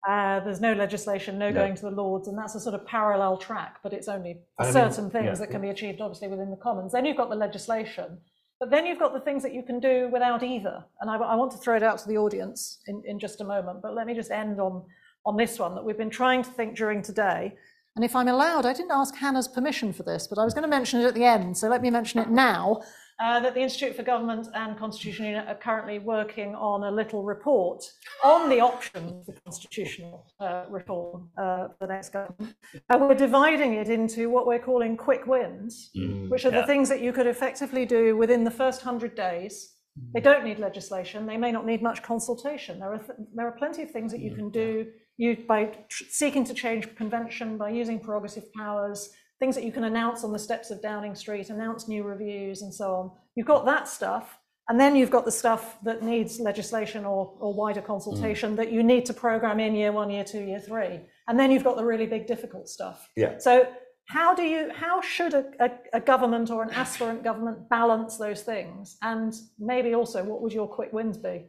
Uh, 0.09 0.41
there's 0.41 0.61
no 0.61 0.73
legislation, 0.73 1.39
no, 1.39 1.53
going 1.53 1.75
to 1.75 1.83
the 1.83 1.91
Lords, 1.91 2.29
and 2.29 2.39
that's 2.39 2.55
a 2.55 2.61
sort 2.61 2.75
of 2.75 2.87
parallel 2.87 3.37
track, 3.37 3.79
but 3.83 3.93
it's 3.93 4.09
only 4.09 4.39
certain 4.63 5.05
mean, 5.05 5.13
things 5.13 5.25
yeah, 5.27 5.35
that 5.35 5.51
can 5.51 5.61
be 5.61 5.69
achieved, 5.71 6.01
obviously, 6.01 6.29
within 6.29 6.51
the 6.51 6.57
Commons. 6.57 6.93
Then 6.93 7.05
you've 7.05 7.17
got 7.17 7.31
the 7.31 7.37
legislation, 7.37 8.19
but 8.61 8.71
then 8.71 8.87
you've 8.87 9.01
got 9.01 9.13
the 9.13 9.21
things 9.21 9.43
that 9.43 9.53
you 9.53 9.63
can 9.63 9.81
do 9.81 10.09
without 10.13 10.43
either. 10.43 10.85
And 11.01 11.11
I, 11.11 11.17
I 11.17 11.35
want 11.35 11.51
to 11.53 11.59
throw 11.59 11.77
it 11.77 11.83
out 11.83 11.99
to 11.99 12.09
the 12.09 12.17
audience 12.17 12.81
in, 12.87 13.03
in 13.05 13.19
just 13.19 13.41
a 13.41 13.45
moment, 13.45 13.83
but 13.83 13.95
let 13.95 14.07
me 14.07 14.15
just 14.15 14.31
end 14.31 14.61
on, 14.61 14.85
on 15.27 15.37
this 15.37 15.59
one 15.59 15.75
that 15.75 15.85
we've 15.85 15.99
been 15.99 16.11
trying 16.11 16.45
to 16.45 16.51
think 16.51 16.77
during 16.77 17.03
today. 17.03 17.55
And 17.97 18.05
if 18.05 18.15
I'm 18.15 18.29
allowed, 18.29 18.65
I 18.67 18.73
didn't 18.73 18.93
ask 18.93 19.17
Hannah's 19.17 19.49
permission 19.49 19.93
for 19.93 20.05
this, 20.05 20.29
but 20.29 20.39
I 20.39 20.45
was 20.45 20.55
going 20.55 20.63
to 20.63 20.69
mention 20.69 21.01
it 21.01 21.07
at 21.07 21.15
the 21.15 21.25
end, 21.25 21.59
so 21.59 21.69
let 21.69 21.83
me 21.83 21.91
mention 21.91 22.21
it 22.21 22.31
now 22.31 22.83
uh, 23.21 23.41
that 23.41 23.55
the 23.55 23.61
Institute 23.61 23.97
for 23.97 24.03
Government 24.03 24.49
and 24.55 24.79
Constitution 24.79 25.27
Unit 25.27 25.49
are 25.49 25.55
currently 25.55 25.99
working 25.99 26.55
on 26.55 26.85
a 26.85 26.91
little 26.91 27.23
report 27.23 27.85
on 28.25 28.49
the 28.49 28.61
options 28.61 29.27
for 29.27 29.33
constitutional 29.45 30.27
uh, 30.41 30.65
reform 30.69 31.29
uh, 31.37 31.69
for 31.79 31.87
the 31.87 31.95
next 31.95 32.11
government. 32.11 32.55
And 32.89 33.01
we're 33.01 33.15
dividing 33.15 33.75
it 33.75 33.89
into 33.89 34.31
what 34.31 34.47
we're 34.47 34.59
calling 34.61 34.97
quick 34.97 35.27
wins, 35.27 35.91
mm, 35.97 36.29
which 36.29 36.45
are 36.45 36.53
yeah. 36.53 36.61
the 36.61 36.67
things 36.67 36.89
that 36.89 37.01
you 37.01 37.13
could 37.13 37.27
effectively 37.27 37.85
do 37.85 38.17
within 38.17 38.45
the 38.45 38.51
first 38.51 38.85
100 38.85 39.15
days. 39.15 39.75
They 40.15 40.21
don't 40.21 40.45
need 40.45 40.61
legislation. 40.61 41.27
They 41.27 41.37
may 41.37 41.51
not 41.51 41.67
need 41.67 41.83
much 41.83 42.05
consultation. 42.05 42.79
There 42.79 42.93
are, 42.93 42.99
th- 42.99 43.19
there 43.35 43.49
are 43.49 43.53
plenty 43.59 43.83
of 43.83 43.91
things 43.91 44.13
that 44.13 44.21
you 44.21 44.31
mm, 44.31 44.37
can 44.37 44.51
do 44.51 44.87
you, 45.19 45.37
by 45.47 45.65
tr- 45.89 46.05
seeking 46.09 46.45
to 46.45 46.55
change 46.55 46.95
convention, 46.95 47.59
by 47.59 47.71
using 47.71 47.99
prerogative 48.01 48.51
powers, 48.55 49.11
things 49.39 49.55
that 49.55 49.65
you 49.65 49.73
can 49.73 49.85
announce 49.85 50.25
on 50.25 50.33
the 50.33 50.39
steps 50.39 50.71
of 50.71 50.83
Downing 50.83 51.15
Street, 51.15 51.51
announce 51.51 51.89
new 51.89 52.03
reviews 52.03 52.63
and 52.63 52.73
so 52.75 52.95
on. 52.95 53.11
You've 53.35 53.47
got 53.47 53.65
that 53.67 53.89
stuff. 53.89 54.39
And 54.71 54.79
then 54.79 54.95
you've 54.95 55.11
got 55.11 55.25
the 55.25 55.33
stuff 55.33 55.79
that 55.83 56.03
needs 56.03 56.41
legislation 56.41 57.07
or, 57.07 57.33
or 57.41 57.55
wider 57.55 57.81
consultation 57.81 58.53
mm. 58.53 58.57
that 58.57 58.71
you 58.71 58.83
need 58.83 59.07
to 59.07 59.15
program 59.15 59.61
in 59.61 59.75
year 59.75 59.93
one, 59.93 60.11
year 60.11 60.25
two, 60.25 60.43
year 60.43 60.61
three. 60.61 61.01
And 61.27 61.41
then 61.41 61.51
you've 61.51 61.65
got 61.65 61.77
the 61.77 61.85
really 61.85 62.07
big, 62.07 62.27
difficult 62.27 62.69
stuff. 62.69 63.09
Yeah. 63.17 63.39
So 63.39 63.67
how 64.09 64.35
do 64.35 64.43
you 64.43 64.71
how 64.75 65.01
should 65.01 65.35
a, 65.35 65.45
a, 65.61 65.71
a, 65.95 66.01
government 66.01 66.51
or 66.51 66.63
an 66.63 66.71
aspirant 66.71 67.23
government 67.23 67.69
balance 67.69 68.17
those 68.17 68.43
things 68.43 68.97
and 69.03 69.35
maybe 69.59 69.95
also 69.95 70.25
what 70.25 70.41
would 70.41 70.53
your 70.53 70.67
quick 70.67 70.93
wins 70.93 71.19
be 71.19 71.45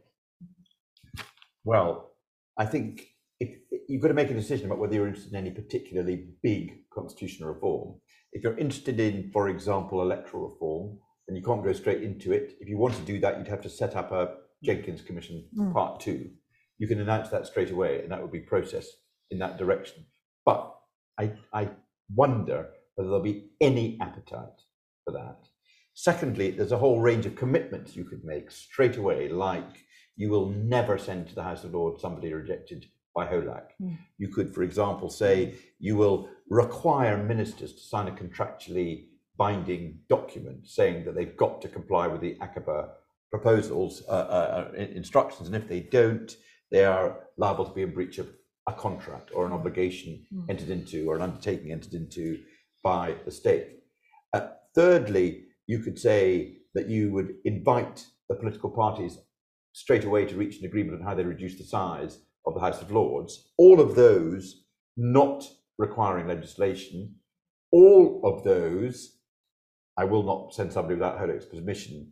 well 1.63 2.12
i 2.58 2.65
think 2.65 3.08
you've 3.89 4.04
got 4.04 4.10
to 4.10 4.13
make 4.13 4.30
a 4.30 4.36
decision 4.36 4.67
about 4.67 4.78
whether 4.78 4.93
you're 4.93 5.08
interested 5.08 5.34
in 5.34 5.39
any 5.39 5.49
particularly 5.49 6.28
big 6.43 6.84
constitutional 6.93 7.49
reform. 7.49 7.95
If 8.32 8.43
you're 8.43 8.58
interested 8.58 8.99
in, 8.99 9.32
for 9.34 9.49
example, 9.49 10.01
electoral 10.01 10.47
reform, 10.49 10.99
then 11.28 11.36
you 11.36 11.41
can't 11.41 11.64
go 11.64 11.74
straight 11.74 12.03
into 12.03 12.32
it. 12.32 12.53
If 12.61 12.70
you 12.70 12.78
want 12.78 12.95
to 12.95 13.01
do 13.01 13.20
that, 13.20 13.39
you'd 13.39 13.47
have 13.47 13.61
to 13.61 13.70
set 13.70 13.95
up 13.95 14.11
a 14.11 14.36
Jenkins 14.64 15.01
Commission 15.01 15.43
mm. 15.57 15.74
Part 15.74 15.99
Two. 15.99 16.30
You 16.78 16.88
can 16.88 17.01
announce 17.01 17.30
that 17.30 17.47
straight 17.47 17.72
away, 17.72 18.01
and 18.01 18.11
that 18.11 18.22
would 18.22 18.32
be 18.32 18.39
processed 18.39 18.93
in 19.32 19.39
that 19.39 19.57
direction. 19.57 20.05
But 20.45 20.72
I, 21.20 21.34
I 21.51 21.70
wonder 22.14 22.70
whether 22.93 23.09
there'll 23.09 23.24
be 23.24 23.49
any 23.59 23.97
appetite 24.01 24.61
for 25.03 25.14
that. 25.14 25.47
Secondly, 25.95 26.51
there's 26.51 26.72
a 26.72 26.78
whole 26.78 27.01
range 27.01 27.26
of 27.26 27.36
commitments 27.36 27.95
you 27.95 28.05
could 28.05 28.24
make 28.24 28.51
straight 28.51 28.97
away, 28.97 29.30
like 29.30 29.86
you 30.16 30.30
will 30.30 30.49
never 30.49 30.97
send 30.97 31.28
to 31.28 31.36
the 31.36 31.43
House 31.43 31.64
of 31.64 31.74
Lords 31.74 32.01
somebody 32.01 32.32
rejected 32.32 32.86
by 33.16 33.26
HOLAC. 33.26 33.72
Mm. 33.82 33.97
You 34.18 34.28
could, 34.28 34.53
for 34.53 34.64
example, 34.64 35.10
say 35.10 35.55
you 35.80 35.95
will 35.95 36.30
require 36.49 37.22
ministers 37.22 37.74
to 37.74 37.82
sign 37.82 38.07
a 38.07 38.12
contractually 38.12 39.05
binding 39.38 39.99
document 40.10 40.68
saying 40.68 41.05
that 41.05 41.16
they've 41.16 41.38
got 41.38 41.62
to 41.62 41.68
comply 41.68 42.07
with 42.07 42.22
the 42.22 42.36
ACOBA 42.36 42.89
proposals, 43.32 44.03
uh, 44.07 44.12
uh, 44.12 44.72
uh 44.72 44.76
instructions, 44.76 45.47
and 45.47 45.55
if 45.55 45.68
they 45.68 45.80
don't, 45.80 46.36
they 46.72 46.86
are 46.86 47.28
liable 47.38 47.66
to 47.66 47.74
be 47.74 47.84
in 47.84 47.93
breach 47.93 48.18
of 48.18 48.28
a 48.68 48.74
contract 48.74 49.32
or 49.34 49.45
an 49.45 49.53
obligation 49.53 50.26
mm. 50.34 50.45
entered 50.49 50.70
into 50.70 51.10
or 51.10 51.16
an 51.16 51.22
undertaking 51.22 51.72
entered 51.72 51.93
into 51.93 52.39
by 52.84 53.16
the 53.26 53.32
state. 53.32 53.68
Uh, 54.34 54.47
thirdly, 54.76 55.45
you 55.68 55.80
could 55.80 55.97
say 55.97 56.57
that 56.76 56.88
you 56.88 57.12
would 57.12 57.36
invite 57.45 58.05
the 58.30 58.36
political 58.36 58.70
parties 58.70 59.18
straight 59.74 60.03
away 60.03 60.26
to 60.26 60.36
reach 60.36 60.60
an 60.60 60.66
agreement 60.66 60.99
on 60.99 61.05
how 61.05 61.16
they 61.16 61.24
reduce 61.24 61.57
the 61.57 61.64
size 61.64 62.20
of 62.46 62.54
the 62.54 62.60
House 62.60 62.82
of 62.82 62.92
Lords. 62.92 63.50
All 63.58 63.80
of 63.80 63.96
those 63.96 64.64
not 64.98 65.46
requiring 65.78 66.28
legislation, 66.28 67.16
all 67.72 68.22
of 68.24 68.44
those, 68.44 69.18
I 69.98 70.06
will 70.06 70.24
not 70.24 70.54
send 70.54 70.74
somebody 70.74 70.96
without 70.96 71.20
HOLAC's 71.20 71.46
permission. 71.46 72.12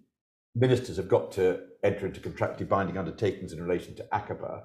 Ministers 0.56 0.98
have 0.98 1.10
got 1.10 1.32
to 1.34 1.62
enter 1.84 2.08
into 2.08 2.20
contractually 2.20 2.68
binding 2.68 2.98
undertakings 2.98 3.54
in 3.54 3.62
relation 3.62 3.96
to 3.96 4.08
ACOBA. 4.14 4.64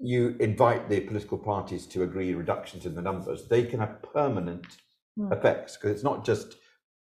You 0.00 0.36
invite 0.40 0.88
the 0.88 1.00
political 1.00 1.38
parties 1.38 1.86
to 1.88 2.02
agree 2.02 2.34
reductions 2.34 2.86
in 2.86 2.94
the 2.94 3.02
numbers. 3.02 3.48
They 3.48 3.64
can 3.64 3.80
have 3.80 4.02
permanent 4.02 4.66
mm. 5.18 5.32
effects 5.32 5.76
because 5.76 5.90
it's 5.92 6.04
not 6.04 6.24
just 6.24 6.56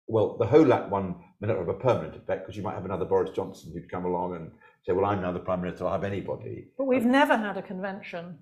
well, 0.08 0.36
the 0.36 0.46
HOLAC 0.46 0.88
one 0.88 1.16
may 1.40 1.48
not 1.48 1.58
have 1.58 1.68
a 1.68 1.74
permanent 1.74 2.14
effect 2.14 2.44
because 2.44 2.56
you 2.56 2.62
might 2.62 2.74
have 2.74 2.84
another 2.84 3.04
Boris 3.04 3.30
Johnson 3.30 3.72
who'd 3.72 3.90
come 3.90 4.04
along 4.04 4.36
and 4.36 4.52
say, 4.86 4.92
well, 4.92 5.04
I'm 5.06 5.20
now 5.20 5.32
the 5.32 5.40
Prime 5.40 5.60
Minister, 5.60 5.84
I'll 5.84 5.92
have 5.92 6.04
anybody. 6.04 6.68
But 6.78 6.84
we've 6.84 7.04
never 7.04 7.36
had 7.36 7.56
a 7.56 7.62
convention 7.62 8.38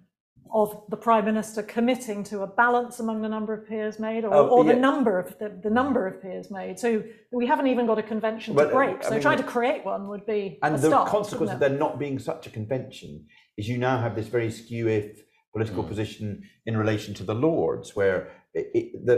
of 0.52 0.84
the 0.90 0.96
Prime 0.96 1.24
Minister 1.24 1.62
committing 1.62 2.22
to 2.24 2.42
a 2.42 2.46
balance 2.46 3.00
among 3.00 3.22
the 3.22 3.28
number 3.28 3.54
of 3.54 3.66
peers 3.66 3.98
made 3.98 4.24
or, 4.24 4.34
oh, 4.34 4.48
or 4.48 4.64
yeah. 4.64 4.74
the 4.74 4.78
number 4.78 5.18
of 5.18 5.36
the, 5.38 5.58
the, 5.62 5.70
number 5.70 6.06
of 6.06 6.20
peers 6.22 6.50
made. 6.50 6.78
So 6.78 7.02
we 7.32 7.46
haven't 7.46 7.68
even 7.68 7.86
got 7.86 7.98
a 7.98 8.02
convention 8.02 8.54
to 8.54 8.66
break. 8.68 9.02
So 9.02 9.12
mean, 9.12 9.20
trying 9.20 9.38
to 9.38 9.44
create 9.44 9.84
one 9.84 10.06
would 10.08 10.26
be 10.26 10.58
And 10.62 10.76
the 10.76 10.88
start, 10.88 11.08
consequence 11.08 11.50
of 11.50 11.60
there 11.60 11.70
not 11.70 11.98
being 11.98 12.18
such 12.18 12.46
a 12.46 12.50
convention 12.50 13.26
is 13.56 13.68
you 13.68 13.78
now 13.78 13.98
have 13.98 14.14
this 14.14 14.26
very 14.26 14.50
skew-if 14.50 15.22
political 15.54 15.82
mm. 15.82 15.88
position 15.88 16.42
in 16.66 16.76
relation 16.76 17.14
to 17.14 17.24
the 17.24 17.34
Lords, 17.34 17.96
where 17.96 18.32
it, 18.52 18.70
it, 18.74 19.06
the, 19.06 19.16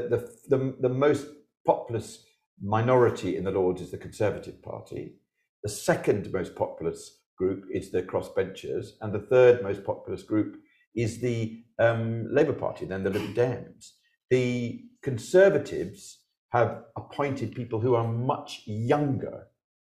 the, 0.48 0.56
the, 0.56 0.76
the 0.80 0.88
most 0.88 1.26
populous 1.66 2.24
minority 2.62 3.36
in 3.36 3.44
the 3.44 3.50
Lords 3.50 3.80
is 3.80 3.90
the 3.90 3.98
Conservative 3.98 4.62
Party. 4.62 5.16
The 5.64 5.70
second 5.70 6.32
most 6.32 6.54
populous 6.54 7.15
group 7.36 7.64
is 7.70 7.90
the 7.90 8.02
crossbenchers, 8.02 8.92
and 9.00 9.12
the 9.12 9.20
third 9.20 9.62
most 9.62 9.84
populous 9.84 10.22
group 10.22 10.56
is 10.94 11.20
the 11.20 11.62
um, 11.78 12.26
Labour 12.32 12.54
Party, 12.54 12.86
then 12.86 13.04
the 13.04 13.10
Lib 13.10 13.34
Dems. 13.34 13.90
The 14.30 14.82
Conservatives 15.02 16.20
have 16.50 16.84
appointed 16.96 17.54
people 17.54 17.80
who 17.80 17.94
are 17.94 18.08
much 18.08 18.62
younger 18.66 19.46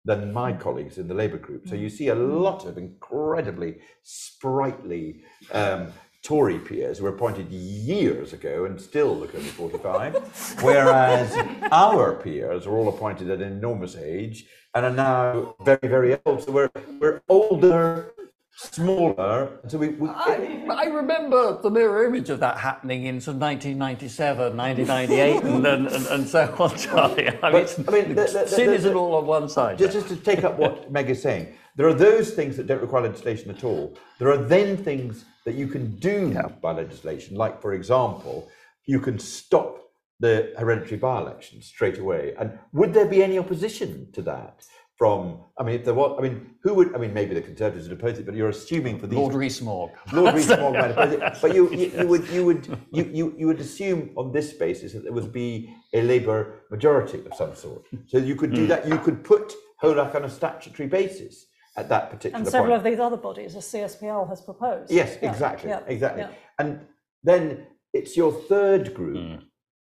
than 0.05 0.33
my 0.33 0.53
hmm. 0.53 0.59
colleagues 0.59 0.99
in 0.99 1.09
the 1.09 1.15
Labour 1.15 1.39
group. 1.39 1.69
So 1.69 1.75
you 1.75 1.89
see 1.89 2.09
a 2.09 2.15
hmm. 2.15 2.43
lot 2.43 2.65
of 2.65 2.79
incredibly 2.79 3.77
sprightly 4.03 5.23
um, 5.53 5.93
Tory 6.23 6.59
peers 6.59 6.99
who 6.99 7.05
were 7.05 7.11
appointed 7.11 7.53
years 7.53 8.33
ago 8.33 8.65
and 8.65 8.81
still 8.81 9.17
look 9.17 9.35
only 9.35 9.49
45, 9.49 10.57
whereas 10.63 11.37
our 11.71 12.15
peers 12.15 12.67
are 12.67 12.77
all 12.77 12.89
appointed 12.89 13.31
at 13.31 13.41
an 13.41 13.53
enormous 13.53 13.95
age 13.95 14.47
and 14.75 14.87
are 14.87 14.91
now 14.91 15.55
very, 15.65 15.79
very 15.83 16.19
old. 16.27 16.43
So 16.43 16.51
we're, 16.51 16.71
we're 17.01 17.23
older, 17.29 18.13
smaller. 18.57 19.61
So 19.69 19.79
we, 19.79 19.89
we 19.89 20.09
I, 20.09 20.67
I, 20.71 20.85
remember 20.87 21.61
the 21.61 21.71
mirror 21.71 22.05
image 22.07 22.31
of 22.31 22.41
that 22.41 22.59
happening 22.59 23.05
in 23.05 23.21
sort 23.21 23.37
of 23.37 23.43
1997, 23.43 24.57
1998, 24.57 25.43
and, 25.43 25.67
and, 25.67 25.87
and, 25.87 26.07
and, 26.07 26.29
so 26.29 26.55
on, 26.59 26.77
Charlie. 26.79 27.29
I 27.43 27.53
mean, 27.53 27.67
but, 27.67 27.89
I 27.89 27.93
mean 27.93 28.09
the, 28.09 28.15
the, 28.15 28.23
the, 28.25 28.49
sin 28.49 28.73
isn't 28.73 28.95
all 28.95 29.15
on 29.17 29.27
one 29.27 29.49
side. 29.49 29.79
Just, 29.79 29.93
just 29.93 30.09
to 30.09 30.17
take 30.17 30.45
up 30.45 30.59
what 30.59 30.91
Meg 30.91 31.11
is 31.11 31.21
saying, 31.21 31.55
there 31.77 31.87
are 31.87 31.95
those 31.95 32.33
things 32.33 32.57
that 32.57 32.67
don't 32.67 32.81
require 32.81 33.03
legislation 33.03 33.51
at 33.51 33.63
all. 33.63 33.97
There 34.19 34.31
are 34.31 34.39
then 34.39 34.77
things 34.77 35.25
that 35.45 35.55
you 35.55 35.69
can 35.69 35.97
do 35.97 36.33
yeah. 36.35 36.49
by 36.49 36.73
legislation, 36.73 37.37
like, 37.37 37.61
for 37.61 37.75
example, 37.75 38.49
you 38.87 39.01
can 39.01 39.19
stop 39.19 39.83
the 40.19 40.55
hereditary 40.59 40.97
by 40.97 41.19
elections 41.21 41.67
straight 41.67 41.99
away. 41.99 42.35
And 42.39 42.59
would 42.73 42.95
there 42.95 43.07
be 43.07 43.23
any 43.23 43.39
opposition 43.39 44.11
to 44.13 44.23
that? 44.23 44.65
From, 44.99 45.41
I 45.59 45.63
mean, 45.63 45.75
if 45.75 45.85
there 45.85 45.93
was, 45.93 46.17
I 46.19 46.23
mean, 46.23 46.55
who 46.63 46.73
would, 46.73 46.95
I 46.95 46.99
mean, 46.99 47.13
maybe 47.13 47.35
the 47.35 47.43
Conservatives 47.43 47.87
would 47.87 47.99
oppose 47.99 48.19
it, 48.19 48.25
but 48.25 48.35
you're 48.35 48.49
assuming 48.49 48.99
for 48.99 49.07
these. 49.07 49.19
Lord 49.19 49.35
Rees-Mogg. 49.35 49.91
Lord 50.13 50.35
Rees-Mogg 50.35 50.73
might 50.73 50.91
oppose 50.93 51.13
it. 51.13 51.21
But 51.43 51.55
you, 51.55 51.71
you, 51.71 51.93
you, 51.99 52.07
would, 52.07 52.29
you 52.29 52.45
would, 52.47 52.79
you, 52.93 53.05
you, 53.13 53.35
you 53.37 53.47
would 53.47 53.61
assume 53.61 54.11
on 54.17 54.33
this 54.33 54.55
basis 54.55 54.95
that 54.95 55.03
there 55.05 55.13
would 55.13 55.33
be 55.33 55.71
a 55.93 56.01
Labour 56.01 56.63
majority 56.71 57.23
of 57.27 57.35
some 57.35 57.55
sort. 57.55 57.85
So 58.07 58.17
you 58.17 58.37
could 58.37 58.55
do 58.55 58.65
mm. 58.65 58.69
that. 58.69 58.89
You 58.89 58.97
could 58.99 59.23
put 59.23 59.53
HOLAC 59.83 60.15
on 60.15 60.25
a 60.25 60.31
statutory 60.31 60.89
basis 60.89 61.45
at 61.77 61.89
that 61.91 62.11
particular 62.11 62.39
And 62.39 62.49
several 62.49 62.77
point. 62.77 62.87
of 62.87 62.91
these 62.91 63.01
other 63.01 63.19
bodies, 63.19 63.55
as 63.55 63.65
CSPL 63.67 64.29
has 64.29 64.41
proposed. 64.41 64.91
Yes, 64.91 65.19
Yeah, 65.21 65.31
exactly, 65.31 65.71
yeah, 65.71 65.81
exactly. 65.87 66.23
yeah. 66.23 66.31
And 66.59 66.81
then 67.23 67.67
it's 67.93 68.17
your 68.17 68.33
third 68.33 68.95
group, 68.95 69.17
mm. 69.17 69.43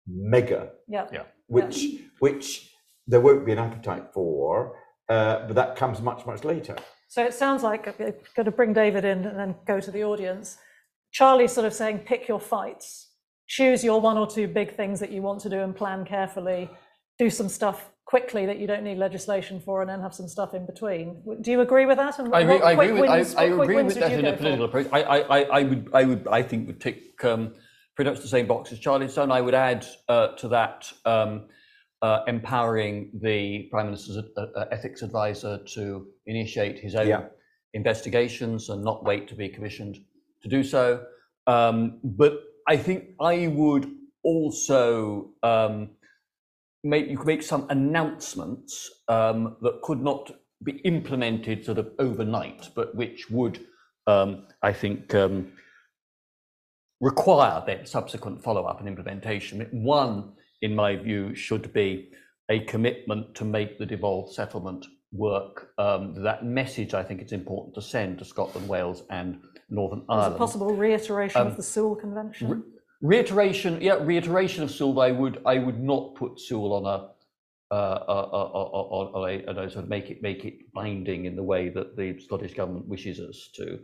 mega, 0.07 0.71
Yeah, 0.87 1.07
Yeah. 1.11 1.23
which 1.47 1.85
which 2.19 2.71
there 3.07 3.21
won't 3.21 3.45
be 3.45 3.51
an 3.51 3.59
appetite 3.59 4.11
for, 4.13 4.75
uh, 5.09 5.47
but 5.47 5.55
that 5.55 5.75
comes 5.75 6.01
much 6.01 6.25
much 6.25 6.43
later. 6.43 6.75
so 7.07 7.23
it 7.23 7.33
sounds 7.33 7.63
like, 7.63 7.87
I'm 7.87 8.13
going 8.35 8.45
to 8.45 8.51
bring 8.51 8.73
David 8.73 9.05
in 9.05 9.25
and 9.25 9.37
then 9.37 9.55
go 9.65 9.79
to 9.79 9.91
the 9.91 10.03
audience. 10.03 10.57
Charlie's 11.11 11.53
sort 11.53 11.65
of 11.65 11.73
saying, 11.73 11.99
pick 11.99 12.27
your 12.27 12.39
fights, 12.39 13.11
choose 13.47 13.83
your 13.83 14.01
one 14.01 14.17
or 14.17 14.27
two 14.27 14.47
big 14.47 14.75
things 14.75 14.99
that 14.99 15.11
you 15.11 15.21
want 15.21 15.39
to 15.41 15.49
do 15.49 15.61
and 15.61 15.75
plan 15.75 16.03
carefully, 16.05 16.69
do 17.17 17.29
some 17.29 17.47
stuff 17.47 17.89
quickly 18.05 18.45
that 18.45 18.59
you 18.59 18.67
don't 18.67 18.83
need 18.83 18.97
legislation 18.97 19.59
for 19.59 19.81
and 19.81 19.89
then 19.89 20.01
have 20.01 20.13
some 20.13 20.27
stuff 20.27 20.53
in 20.53 20.65
between. 20.65 21.23
Do 21.41 21.51
you 21.51 21.61
agree 21.61 21.85
with 21.85 21.97
that? 21.97 22.19
And 22.19 22.33
I 22.33 22.41
agree, 22.41 22.59
I 22.59 22.71
agree 22.73 22.91
with, 22.91 23.09
wins, 23.09 23.35
I, 23.35 23.43
I 23.43 23.45
agree 23.45 23.83
with 23.83 23.95
that 23.95 24.11
in 24.11 24.25
a 24.25 24.37
political 24.37 24.67
for? 24.67 24.79
approach. 24.79 24.93
I, 24.93 25.21
I, 25.21 25.41
I, 25.41 25.63
would, 25.63 25.89
I 25.93 26.03
would, 26.03 26.27
I 26.27 26.41
think 26.43 26.67
would 26.67 26.81
tick 26.81 27.23
um, 27.23 27.55
pretty 27.95 28.11
much 28.11 28.19
the 28.19 28.27
same 28.27 28.45
box 28.45 28.71
as 28.71 28.79
Charlie's 28.79 29.15
done. 29.15 29.31
I 29.31 29.41
would 29.41 29.55
add 29.55 29.85
uh, 30.07 30.27
to 30.35 30.47
that 30.49 30.91
um, 31.05 31.45
uh, 32.01 32.19
empowering 32.27 33.11
the 33.21 33.67
Prime 33.71 33.87
Minister's 33.87 34.17
uh, 34.17 34.41
uh 34.41 34.65
ethics 34.71 35.01
advisor 35.01 35.59
to 35.75 36.07
initiate 36.25 36.79
his 36.79 36.95
own 36.95 37.07
yeah. 37.07 37.23
investigations 37.73 38.69
and 38.69 38.83
not 38.83 39.03
wait 39.03 39.27
to 39.27 39.35
be 39.35 39.49
commissioned 39.49 39.97
to 40.43 40.49
do 40.49 40.63
so. 40.63 41.03
Um, 41.47 41.99
but 42.03 42.43
I 42.67 42.77
think 42.77 43.09
I 43.19 43.47
would 43.47 43.91
also 44.23 45.29
um, 45.43 45.91
make 46.83 47.07
you 47.09 47.17
could 47.17 47.27
make 47.27 47.43
some 47.43 47.67
announcements 47.69 48.89
um, 49.07 49.57
that 49.61 49.81
could 49.81 50.01
not 50.01 50.31
be 50.63 50.73
implemented 50.83 51.65
sort 51.65 51.77
of 51.77 51.91
overnight, 51.99 52.69
but 52.75 52.95
which 52.95 53.29
would, 53.29 53.65
um, 54.07 54.47
I 54.61 54.71
think, 54.73 55.13
um, 55.13 55.51
require 57.01 57.61
then 57.65 57.85
subsequent 57.85 58.43
follow-up 58.43 58.79
and 58.79 58.87
implementation. 58.87 59.67
One, 59.71 60.33
in 60.61 60.75
my 60.75 60.95
view, 60.95 61.35
should 61.35 61.71
be 61.73 62.11
a 62.49 62.59
commitment 62.61 63.35
to 63.35 63.45
make 63.45 63.79
the 63.79 63.85
devolved 63.85 64.33
settlement 64.33 64.85
work. 65.11 65.71
Um, 65.77 66.13
that 66.23 66.45
message, 66.45 66.93
I 66.93 67.03
think, 67.03 67.21
it's 67.21 67.31
important 67.31 67.75
to 67.75 67.81
send 67.81 68.19
to 68.19 68.25
Scotland, 68.25 68.67
Wales, 68.67 69.03
and 69.09 69.41
Northern 69.69 70.03
Ireland. 70.09 70.33
Is 70.33 70.35
a 70.35 70.37
possible 70.37 70.73
reiteration 70.75 71.41
of 71.41 71.47
um, 71.47 71.55
the 71.55 71.63
Sewel 71.63 71.95
Convention? 71.95 72.49
Re- 72.49 72.61
Reiteration, 73.01 73.81
yeah, 73.81 73.97
reiteration 74.01 74.63
of 74.63 74.71
Sewel. 74.71 74.99
I 75.01 75.11
would, 75.11 75.41
I 75.45 75.59
would 75.59 75.79
not 75.79 76.15
put 76.15 76.39
Sewel 76.39 76.73
on 76.73 76.85
a, 76.85 77.73
uh, 77.73 78.03
on, 78.07 79.07
on 79.13 79.29
a, 79.29 79.45
on 79.47 79.57
a 79.59 79.69
sort 79.69 79.83
of 79.83 79.89
make 79.89 80.09
it 80.09 80.23
make 80.23 80.45
it 80.45 80.71
binding 80.73 81.25
in 81.25 81.35
the 81.35 81.43
way 81.43 81.69
that 81.69 81.97
the 81.97 82.17
Scottish 82.19 82.53
government 82.53 82.87
wishes 82.87 83.19
us 83.19 83.49
to. 83.55 83.79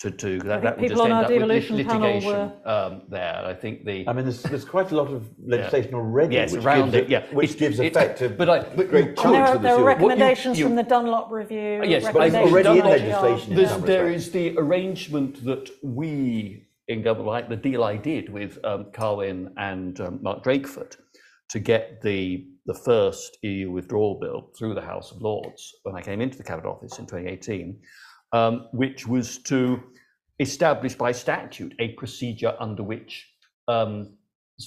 To, 0.00 0.10
to 0.10 0.38
that, 0.40 0.62
that 0.62 0.78
would 0.80 0.88
just 0.88 1.00
end 1.00 1.12
up 1.12 1.30
with 1.30 1.42
litigation 1.42 2.26
were... 2.26 2.52
um, 2.66 3.02
there. 3.08 3.42
I 3.46 3.54
think 3.54 3.84
the. 3.84 4.06
I 4.08 4.12
mean, 4.12 4.24
there's, 4.24 4.42
there's 4.42 4.64
quite 4.64 4.90
a 4.90 4.96
lot 4.96 5.08
of 5.08 5.30
legislation 5.42 5.92
yeah. 5.92 5.96
already. 5.96 6.34
Yes, 6.34 6.52
which 6.52 6.64
around 6.64 6.90
gives 6.90 7.04
it, 7.04 7.08
yeah, 7.08 7.26
which 7.32 7.56
gives 7.56 7.78
effect 7.78 8.18
to. 8.18 8.28
But 8.28 8.50
I, 8.50 8.58
but 8.60 8.90
great 8.90 9.16
there 9.16 9.44
are, 9.44 9.56
there 9.56 9.76
are 9.76 9.84
recommendations 9.84 10.58
you, 10.58 10.64
you, 10.64 10.68
from 10.68 10.76
the 10.76 10.82
Dunlop 10.82 11.30
review. 11.30 11.82
Yes, 11.84 12.04
but 12.12 12.34
already 12.34 12.80
in 12.80 12.84
legislation. 12.84 13.82
there 13.82 14.10
is 14.10 14.32
the 14.32 14.58
arrangement 14.58 15.44
that 15.44 15.70
we 15.82 16.66
in 16.88 17.02
government, 17.02 17.28
like 17.28 17.48
the 17.48 17.56
deal 17.56 17.82
I 17.82 17.96
did 17.96 18.28
with 18.28 18.58
um, 18.64 18.86
Carwyn 18.92 19.52
and 19.56 19.98
um, 20.00 20.18
Mark 20.22 20.44
Drakeford 20.44 20.96
to 21.50 21.58
get 21.60 22.02
the 22.02 22.46
the 22.66 22.74
first 22.74 23.38
EU 23.42 23.70
withdrawal 23.70 24.18
bill 24.18 24.50
through 24.58 24.74
the 24.74 24.80
House 24.80 25.12
of 25.12 25.20
Lords 25.20 25.74
when 25.82 25.94
I 25.94 26.00
came 26.00 26.22
into 26.22 26.38
the 26.38 26.44
Cabinet 26.44 26.68
Office 26.68 26.98
in 26.98 27.04
2018, 27.04 27.78
um, 28.34 28.66
which 28.72 29.06
was 29.06 29.38
to 29.38 29.80
establish 30.40 30.94
by 30.94 31.12
statute 31.12 31.72
a 31.78 31.92
procedure 31.92 32.54
under 32.58 32.82
which 32.82 33.32
um, 33.68 34.18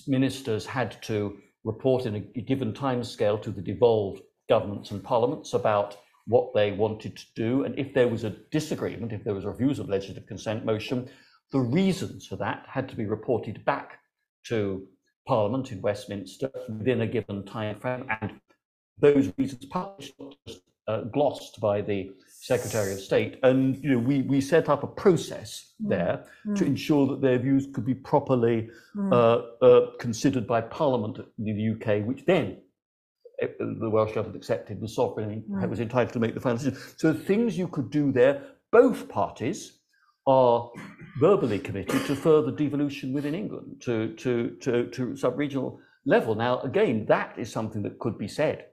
ministers 0.07 0.65
had 0.65 0.99
to 1.03 1.37
report 1.65 2.05
in 2.05 2.15
a 2.15 2.19
given 2.41 2.71
timescale 2.71 3.39
to 3.41 3.51
the 3.51 3.61
devolved 3.61 4.21
governments 4.47 4.91
and 4.91 5.03
parliaments 5.03 5.53
about 5.53 5.97
what 6.27 6.53
they 6.53 6.71
wanted 6.71 7.15
to 7.17 7.25
do, 7.35 7.63
and 7.63 7.77
if 7.77 7.93
there 7.93 8.07
was 8.07 8.23
a 8.23 8.35
disagreement, 8.51 9.13
if 9.13 9.23
there 9.23 9.33
was 9.33 9.45
a 9.45 9.49
refusal 9.49 9.83
of 9.83 9.89
legislative 9.89 10.27
consent 10.27 10.65
motion, 10.65 11.09
the 11.51 11.59
reasons 11.59 12.25
for 12.25 12.37
that 12.37 12.65
had 12.69 12.87
to 12.89 12.95
be 12.95 13.05
reported 13.05 13.63
back 13.65 13.99
to 14.45 14.85
Parliament 15.25 15.71
in 15.73 15.81
Westminster 15.81 16.49
within 16.69 17.01
a 17.01 17.07
given 17.07 17.45
time 17.45 17.79
frame, 17.79 18.05
and 18.21 18.39
those 18.97 19.31
reasons 19.37 19.65
published, 19.65 20.13
uh, 20.87 21.01
glossed 21.01 21.59
by 21.59 21.81
the 21.81 22.11
Secretary 22.47 22.93
of 22.93 23.01
State. 23.01 23.39
And 23.43 23.83
you 23.83 23.91
know, 23.91 23.99
we, 23.99 24.21
we 24.21 24.39
set 24.39 24.69
up 24.69 24.83
a 24.83 24.87
process 24.87 25.73
mm. 25.83 25.89
there 25.89 26.25
mm. 26.45 26.55
to 26.57 26.65
ensure 26.65 27.05
that 27.07 27.21
their 27.21 27.37
views 27.37 27.67
could 27.73 27.85
be 27.85 27.93
properly 27.93 28.69
mm. 28.95 29.11
uh, 29.11 29.65
uh, 29.65 29.91
considered 29.99 30.47
by 30.47 30.61
Parliament 30.61 31.19
in 31.37 31.45
the 31.45 31.69
UK, 31.73 32.05
which 32.05 32.25
then 32.25 32.57
uh, 33.43 33.47
the 33.59 33.89
Welsh 33.89 34.13
government 34.13 34.37
accepted 34.37 34.79
the 34.79 34.87
sovereign 34.87 35.43
mm. 35.49 35.69
was 35.69 35.81
entitled 35.81 36.13
to 36.13 36.19
make 36.19 36.33
the 36.33 36.39
final 36.39 36.57
decision. 36.57 36.79
So 36.95 37.13
things 37.13 37.57
you 37.57 37.67
could 37.67 37.91
do 37.91 38.13
there, 38.13 38.41
both 38.71 39.09
parties 39.09 39.79
are 40.25 40.71
verbally 41.19 41.59
committed 41.59 42.05
to 42.05 42.15
further 42.15 42.51
devolution 42.51 43.13
within 43.13 43.35
England 43.35 43.81
to, 43.81 44.13
to, 44.15 44.55
to, 44.61 44.87
to 44.87 45.15
sub-regional 45.17 45.79
level. 46.05 46.33
Now, 46.35 46.61
again, 46.61 47.05
that 47.07 47.37
is 47.37 47.51
something 47.51 47.81
that 47.83 47.99
could 47.99 48.17
be 48.17 48.27
said 48.27 48.67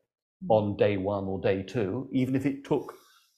on 0.48 0.76
day 0.76 0.96
one 0.96 1.24
or 1.24 1.40
day 1.40 1.62
two, 1.62 2.08
even 2.12 2.36
if 2.36 2.46
it 2.46 2.64
took 2.64 2.94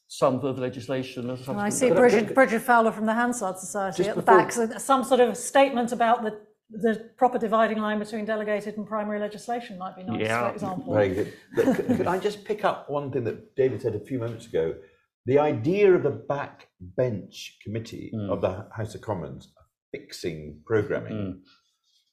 some 0.08 0.40
further 0.40 0.60
legislation. 0.60 1.30
Or 1.30 1.36
something. 1.36 1.58
I 1.58 1.68
see 1.68 1.90
Bridget, 1.90 2.34
Bridget 2.34 2.60
Fowler 2.60 2.92
from 2.92 3.06
the 3.06 3.14
Hansard 3.14 3.58
Society 3.58 4.04
at 4.08 4.16
the 4.16 4.22
back, 4.22 4.52
so 4.52 4.68
some 4.78 5.04
sort 5.04 5.20
of 5.20 5.36
statement 5.36 5.92
about 5.92 6.22
the 6.22 6.38
the 6.70 7.10
proper 7.16 7.38
dividing 7.38 7.78
line 7.78 7.98
between 7.98 8.24
delegated 8.24 8.76
and 8.76 8.86
primary 8.86 9.20
legislation 9.20 9.78
might 9.78 9.96
be 9.96 10.02
nice, 10.02 10.20
yeah. 10.20 10.48
for 10.48 10.54
example. 10.54 10.94
Very 10.94 11.14
good. 11.14 11.32
could, 11.54 11.86
could 11.96 12.06
I 12.06 12.18
just 12.18 12.44
pick 12.44 12.64
up 12.64 12.90
one 12.90 13.12
thing 13.12 13.24
that 13.24 13.54
David 13.54 13.82
said 13.82 13.94
a 13.94 14.00
few 14.00 14.18
moments 14.18 14.46
ago? 14.46 14.74
The 15.26 15.38
idea 15.38 15.92
of 15.92 16.02
the 16.02 16.10
backbench 16.10 17.60
committee 17.62 18.12
mm. 18.14 18.30
of 18.30 18.40
the 18.40 18.66
House 18.76 18.94
of 18.94 19.00
Commons 19.00 19.52
fixing 19.92 20.60
programming, 20.66 21.12
mm. 21.12 21.38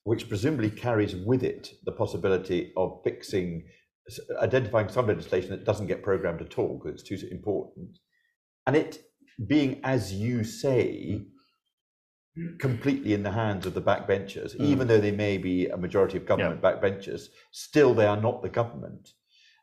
which 0.03 0.29
presumably 0.29 0.69
carries 0.69 1.15
with 1.15 1.43
it 1.43 1.73
the 1.85 1.91
possibility 1.91 2.73
of 2.77 3.01
fixing 3.03 3.65
identifying 4.39 4.89
some 4.89 5.07
legislation 5.07 5.49
that 5.51 5.65
doesn't 5.65 5.87
get 5.87 6.03
programmed 6.03 6.41
at 6.41 6.57
all 6.59 6.77
because 6.77 6.99
it's 6.99 7.09
too 7.09 7.27
important, 7.31 7.99
and 8.67 8.75
it 8.75 9.03
being, 9.47 9.79
as 9.83 10.13
you 10.13 10.43
say, 10.43 11.21
completely 12.59 13.13
in 13.13 13.23
the 13.23 13.31
hands 13.31 13.65
of 13.65 13.73
the 13.73 13.81
backbenchers, 13.81 14.55
mm. 14.55 14.65
even 14.65 14.87
though 14.87 14.99
they 14.99 15.11
may 15.11 15.37
be 15.37 15.67
a 15.67 15.77
majority 15.77 16.17
of 16.17 16.25
government 16.25 16.59
yeah. 16.63 16.71
backbenchers, 16.71 17.27
still 17.51 17.93
they 17.93 18.05
are 18.05 18.19
not 18.19 18.41
the 18.41 18.49
government. 18.49 19.09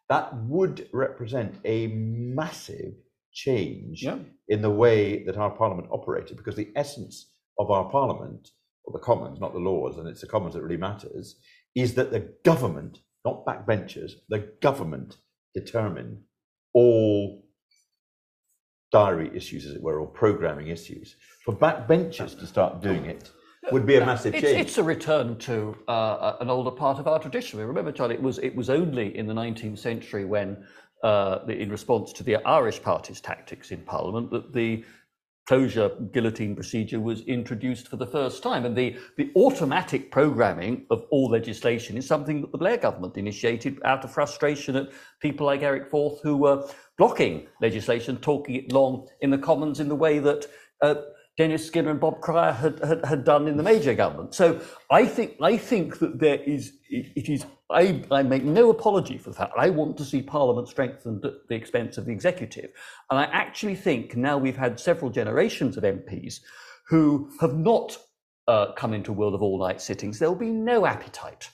That 0.08 0.34
would 0.44 0.88
represent 0.92 1.56
a 1.64 1.88
massive 1.88 2.94
change 3.32 4.02
yeah. 4.02 4.18
in 4.48 4.62
the 4.62 4.70
way 4.70 5.24
that 5.24 5.36
our 5.36 5.50
parliament 5.50 5.88
operated, 5.92 6.36
because 6.36 6.56
the 6.56 6.72
essence 6.74 7.30
of 7.58 7.70
our 7.70 7.88
parliament, 7.90 8.50
or 8.84 8.92
the 8.92 9.04
Commons, 9.04 9.40
not 9.40 9.52
the 9.52 9.58
Lords, 9.60 9.98
and 9.98 10.08
it's 10.08 10.20
the 10.20 10.26
Commons 10.26 10.54
that 10.54 10.62
really 10.62 10.76
matters, 10.76 11.36
is 11.76 11.94
that 11.94 12.10
the 12.10 12.32
government 12.44 13.00
not 13.24 13.44
backbenchers, 13.44 14.12
the 14.28 14.50
government 14.60 15.16
determine 15.54 16.24
all 16.72 17.44
diary 18.92 19.30
issues, 19.34 19.66
as 19.66 19.72
it 19.72 19.82
were, 19.82 20.00
or 20.00 20.06
programming 20.06 20.68
issues. 20.68 21.16
For 21.44 21.54
backbenchers 21.54 22.38
to 22.38 22.46
start 22.46 22.80
doing 22.82 23.04
it 23.04 23.30
would 23.70 23.86
be 23.86 23.96
a 23.96 24.04
massive 24.04 24.34
it's, 24.34 24.42
change. 24.42 24.60
It's 24.60 24.78
a 24.78 24.82
return 24.82 25.38
to 25.38 25.76
uh, 25.88 26.36
an 26.40 26.50
older 26.50 26.70
part 26.70 26.98
of 26.98 27.06
our 27.06 27.18
tradition. 27.18 27.60
Remember, 27.60 27.92
John, 27.92 28.10
it 28.10 28.20
was 28.20 28.38
it 28.38 28.54
was 28.54 28.70
only 28.70 29.16
in 29.16 29.26
the 29.26 29.34
19th 29.34 29.78
century 29.78 30.24
when, 30.24 30.64
uh, 31.04 31.40
in 31.48 31.70
response 31.70 32.12
to 32.14 32.22
the 32.22 32.36
Irish 32.36 32.82
Party's 32.82 33.20
tactics 33.20 33.70
in 33.70 33.82
Parliament, 33.82 34.30
that 34.30 34.52
the 34.52 34.84
closure 35.50 35.90
guillotine 36.12 36.54
procedure 36.54 37.00
was 37.00 37.22
introduced 37.22 37.88
for 37.88 37.96
the 37.96 38.06
first 38.06 38.40
time. 38.40 38.64
And 38.64 38.76
the, 38.76 38.96
the 39.16 39.32
automatic 39.34 40.12
programming 40.12 40.86
of 40.90 41.02
all 41.10 41.28
legislation 41.28 41.96
is 41.96 42.06
something 42.06 42.40
that 42.40 42.52
the 42.52 42.58
Blair 42.58 42.76
government 42.76 43.16
initiated 43.16 43.80
out 43.84 44.04
of 44.04 44.12
frustration 44.12 44.76
at 44.76 44.90
people 45.18 45.46
like 45.46 45.62
Eric 45.62 45.90
Forth 45.90 46.20
who 46.22 46.36
were 46.36 46.70
blocking 46.96 47.48
legislation, 47.60 48.16
talking 48.18 48.54
it 48.54 48.70
long 48.70 49.08
in 49.22 49.30
the 49.30 49.38
Commons 49.38 49.80
in 49.80 49.88
the 49.88 49.96
way 49.96 50.20
that 50.20 50.46
uh, 50.82 50.94
Dennis 51.36 51.66
Skinner 51.66 51.90
and 51.90 51.98
Bob 51.98 52.20
Cryer 52.20 52.52
had, 52.52 52.78
had, 52.84 53.04
had 53.04 53.24
done 53.24 53.48
in 53.48 53.56
the 53.56 53.64
major 53.64 53.94
government. 53.94 54.36
So 54.36 54.60
I 54.88 55.04
think 55.04 55.34
I 55.42 55.56
think 55.56 55.98
that 55.98 56.20
there 56.20 56.40
is 56.44 56.74
it, 56.88 57.06
it 57.16 57.28
is 57.28 57.44
I, 57.72 58.02
I 58.10 58.22
make 58.22 58.44
no 58.44 58.70
apology 58.70 59.16
for 59.18 59.30
the 59.30 59.36
fact 59.36 59.52
I 59.56 59.70
want 59.70 59.96
to 59.98 60.04
see 60.04 60.22
Parliament 60.22 60.68
strengthened 60.68 61.24
at 61.24 61.34
the 61.48 61.54
expense 61.54 61.98
of 61.98 62.06
the 62.06 62.12
executive. 62.12 62.70
And 63.10 63.18
I 63.18 63.24
actually 63.24 63.76
think 63.76 64.16
now 64.16 64.38
we've 64.38 64.56
had 64.56 64.80
several 64.80 65.10
generations 65.10 65.76
of 65.76 65.84
MPs 65.84 66.40
who 66.88 67.30
have 67.40 67.54
not 67.54 67.96
uh, 68.48 68.72
come 68.72 68.92
into 68.92 69.12
a 69.12 69.14
world 69.14 69.34
of 69.34 69.42
all-night 69.42 69.80
sittings. 69.80 70.18
There'll 70.18 70.34
be 70.34 70.50
no 70.50 70.86
appetite 70.86 71.48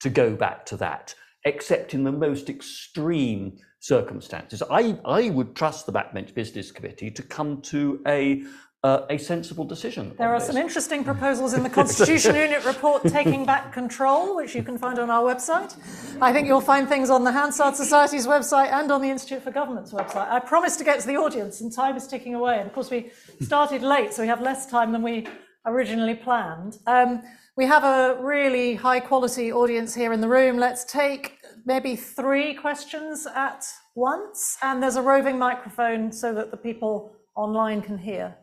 to 0.00 0.10
go 0.10 0.34
back 0.34 0.66
to 0.66 0.76
that, 0.78 1.14
except 1.44 1.94
in 1.94 2.02
the 2.02 2.12
most 2.12 2.50
extreme 2.50 3.56
circumstances. 3.78 4.62
I, 4.70 4.98
I 5.04 5.30
would 5.30 5.54
trust 5.54 5.86
the 5.86 5.92
Backbench 5.92 6.34
Business 6.34 6.72
Committee 6.72 7.10
to 7.12 7.22
come 7.22 7.62
to 7.62 8.00
a 8.06 8.42
uh, 8.82 9.02
a 9.10 9.18
sensible 9.18 9.64
decision. 9.64 10.14
There 10.16 10.32
are 10.32 10.38
this. 10.38 10.48
some 10.48 10.56
interesting 10.56 11.04
proposals 11.04 11.52
in 11.52 11.62
the 11.62 11.68
Constitution 11.80 12.34
Unit 12.34 12.64
report 12.64 13.02
taking 13.04 13.44
back 13.44 13.72
control, 13.72 14.36
which 14.36 14.54
you 14.54 14.62
can 14.62 14.78
find 14.78 14.98
on 14.98 15.10
our 15.10 15.22
website. 15.22 15.76
I 16.20 16.32
think 16.32 16.46
you'll 16.46 16.62
find 16.62 16.88
things 16.88 17.10
on 17.10 17.24
the 17.24 17.32
Hansard 17.32 17.76
Society's 17.76 18.26
website 18.26 18.72
and 18.72 18.90
on 18.90 19.02
the 19.02 19.10
Institute 19.10 19.42
for 19.42 19.50
Government's 19.50 19.92
website. 19.92 20.30
I 20.30 20.40
promised 20.40 20.78
to 20.78 20.84
get 20.84 21.00
to 21.00 21.06
the 21.06 21.16
audience, 21.16 21.60
and 21.60 21.70
time 21.72 21.96
is 21.96 22.06
ticking 22.06 22.34
away. 22.34 22.58
And 22.58 22.66
of 22.66 22.72
course, 22.72 22.90
we 22.90 23.10
started 23.42 23.82
late, 23.82 24.14
so 24.14 24.22
we 24.22 24.28
have 24.28 24.40
less 24.40 24.66
time 24.66 24.92
than 24.92 25.02
we 25.02 25.26
originally 25.66 26.14
planned. 26.14 26.78
Um, 26.86 27.22
we 27.56 27.66
have 27.66 27.84
a 27.84 28.16
really 28.22 28.76
high 28.76 29.00
quality 29.00 29.52
audience 29.52 29.94
here 29.94 30.14
in 30.14 30.22
the 30.22 30.28
room. 30.28 30.56
Let's 30.56 30.86
take 30.86 31.36
maybe 31.66 31.96
three 31.96 32.54
questions 32.54 33.26
at 33.26 33.66
once, 33.94 34.56
and 34.62 34.82
there's 34.82 34.96
a 34.96 35.02
roving 35.02 35.38
microphone 35.38 36.10
so 36.12 36.32
that 36.32 36.50
the 36.50 36.56
people 36.56 37.14
online 37.36 37.82
can 37.82 37.98
hear. 37.98 38.36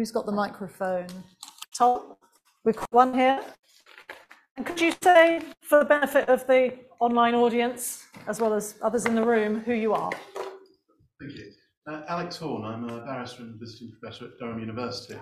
Who's 0.00 0.10
got 0.10 0.24
the 0.24 0.32
microphone? 0.32 1.08
Tom, 1.76 2.14
we've 2.64 2.74
got 2.74 2.90
one 2.90 3.12
here. 3.12 3.38
And 4.56 4.64
could 4.64 4.80
you 4.80 4.94
say, 5.04 5.42
for 5.60 5.80
the 5.80 5.84
benefit 5.84 6.26
of 6.30 6.46
the 6.46 6.72
online 7.00 7.34
audience, 7.34 8.06
as 8.26 8.40
well 8.40 8.54
as 8.54 8.76
others 8.80 9.04
in 9.04 9.14
the 9.14 9.22
room, 9.22 9.60
who 9.60 9.74
you 9.74 9.92
are? 9.92 10.10
Thank 11.20 11.34
you. 11.34 11.52
Uh, 11.86 12.00
Alex 12.08 12.38
Horne, 12.38 12.64
I'm 12.64 12.88
a 12.88 13.04
barrister 13.04 13.42
and 13.42 13.60
visiting 13.60 13.92
professor 14.00 14.24
at 14.24 14.30
Durham 14.40 14.58
University. 14.58 15.20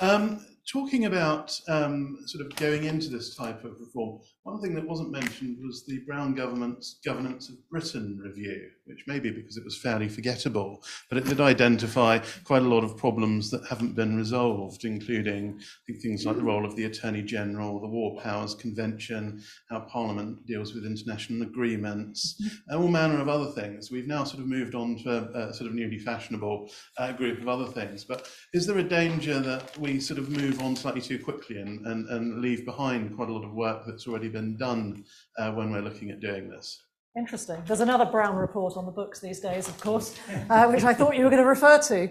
Um, 0.00 0.44
talking 0.66 1.06
about 1.06 1.58
um, 1.68 2.18
sort 2.26 2.44
of 2.44 2.54
going 2.56 2.84
into 2.84 3.08
this 3.08 3.34
type 3.34 3.64
of 3.64 3.80
reform, 3.80 4.20
one 4.42 4.60
thing 4.60 4.74
that 4.74 4.86
wasn't 4.86 5.10
mentioned 5.10 5.58
was 5.62 5.84
the 5.84 5.98
Brown 6.06 6.34
government's 6.34 6.98
Governance 7.04 7.48
of 7.48 7.56
Britain 7.68 8.20
review, 8.24 8.70
which 8.86 9.04
may 9.06 9.20
be 9.20 9.30
because 9.30 9.56
it 9.56 9.64
was 9.64 9.76
fairly 9.76 10.08
forgettable, 10.08 10.82
but 11.08 11.18
it 11.18 11.24
did 11.24 11.40
identify 11.40 12.18
quite 12.44 12.62
a 12.62 12.68
lot 12.68 12.82
of 12.82 12.96
problems 12.96 13.50
that 13.50 13.66
haven't 13.68 13.94
been 13.94 14.16
resolved, 14.16 14.84
including 14.84 15.60
things 16.02 16.24
like 16.24 16.36
the 16.36 16.42
role 16.42 16.64
of 16.64 16.74
the 16.74 16.86
Attorney 16.86 17.22
General, 17.22 17.80
the 17.80 17.86
War 17.86 18.18
Powers 18.20 18.54
Convention, 18.54 19.42
how 19.68 19.80
Parliament 19.80 20.46
deals 20.46 20.74
with 20.74 20.86
international 20.86 21.42
agreements, 21.42 22.40
and 22.68 22.80
all 22.80 22.88
manner 22.88 23.20
of 23.20 23.28
other 23.28 23.50
things. 23.52 23.90
We've 23.90 24.06
now 24.06 24.24
sort 24.24 24.40
of 24.40 24.48
moved 24.48 24.74
on 24.74 24.96
to 25.04 25.10
a, 25.10 25.48
a 25.48 25.54
sort 25.54 25.68
of 25.68 25.74
newly 25.74 25.98
fashionable 25.98 26.70
uh, 26.98 27.12
group 27.12 27.40
of 27.40 27.48
other 27.48 27.66
things. 27.66 28.04
But 28.04 28.28
is 28.54 28.66
there 28.66 28.78
a 28.78 28.82
danger 28.82 29.38
that 29.40 29.76
we 29.78 30.00
sort 30.00 30.18
of 30.18 30.30
move 30.30 30.49
on 30.58 30.74
slightly 30.74 31.00
too 31.00 31.18
quickly 31.18 31.60
and, 31.60 31.86
and, 31.86 32.08
and 32.08 32.40
leave 32.40 32.64
behind 32.64 33.14
quite 33.14 33.28
a 33.28 33.32
lot 33.32 33.44
of 33.44 33.52
work 33.52 33.82
that's 33.86 34.08
already 34.08 34.28
been 34.28 34.56
done 34.56 35.04
uh, 35.38 35.52
when 35.52 35.70
we're 35.70 35.82
looking 35.82 36.10
at 36.10 36.20
doing 36.20 36.48
this. 36.48 36.82
Interesting. 37.16 37.62
There's 37.66 37.80
another 37.80 38.06
Brown 38.06 38.36
report 38.36 38.76
on 38.76 38.86
the 38.86 38.92
books 38.92 39.20
these 39.20 39.40
days, 39.40 39.68
of 39.68 39.80
course, 39.80 40.16
uh, 40.48 40.66
which 40.68 40.84
I 40.84 40.94
thought 40.94 41.16
you 41.16 41.24
were 41.24 41.30
going 41.30 41.42
to 41.42 41.48
refer 41.48 41.78
to. 41.78 42.08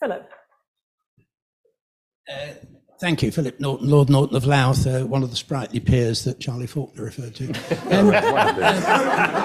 Philip. 0.00 0.30
Uh, 2.28 2.48
thank 3.00 3.22
you, 3.22 3.30
Philip 3.30 3.60
Norton, 3.60 3.88
Lord 3.88 4.08
Norton 4.08 4.36
of 4.36 4.46
Louth, 4.46 4.86
uh, 4.86 5.04
one 5.04 5.22
of 5.22 5.30
the 5.30 5.36
sprightly 5.36 5.80
peers 5.80 6.24
that 6.24 6.40
Charlie 6.40 6.66
Falconer 6.66 7.04
referred 7.04 7.34
to. 7.36 7.46
Um, 7.46 8.06
one, 8.06 8.48
of 8.48 8.56
the, 8.56 8.62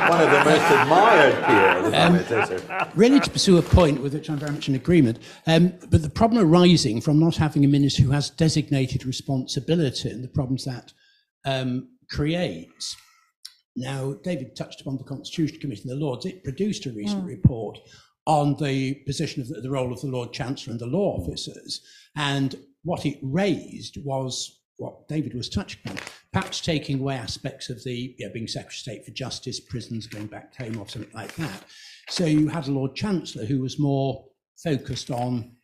one, 0.10 0.22
of 0.22 0.32
the, 0.32 0.44
most 0.46 0.72
admired 0.72 1.46
peers. 1.46 2.60
Um, 2.74 2.90
really, 2.96 3.20
to 3.20 3.30
pursue 3.30 3.58
a 3.58 3.62
point 3.62 4.02
with 4.02 4.14
which 4.14 4.30
I'm 4.30 4.38
very 4.38 4.52
much 4.52 4.70
in 4.70 4.76
agreement, 4.76 5.20
um, 5.48 5.74
but 5.90 6.02
the 6.02 6.10
problem 6.10 6.46
arising 6.46 7.02
from 7.02 7.20
not 7.20 7.36
having 7.36 7.66
a 7.66 7.68
minister 7.68 8.04
who 8.04 8.12
has 8.12 8.30
designated 8.30 9.06
responsibility 9.06 10.10
and 10.10 10.24
the 10.24 10.30
problems 10.30 10.66
that 10.66 10.94
um, 11.46 11.90
creates. 12.10 12.96
Now, 13.76 14.14
David 14.24 14.56
touched 14.56 14.82
upon 14.82 14.98
the 14.98 15.04
Constitution 15.04 15.60
Committee 15.60 15.84
and 15.90 15.92
the 15.92 16.06
Lords. 16.06 16.26
It 16.26 16.44
produced 16.44 16.86
a 16.86 16.92
recent 16.92 17.24
mm. 17.24 17.28
report 17.28 17.80
on 18.26 18.56
the 18.58 18.96
position 19.06 19.42
of 19.42 19.48
the, 19.48 19.62
the, 19.62 19.70
role 19.70 19.94
of 19.94 20.02
the 20.02 20.08
Lord 20.08 20.34
Chancellor 20.34 20.72
and 20.72 20.80
the 20.80 20.86
law 20.86 21.18
officers. 21.20 21.82
And 22.16 22.56
what 22.84 23.06
it 23.06 23.20
raised 23.22 23.98
was 24.04 24.62
what 24.78 25.08
David 25.08 25.34
was 25.34 25.50
touching 25.50 25.82
on, 25.90 25.98
perhaps 26.32 26.62
taking 26.62 27.00
away 27.00 27.16
aspects 27.16 27.70
of 27.70 27.84
the 27.84 28.16
you 28.18 28.26
know, 28.26 28.34
being 28.34 28.48
Secretary 28.48 28.68
of 28.68 28.74
State 28.74 29.06
for 29.06 29.12
Justice, 29.12 29.60
prisons, 29.60 30.08
going 30.08 30.28
back 30.28 30.56
home, 30.56 30.80
or 30.80 30.88
something 30.88 31.12
like 31.14 31.36
that. 31.36 31.66
So 32.10 32.26
you 32.26 32.48
had 32.48 32.68
a 32.68 32.72
Lord 32.72 32.96
Chancellor 32.96 33.46
who 33.46 33.60
was 33.62 33.78
more 33.78 34.26
focused 34.64 35.12
on 35.12 35.56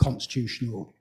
constitutional 0.00 0.96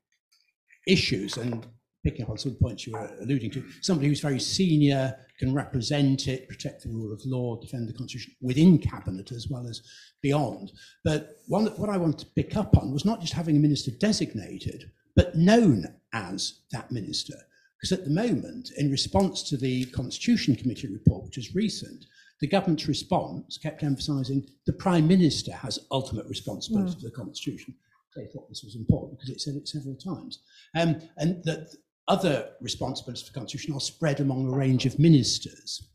issues 0.88 1.38
and 1.38 1.66
picking 2.04 2.24
up 2.24 2.30
on 2.30 2.38
some 2.38 2.56
points 2.56 2.86
you 2.88 2.94
were 2.94 3.12
alluding 3.22 3.52
to, 3.52 3.64
somebody 3.82 4.08
who's 4.08 4.22
very 4.22 4.40
senior 4.40 5.16
can 5.40 5.54
represent 5.54 6.28
it, 6.28 6.48
protect 6.48 6.84
the 6.84 6.90
rule 6.90 7.12
of 7.12 7.22
law, 7.26 7.60
defend 7.60 7.88
the 7.88 7.94
constitution 7.94 8.34
within 8.42 8.78
cabinet 8.78 9.32
as 9.32 9.48
well 9.50 9.68
as 9.68 9.82
beyond. 10.22 10.72
But 11.04 11.42
one 11.48 11.66
what 11.78 11.90
I 11.90 11.98
want 11.98 12.20
to 12.20 12.26
pick 12.36 12.56
up 12.56 12.78
on 12.78 12.92
was 12.92 13.06
not 13.06 13.22
just 13.22 13.34
having 13.34 13.58
a 13.58 13.60
minister 13.60 13.92
designated, 13.92 14.90
but 15.18 15.36
known 15.36 15.84
as 16.14 16.62
that 16.72 16.92
minister. 16.92 17.34
Because 17.82 17.92
at 17.92 18.06
the 18.06 18.12
moment, 18.12 18.72
in 18.78 18.90
response 18.90 19.44
to 19.50 19.58
the 19.58 19.86
Constitution 19.88 20.56
Committee 20.56 20.88
report, 20.88 21.26
which 21.26 21.38
is 21.38 21.54
recent, 21.54 22.06
the 22.40 22.48
government's 22.48 22.88
response 22.88 23.58
kept 23.58 23.84
emphasising 23.84 24.48
the 24.66 24.74
Prime 24.74 25.08
Minister 25.08 25.52
has 25.52 25.80
ultimate 25.92 26.28
responsibility 26.28 26.92
mm. 26.92 27.02
for 27.02 27.06
the 27.06 27.12
Constitution. 27.12 27.76
They 28.16 28.28
thought 28.28 28.48
this 28.48 28.64
was 28.64 28.76
important 28.76 29.20
because 29.20 29.30
it 29.30 29.42
said 29.42 29.56
it 29.56 29.68
several 29.68 29.96
times. 29.96 30.40
Um, 30.76 31.02
and 31.18 31.44
that 31.44 31.68
other 32.08 32.52
responsibilities 32.62 33.28
for 33.28 33.34
the 33.34 33.40
Constitution 33.40 33.74
are 33.74 33.80
spread 33.80 34.20
among 34.20 34.48
a 34.48 34.56
range 34.56 34.86
of 34.86 34.98
ministers. 34.98 35.90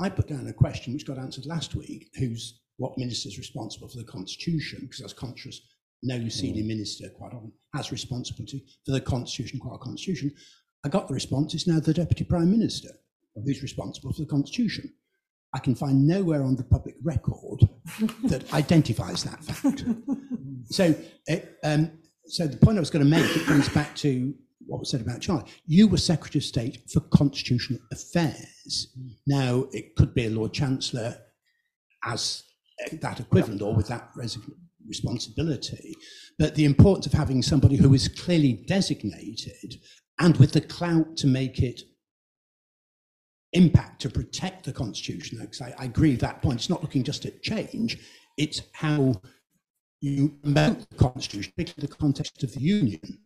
I 0.00 0.08
put 0.08 0.28
down 0.28 0.46
a 0.46 0.52
question 0.52 0.92
which 0.92 1.06
got 1.06 1.18
answered 1.18 1.46
last 1.46 1.74
week, 1.74 2.10
who's 2.16 2.60
what 2.76 2.96
minister 2.96 3.28
is 3.28 3.38
responsible 3.38 3.88
for 3.88 3.98
the 3.98 4.04
Constitution, 4.04 4.80
because 4.82 5.00
I 5.00 5.04
was 5.04 5.12
conscious 5.12 5.60
no 6.02 6.28
senior 6.28 6.62
mm. 6.62 6.68
minister 6.68 7.08
quite 7.10 7.32
often 7.32 7.52
has 7.74 7.92
responsibility 7.92 8.64
for 8.84 8.92
the 8.92 9.00
Constitution, 9.00 9.58
quite 9.58 9.74
a 9.74 9.78
Constitution. 9.78 10.32
I 10.84 10.88
got 10.88 11.08
the 11.08 11.14
response, 11.14 11.54
it's 11.54 11.66
now 11.66 11.80
the 11.80 11.94
Deputy 11.94 12.24
Prime 12.24 12.50
Minister 12.50 12.90
who's 13.44 13.62
responsible 13.62 14.12
for 14.12 14.22
the 14.22 14.26
Constitution. 14.26 14.92
I 15.54 15.58
can 15.58 15.74
find 15.74 16.06
nowhere 16.06 16.42
on 16.42 16.56
the 16.56 16.64
public 16.64 16.96
record 17.02 17.60
that 18.24 18.52
identifies 18.52 19.24
that 19.24 19.42
fact. 19.44 19.84
so, 20.66 20.94
it, 21.26 21.56
um, 21.64 21.90
so 22.26 22.46
the 22.46 22.56
point 22.56 22.76
I 22.76 22.80
was 22.80 22.90
going 22.90 23.04
to 23.04 23.10
make 23.10 23.36
it 23.36 23.46
comes 23.46 23.68
back 23.70 23.94
to 23.96 24.34
what 24.66 24.80
was 24.80 24.90
said 24.90 25.00
about 25.00 25.22
Charlie. 25.22 25.50
You 25.66 25.88
were 25.88 25.96
Secretary 25.96 26.40
of 26.40 26.44
State 26.44 26.82
for 26.92 27.00
Constitutional 27.00 27.80
Affairs. 27.90 28.94
Now, 29.26 29.64
it 29.72 29.96
could 29.96 30.14
be 30.14 30.26
a 30.26 30.30
Lord 30.30 30.52
Chancellor 30.52 31.16
as 32.04 32.44
that 32.92 33.18
equivalent 33.18 33.62
or 33.62 33.74
with 33.74 33.88
that 33.88 34.10
responsibility, 34.88 35.94
but 36.38 36.54
the 36.54 36.64
importance 36.64 37.06
of 37.06 37.12
having 37.12 37.42
somebody 37.42 37.76
who 37.76 37.94
is 37.94 38.08
clearly 38.08 38.64
designated 38.66 39.76
and 40.18 40.36
with 40.38 40.52
the 40.52 40.60
clout 40.60 41.16
to 41.18 41.26
make 41.26 41.60
it 41.60 41.82
impact 43.52 44.02
to 44.02 44.10
protect 44.10 44.64
the 44.64 44.72
constitution. 44.72 45.38
Because 45.40 45.60
I, 45.60 45.74
I 45.78 45.84
agree 45.84 46.10
with 46.10 46.20
that 46.20 46.42
point. 46.42 46.60
It's 46.60 46.70
not 46.70 46.82
looking 46.82 47.04
just 47.04 47.24
at 47.26 47.42
change; 47.42 47.98
it's 48.36 48.62
how 48.72 49.20
you 50.00 50.30
promote 50.42 50.88
the 50.90 50.96
constitution, 50.96 51.52
particularly 51.56 51.88
the 51.88 51.96
context 51.96 52.42
of 52.42 52.52
the 52.52 52.60
union. 52.60 53.20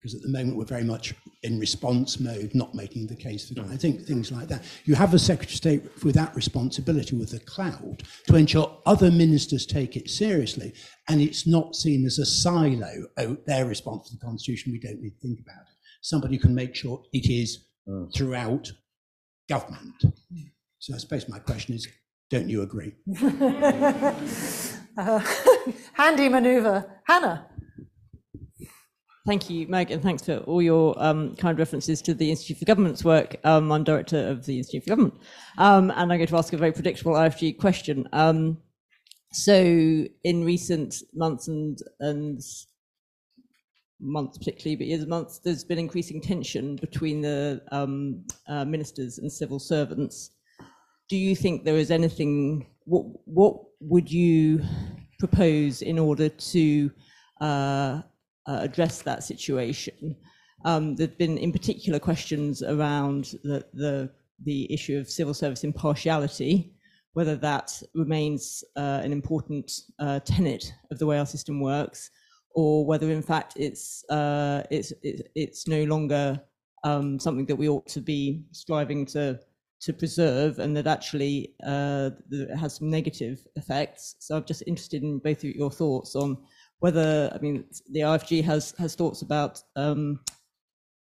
Because 0.00 0.14
at 0.14 0.22
the 0.22 0.28
moment 0.28 0.56
we're 0.56 0.64
very 0.64 0.84
much 0.84 1.12
in 1.42 1.58
response 1.58 2.20
mode, 2.20 2.54
not 2.54 2.74
making 2.74 3.06
the 3.06 3.16
case 3.16 3.48
for. 3.48 3.60
I 3.62 3.76
think 3.76 4.06
things 4.06 4.30
like 4.30 4.48
that. 4.48 4.62
You 4.84 4.94
have 4.94 5.12
a 5.12 5.18
Secretary 5.18 5.52
of 5.52 5.56
State 5.56 6.04
with 6.04 6.14
that 6.14 6.34
responsibility, 6.36 7.16
with 7.16 7.30
the 7.30 7.40
cloud, 7.40 8.04
to 8.28 8.36
ensure 8.36 8.80
other 8.86 9.10
ministers 9.10 9.66
take 9.66 9.96
it 9.96 10.08
seriously, 10.08 10.72
and 11.08 11.20
it's 11.20 11.46
not 11.46 11.74
seen 11.74 12.06
as 12.06 12.18
a 12.18 12.26
silo. 12.26 13.06
Oh, 13.16 13.36
their 13.46 13.66
response 13.66 14.08
to 14.08 14.16
the 14.16 14.24
Constitution, 14.24 14.72
we 14.72 14.78
don't 14.78 15.00
need 15.00 15.14
to 15.14 15.20
think 15.20 15.40
about 15.40 15.62
it. 15.62 15.76
Somebody 16.00 16.38
can 16.38 16.54
make 16.54 16.76
sure 16.76 17.02
it 17.12 17.28
is 17.28 17.66
mm. 17.88 18.12
throughout 18.14 18.70
government. 19.48 20.04
So 20.78 20.94
I 20.94 20.98
suppose 20.98 21.28
my 21.28 21.38
question 21.40 21.74
is, 21.74 21.88
don't 22.30 22.48
you 22.48 22.62
agree? 22.62 22.94
uh, 24.96 25.20
handy 25.94 26.28
manoeuvre. 26.28 26.86
Hannah. 27.04 27.46
Thank 29.28 29.50
you, 29.50 29.68
Meg, 29.68 29.90
and 29.90 30.02
thanks 30.02 30.22
for 30.22 30.38
all 30.46 30.62
your 30.62 30.94
um, 30.96 31.36
kind 31.36 31.58
references 31.58 32.00
to 32.00 32.14
the 32.14 32.30
Institute 32.30 32.56
for 32.56 32.64
Government's 32.64 33.04
work. 33.04 33.36
Um, 33.44 33.70
I'm 33.70 33.84
director 33.84 34.26
of 34.26 34.46
the 34.46 34.56
Institute 34.56 34.84
for 34.84 34.88
Government, 34.88 35.20
um, 35.58 35.90
and 35.90 36.10
I'm 36.10 36.18
going 36.18 36.26
to 36.26 36.36
ask 36.38 36.54
a 36.54 36.56
very 36.56 36.72
predictable 36.72 37.12
IFG 37.12 37.58
question. 37.58 38.08
Um, 38.14 38.56
so, 39.34 39.54
in 40.24 40.44
recent 40.44 40.94
months 41.12 41.46
and 41.46 41.78
and 42.00 42.40
months 44.00 44.38
particularly, 44.38 44.76
but 44.76 44.86
years 44.86 45.02
and 45.02 45.10
months, 45.10 45.40
there's 45.44 45.62
been 45.62 45.78
increasing 45.78 46.22
tension 46.22 46.76
between 46.76 47.20
the 47.20 47.60
um, 47.70 48.24
uh, 48.48 48.64
ministers 48.64 49.18
and 49.18 49.30
civil 49.30 49.58
servants. 49.58 50.30
Do 51.10 51.18
you 51.18 51.36
think 51.36 51.64
there 51.64 51.76
is 51.76 51.90
anything, 51.90 52.66
what, 52.86 53.04
what 53.26 53.56
would 53.80 54.10
you 54.10 54.62
propose 55.18 55.82
in 55.82 55.98
order 55.98 56.30
to 56.30 56.90
uh, 57.42 58.00
uh, 58.48 58.58
address 58.62 59.02
that 59.02 59.22
situation? 59.22 60.16
Um, 60.64 60.96
there 60.96 61.06
have 61.06 61.18
been 61.18 61.38
in 61.38 61.52
particular 61.52 62.00
questions 62.00 62.62
around 62.62 63.36
the, 63.44 63.64
the, 63.72 64.10
the 64.44 64.72
issue 64.72 64.98
of 64.98 65.08
civil 65.08 65.34
service 65.34 65.62
impartiality, 65.62 66.72
whether 67.12 67.36
that 67.36 67.80
remains 67.94 68.64
uh, 68.76 69.00
an 69.04 69.12
important 69.12 69.70
uh, 69.98 70.20
tenet 70.20 70.72
of 70.90 70.98
the 70.98 71.06
way 71.06 71.18
our 71.18 71.26
system 71.26 71.60
works, 71.60 72.10
or 72.54 72.84
whether 72.86 73.10
in 73.10 73.22
fact 73.22 73.54
it's 73.56 74.04
uh, 74.10 74.62
it's, 74.70 74.92
it's 75.34 75.68
no 75.68 75.84
longer 75.84 76.40
um, 76.84 77.18
something 77.18 77.46
that 77.46 77.56
we 77.56 77.68
ought 77.68 77.86
to 77.86 78.00
be 78.00 78.42
striving 78.52 79.06
to 79.06 79.38
to 79.80 79.92
preserve, 79.92 80.58
and 80.58 80.76
that 80.76 80.88
actually 80.88 81.54
uh, 81.64 82.10
has 82.58 82.76
some 82.78 82.90
negative 82.90 83.46
effects. 83.54 84.16
So 84.18 84.36
I'm 84.36 84.44
just 84.44 84.64
interested 84.66 85.02
in 85.04 85.20
both 85.20 85.38
of 85.44 85.50
your 85.54 85.70
thoughts 85.70 86.16
on 86.16 86.36
whether 86.80 87.30
I 87.34 87.38
mean 87.38 87.64
the 87.90 88.00
IFG 88.00 88.44
has 88.44 88.74
has 88.78 88.94
thoughts 88.94 89.22
about 89.22 89.60
um, 89.76 90.20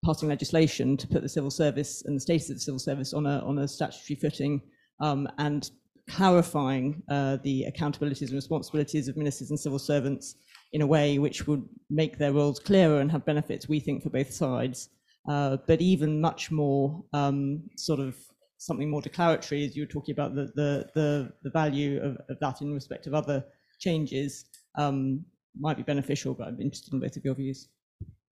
passing 0.05 0.29
legislation 0.29 0.97
to 0.97 1.07
put 1.09 1.23
the 1.23 1.29
civil 1.29 1.51
service 1.51 2.03
and 2.05 2.17
the 2.17 2.21
status 2.21 2.51
of 2.51 2.57
the 2.57 2.61
civil 2.61 2.79
service 2.79 3.13
on 3.13 3.27
a 3.27 3.41
on 3.41 3.59
a 3.59 3.69
statutory 3.69 4.19
footing 4.21 4.61
um, 5.01 5.29
and 5.39 5.71
clarifying 6.09 7.03
uh, 7.11 7.39
the 7.43 7.67
accountabilities 7.69 8.29
and 8.29 8.35
responsibilities 8.35 9.09
of 9.09 9.17
ministers 9.17 9.51
and 9.51 9.59
civil 9.59 9.79
servants 9.79 10.37
in 10.73 10.83
a 10.83 10.87
way 10.87 11.19
which 11.19 11.47
would 11.47 11.65
make 11.91 12.19
their 12.19 12.33
roles 12.33 12.59
clearer 12.59 13.01
and 13.01 13.11
have 13.11 13.25
benefits, 13.25 13.69
we 13.69 13.81
think, 13.81 14.03
for 14.03 14.11
both 14.11 14.33
sides. 14.33 14.91
Uh, 15.29 15.57
but 15.67 15.81
even 15.81 16.21
much 16.21 16.51
more 16.51 17.03
um, 17.13 17.63
sort 17.77 17.99
of 17.99 18.17
something 18.59 18.89
more 18.89 19.03
declaratory, 19.03 19.65
as 19.65 19.77
you 19.77 19.83
were 19.83 19.87
talking 19.87 20.13
about 20.13 20.35
the, 20.35 20.53
the, 20.55 20.89
the, 20.95 21.33
the 21.43 21.51
value 21.51 22.01
of, 22.01 22.17
of, 22.29 22.39
that 22.41 22.63
in 22.63 22.73
respect 22.73 23.07
of 23.07 23.15
other 23.15 23.45
changes, 23.81 24.47
um, 24.79 25.25
might 25.59 25.77
be 25.77 25.83
beneficial, 25.83 26.35
but 26.35 26.49
I'm 26.49 26.61
interested 26.61 26.93
in 26.93 27.01
both 27.01 27.17
of 27.17 27.25
your 27.25 27.35
views. 27.35 27.69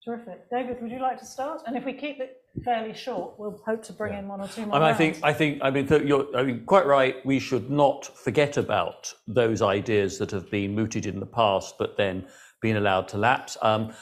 Terrific. 0.05 0.49
David, 0.49 0.81
would 0.81 0.91
you 0.91 1.01
like 1.01 1.17
to 1.19 1.25
start? 1.25 1.61
And 1.65 1.77
if 1.77 1.85
we 1.85 1.93
keep 1.93 2.19
it 2.19 2.41
fairly 2.65 2.93
short, 2.93 3.39
we'll 3.39 3.61
hope 3.65 3.81
to 3.83 3.93
bring 3.93 4.13
yeah. 4.13 4.19
in 4.19 4.27
one 4.27 4.41
or 4.41 4.49
two 4.49 4.65
more. 4.65 4.75
I, 4.75 4.79
mean, 4.79 4.89
I 4.89 4.93
think, 4.93 5.19
I 5.23 5.33
think, 5.33 5.59
I 5.61 5.69
mean, 5.69 5.87
you're, 6.05 6.27
I 6.35 6.43
mean, 6.43 6.65
quite 6.65 6.85
right. 6.85 7.25
We 7.25 7.39
should 7.39 7.69
not 7.69 8.05
forget 8.17 8.57
about 8.57 9.13
those 9.27 9.61
ideas 9.61 10.17
that 10.17 10.31
have 10.31 10.51
been 10.51 10.75
mooted 10.75 11.05
in 11.05 11.21
the 11.21 11.25
past, 11.25 11.75
but 11.79 11.95
then 11.95 12.27
been 12.61 12.75
allowed 12.75 13.07
to 13.09 13.17
lapse. 13.17 13.57
Um, 13.61 13.93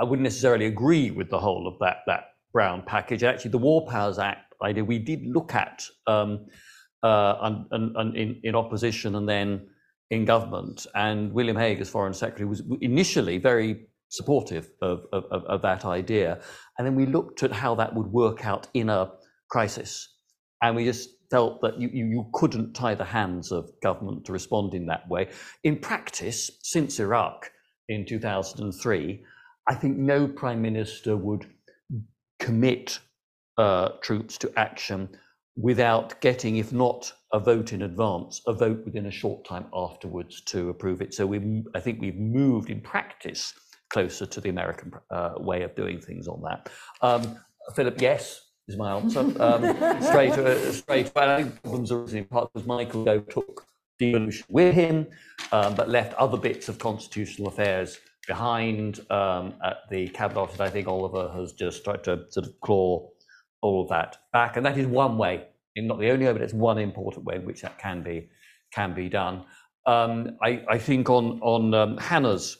I 0.00 0.04
wouldn't 0.04 0.24
necessarily 0.24 0.66
agree 0.66 1.10
with 1.10 1.28
the 1.28 1.38
whole 1.38 1.66
of 1.66 1.78
that 1.80 1.98
that 2.06 2.24
Brown 2.52 2.82
package. 2.86 3.22
Actually, 3.22 3.50
the 3.50 3.58
War 3.58 3.86
Powers 3.86 4.18
Act 4.18 4.54
idea 4.62 4.84
we 4.84 4.98
did 4.98 5.26
look 5.26 5.54
at 5.54 5.84
um, 6.06 6.46
uh, 7.02 7.36
and, 7.42 7.66
and, 7.70 7.96
and 7.96 8.16
in, 8.16 8.40
in 8.42 8.54
opposition 8.54 9.14
and 9.14 9.28
then 9.28 9.66
in 10.10 10.24
government. 10.24 10.86
And 10.94 11.32
William 11.32 11.56
Hague, 11.56 11.80
as 11.80 11.88
Foreign 11.88 12.14
Secretary, 12.14 12.48
was 12.48 12.62
initially 12.80 13.38
very 13.38 13.86
supportive 14.08 14.70
of, 14.82 15.04
of, 15.12 15.24
of, 15.44 15.62
that 15.62 15.84
idea. 15.84 16.40
And 16.76 16.86
then 16.86 16.96
we 16.96 17.06
looked 17.06 17.44
at 17.44 17.52
how 17.52 17.76
that 17.76 17.94
would 17.94 18.08
work 18.08 18.44
out 18.44 18.66
in 18.74 18.90
a 18.90 19.12
crisis. 19.48 20.16
And 20.62 20.74
we 20.74 20.84
just 20.84 21.10
felt 21.30 21.60
that 21.62 21.80
you, 21.80 21.88
you, 21.92 22.06
you 22.06 22.26
couldn't 22.34 22.74
tie 22.74 22.96
the 22.96 23.04
hands 23.04 23.52
of 23.52 23.70
government 23.82 24.24
to 24.24 24.32
respond 24.32 24.74
in 24.74 24.86
that 24.86 25.08
way. 25.08 25.28
In 25.62 25.78
practice, 25.78 26.50
since 26.62 26.98
Iraq 26.98 27.50
in 27.88 28.04
2003, 28.04 29.24
I 29.68 29.74
think 29.74 29.96
no 29.96 30.26
prime 30.26 30.60
minister 30.60 31.16
would 31.16 31.46
commit 32.40 32.98
uh, 33.58 33.90
troops 34.02 34.38
to 34.38 34.52
action 34.56 35.08
without 35.56 36.20
getting, 36.20 36.56
if 36.56 36.72
not 36.72 37.12
a 37.32 37.38
vote 37.38 37.72
in 37.72 37.82
advance, 37.82 38.40
a 38.46 38.52
vote 38.52 38.84
within 38.84 39.06
a 39.06 39.10
short 39.10 39.44
time 39.44 39.66
afterwards 39.72 40.40
to 40.42 40.68
approve 40.68 41.00
it. 41.00 41.14
So 41.14 41.26
we, 41.26 41.64
I 41.74 41.80
think 41.80 42.00
we've 42.00 42.18
moved 42.18 42.70
in 42.70 42.80
practice 42.80 43.54
closer 43.90 44.26
to 44.26 44.40
the 44.40 44.48
American 44.48 44.92
uh, 45.10 45.34
way 45.38 45.62
of 45.62 45.74
doing 45.74 46.00
things 46.00 46.28
on 46.28 46.42
that. 46.42 46.68
Um, 47.02 47.38
Philip, 47.74 48.00
yes, 48.00 48.40
is 48.68 48.76
my 48.76 48.92
answer. 48.96 49.20
Um, 49.40 49.62
straight, 50.02 50.32
uh, 50.32 50.72
straight. 50.72 51.12
Well, 51.14 51.30
I 51.30 51.42
think 51.42 51.62
problems 51.62 51.92
are 51.92 52.16
in 52.16 52.24
part 52.24 52.52
because 52.52 52.66
Michael 52.66 53.04
Gove 53.04 53.28
took 53.28 53.66
devolution 53.98 54.46
with 54.48 54.74
him, 54.74 55.06
um, 55.52 55.74
but 55.74 55.88
left 55.88 56.14
other 56.14 56.38
bits 56.38 56.68
of 56.68 56.78
constitutional 56.78 57.48
affairs 57.48 57.98
behind 58.26 59.00
um, 59.10 59.54
at 59.64 59.78
the 59.90 60.08
cabinet 60.08 60.40
office. 60.40 60.60
I 60.60 60.70
think 60.70 60.88
Oliver 60.88 61.30
has 61.34 61.52
just 61.52 61.84
tried 61.84 62.04
to 62.04 62.24
sort 62.30 62.46
of 62.46 62.60
claw 62.60 63.08
all 63.60 63.82
of 63.82 63.88
that 63.90 64.18
back, 64.32 64.56
and 64.56 64.64
that 64.66 64.78
is 64.78 64.86
one 64.86 65.18
way, 65.18 65.46
not 65.86 65.98
the 65.98 66.10
only 66.10 66.26
way, 66.26 66.32
but 66.32 66.42
it's 66.42 66.54
one 66.54 66.78
important 66.78 67.24
way 67.24 67.36
in 67.36 67.44
which 67.44 67.62
that 67.62 67.78
can 67.78 68.02
be 68.02 68.28
can 68.72 68.94
be 68.94 69.08
done. 69.08 69.44
Um, 69.86 70.36
I, 70.42 70.62
I, 70.68 70.78
think 70.78 71.10
on 71.10 71.40
on 71.42 71.74
um, 71.74 71.96
Hannah's 71.96 72.58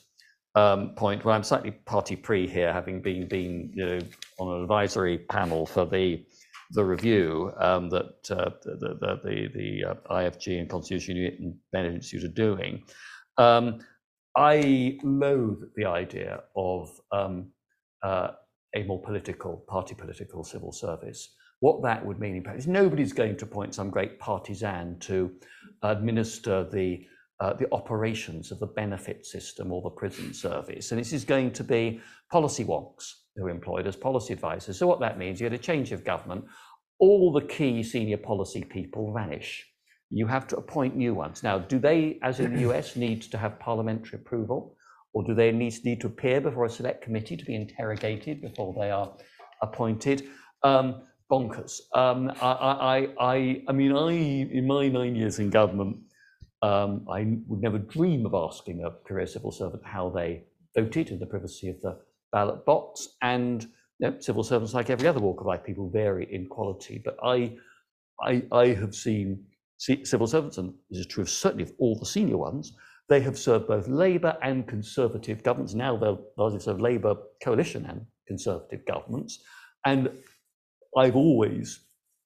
um, 0.55 0.95
point, 0.95 1.23
well, 1.23 1.35
I'm 1.35 1.43
slightly 1.43 1.71
party 1.71 2.15
pre 2.15 2.47
here, 2.47 2.73
having 2.73 3.01
been 3.01 3.27
been 3.27 3.71
you 3.73 3.85
know 3.85 3.99
on 4.39 4.55
an 4.55 4.61
advisory 4.63 5.19
panel 5.19 5.65
for 5.65 5.85
the 5.85 6.25
the 6.71 6.83
review 6.83 7.53
um, 7.59 7.89
that 7.89 8.29
uh, 8.31 8.49
the 8.63 8.97
the 8.99 9.19
the, 9.23 9.47
the 9.53 9.85
uh, 9.89 9.95
IFG 10.09 10.59
and 10.59 10.69
Constitution 10.69 11.15
Unit 11.15 11.39
and 11.39 11.55
Bennett 11.71 11.95
Institute 11.95 12.29
are 12.29 12.33
doing. 12.33 12.83
Um, 13.37 13.79
I 14.35 14.97
loathe 15.03 15.61
the 15.75 15.85
idea 15.85 16.41
of 16.55 16.89
um, 17.11 17.51
uh, 18.03 18.29
a 18.75 18.83
more 18.83 19.01
political, 19.01 19.57
party 19.67 19.95
political 19.95 20.43
civil 20.43 20.71
service. 20.71 21.33
What 21.61 21.83
that 21.83 22.05
would 22.05 22.19
mean 22.19 22.35
in 22.35 22.43
practice, 22.43 22.67
nobody's 22.67 23.13
going 23.13 23.37
to 23.37 23.45
appoint 23.45 23.75
some 23.75 23.89
great 23.89 24.19
partisan 24.19 24.99
to 25.01 25.31
administer 25.83 26.67
the 26.69 27.05
uh, 27.39 27.53
the 27.53 27.67
operations 27.71 28.51
of 28.51 28.59
the 28.59 28.67
benefit 28.67 29.25
system 29.25 29.71
or 29.71 29.81
the 29.81 29.89
prison 29.89 30.31
service. 30.31 30.91
And 30.91 30.99
this 30.99 31.11
is 31.11 31.23
going 31.25 31.51
to 31.53 31.63
be 31.63 31.99
policy 32.31 32.63
wonks 32.63 33.13
who 33.35 33.45
are 33.45 33.49
employed 33.49 33.87
as 33.87 33.95
policy 33.95 34.33
advisors. 34.33 34.77
So 34.77 34.85
what 34.85 34.99
that 34.99 35.17
means, 35.17 35.41
you 35.41 35.49
get 35.49 35.59
a 35.59 35.61
change 35.61 35.91
of 35.91 36.03
government, 36.03 36.45
all 36.99 37.31
the 37.31 37.41
key 37.41 37.81
senior 37.81 38.17
policy 38.17 38.63
people 38.63 39.11
vanish. 39.11 39.65
You 40.11 40.27
have 40.27 40.47
to 40.49 40.57
appoint 40.57 40.95
new 40.95 41.15
ones. 41.15 41.41
Now, 41.41 41.57
do 41.57 41.79
they, 41.79 42.19
as 42.21 42.39
in 42.39 42.53
the 42.53 42.61
US, 42.71 42.95
need 42.95 43.23
to 43.23 43.39
have 43.39 43.59
parliamentary 43.59 44.19
approval? 44.19 44.77
Or 45.13 45.23
do 45.23 45.33
they 45.33 45.51
need, 45.51 45.73
need 45.83 45.99
to 46.01 46.07
appear 46.07 46.41
before 46.41 46.65
a 46.65 46.69
select 46.69 47.03
committee 47.03 47.37
to 47.37 47.45
be 47.45 47.55
interrogated 47.55 48.41
before 48.41 48.75
they 48.79 48.91
are 48.91 49.11
appointed? 49.63 50.27
Um, 50.63 51.01
bonkers. 51.31 51.79
Um, 51.95 52.29
I, 52.41 52.51
I, 52.51 53.07
I, 53.19 53.63
I 53.67 53.71
mean, 53.71 53.95
I, 53.95 54.11
in 54.11 54.67
my 54.67 54.89
nine 54.89 55.15
years 55.15 55.39
in 55.39 55.49
government, 55.49 55.97
um, 56.61 57.07
I 57.09 57.37
would 57.47 57.61
never 57.61 57.79
dream 57.79 58.25
of 58.25 58.33
asking 58.33 58.83
a 58.83 58.91
career 59.07 59.25
civil 59.25 59.51
servant 59.51 59.83
how 59.85 60.09
they 60.09 60.43
voted 60.75 61.09
in 61.09 61.19
the 61.19 61.25
privacy 61.25 61.69
of 61.69 61.81
the 61.81 61.97
ballot 62.31 62.65
box. 62.65 63.07
And 63.21 63.63
you 63.99 64.09
know, 64.09 64.19
civil 64.19 64.43
servants, 64.43 64.73
like 64.73 64.89
every 64.89 65.07
other 65.07 65.19
walk 65.19 65.39
of 65.39 65.47
life, 65.47 65.63
people 65.63 65.89
vary 65.89 66.27
in 66.31 66.47
quality. 66.47 67.01
But 67.03 67.17
I, 67.23 67.55
I, 68.21 68.43
I 68.51 68.67
have 68.67 68.93
seen 68.93 69.43
civil 69.77 70.27
servants, 70.27 70.57
and 70.57 70.73
this 70.89 70.99
is 70.99 71.07
true 71.07 71.23
of 71.23 71.29
certainly 71.29 71.63
of 71.63 71.73
all 71.79 71.97
the 71.97 72.05
senior 72.05 72.37
ones, 72.37 72.73
they 73.09 73.19
have 73.21 73.37
served 73.37 73.67
both 73.67 73.87
Labour 73.87 74.37
and 74.43 74.67
Conservative 74.67 75.43
governments. 75.43 75.73
Now 75.73 75.97
they'll 75.97 76.23
largely 76.37 76.59
serve 76.59 76.79
Labour 76.79 77.15
coalition 77.43 77.85
and 77.85 78.05
Conservative 78.27 78.85
governments. 78.85 79.43
And 79.85 80.09
I've 80.97 81.15
always 81.15 81.79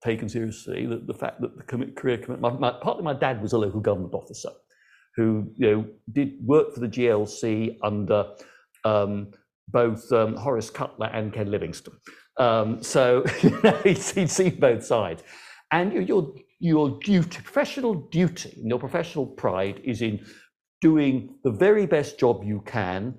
taken 0.04 0.30
seriously 0.30 0.86
the, 0.86 0.98
the 0.98 1.14
fact 1.14 1.42
that 1.42 1.58
the 1.58 1.64
career 1.64 2.18
commitment, 2.18 2.42
my, 2.42 2.52
my, 2.52 2.80
partly 2.82 3.04
my 3.04 3.14
dad 3.14 3.42
was 3.42 3.54
a 3.54 3.58
local 3.58 3.80
government 3.80 4.14
officer 4.14 4.50
who 5.16 5.52
you 5.58 5.72
know 5.72 5.86
did 6.12 6.34
work 6.44 6.74
for 6.74 6.80
the 6.82 6.88
GLC 6.88 7.78
under 7.84 8.32
um, 8.84 9.32
both 9.70 10.12
um, 10.12 10.36
Horace 10.36 10.70
Cutler 10.70 11.08
and 11.08 11.34
Ken 11.34 11.50
Livingstone. 11.50 11.98
Um, 12.38 12.84
so 12.84 13.24
he's, 13.84 14.14
seen 14.32 14.60
both 14.60 14.84
sides. 14.84 15.24
And 15.72 16.08
your, 16.08 16.34
your 16.60 17.00
duty, 17.00 17.42
professional 17.42 17.96
duty, 18.10 18.54
your 18.64 18.80
professional 18.80 19.26
pride 19.26 19.82
is 19.84 20.02
in 20.02 20.24
doing 20.82 21.36
the 21.44 21.52
very 21.52 21.86
best 21.86 22.20
job 22.20 22.44
you 22.44 22.62
can 22.66 23.16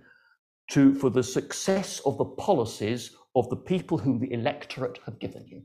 to, 0.70 0.94
for 0.94 1.10
the 1.10 1.22
success 1.22 2.00
of 2.04 2.18
the 2.18 2.24
policies 2.24 3.16
of 3.36 3.48
the 3.50 3.56
people 3.56 3.98
whom 3.98 4.18
the 4.18 4.32
electorate 4.32 4.98
have 5.04 5.18
given 5.20 5.46
you. 5.46 5.62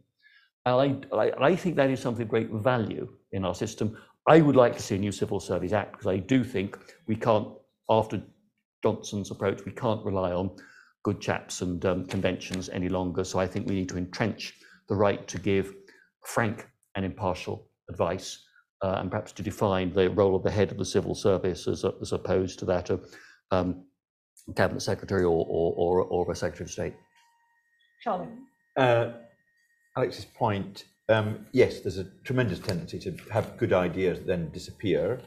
And 0.65 1.07
I, 1.11 1.17
I, 1.17 1.47
I 1.47 1.55
think 1.55 1.75
that 1.77 1.89
is 1.89 1.99
something 1.99 2.23
of 2.23 2.29
great 2.29 2.51
value 2.51 3.07
in 3.31 3.43
our 3.45 3.55
system. 3.55 3.97
I 4.27 4.41
would 4.41 4.55
like 4.55 4.75
to 4.75 4.83
see 4.83 4.95
a 4.95 4.99
new 4.99 5.11
Civil 5.11 5.39
Service 5.39 5.73
Act 5.73 5.93
because 5.93 6.07
I 6.07 6.17
do 6.17 6.43
think 6.43 6.77
we 7.07 7.15
can't, 7.15 7.47
after 7.89 8.21
Johnson's 8.83 9.31
approach, 9.31 9.65
we 9.65 9.71
can't 9.71 10.05
rely 10.05 10.31
on 10.33 10.51
good 11.03 11.19
chaps 11.19 11.61
and 11.61 11.83
um, 11.85 12.05
conventions 12.05 12.69
any 12.69 12.89
longer. 12.89 13.23
So 13.23 13.39
I 13.39 13.47
think 13.47 13.67
we 13.67 13.75
need 13.75 13.89
to 13.89 13.97
entrench 13.97 14.53
the 14.87 14.95
right 14.95 15.27
to 15.27 15.39
give 15.39 15.73
frank 16.25 16.67
and 16.95 17.03
impartial 17.05 17.69
advice 17.89 18.43
uh, 18.83 18.97
and 18.99 19.09
perhaps 19.09 19.31
to 19.31 19.43
define 19.43 19.93
the 19.93 20.09
role 20.09 20.35
of 20.35 20.43
the 20.43 20.51
head 20.51 20.71
of 20.71 20.77
the 20.77 20.85
civil 20.85 21.15
service 21.15 21.67
as, 21.67 21.85
as 22.01 22.11
opposed 22.11 22.59
to 22.59 22.65
that 22.65 22.89
of 22.89 23.05
um, 23.51 23.85
cabinet 24.55 24.81
secretary 24.81 25.23
or, 25.23 25.45
or, 25.47 25.73
or, 25.75 26.03
or 26.03 26.31
a 26.31 26.35
secretary 26.35 26.65
of 26.65 26.71
state. 26.71 26.93
Charlie. 28.01 28.27
Uh, 28.77 29.11
Alex's 29.95 30.25
point, 30.25 30.85
um, 31.09 31.45
yes, 31.51 31.81
there's 31.81 31.97
a 31.97 32.07
tremendous 32.23 32.59
tendency 32.59 32.99
to 32.99 33.15
have 33.31 33.57
good 33.57 33.73
ideas 33.73 34.19
then 34.25 34.49
disappear. 34.51 35.21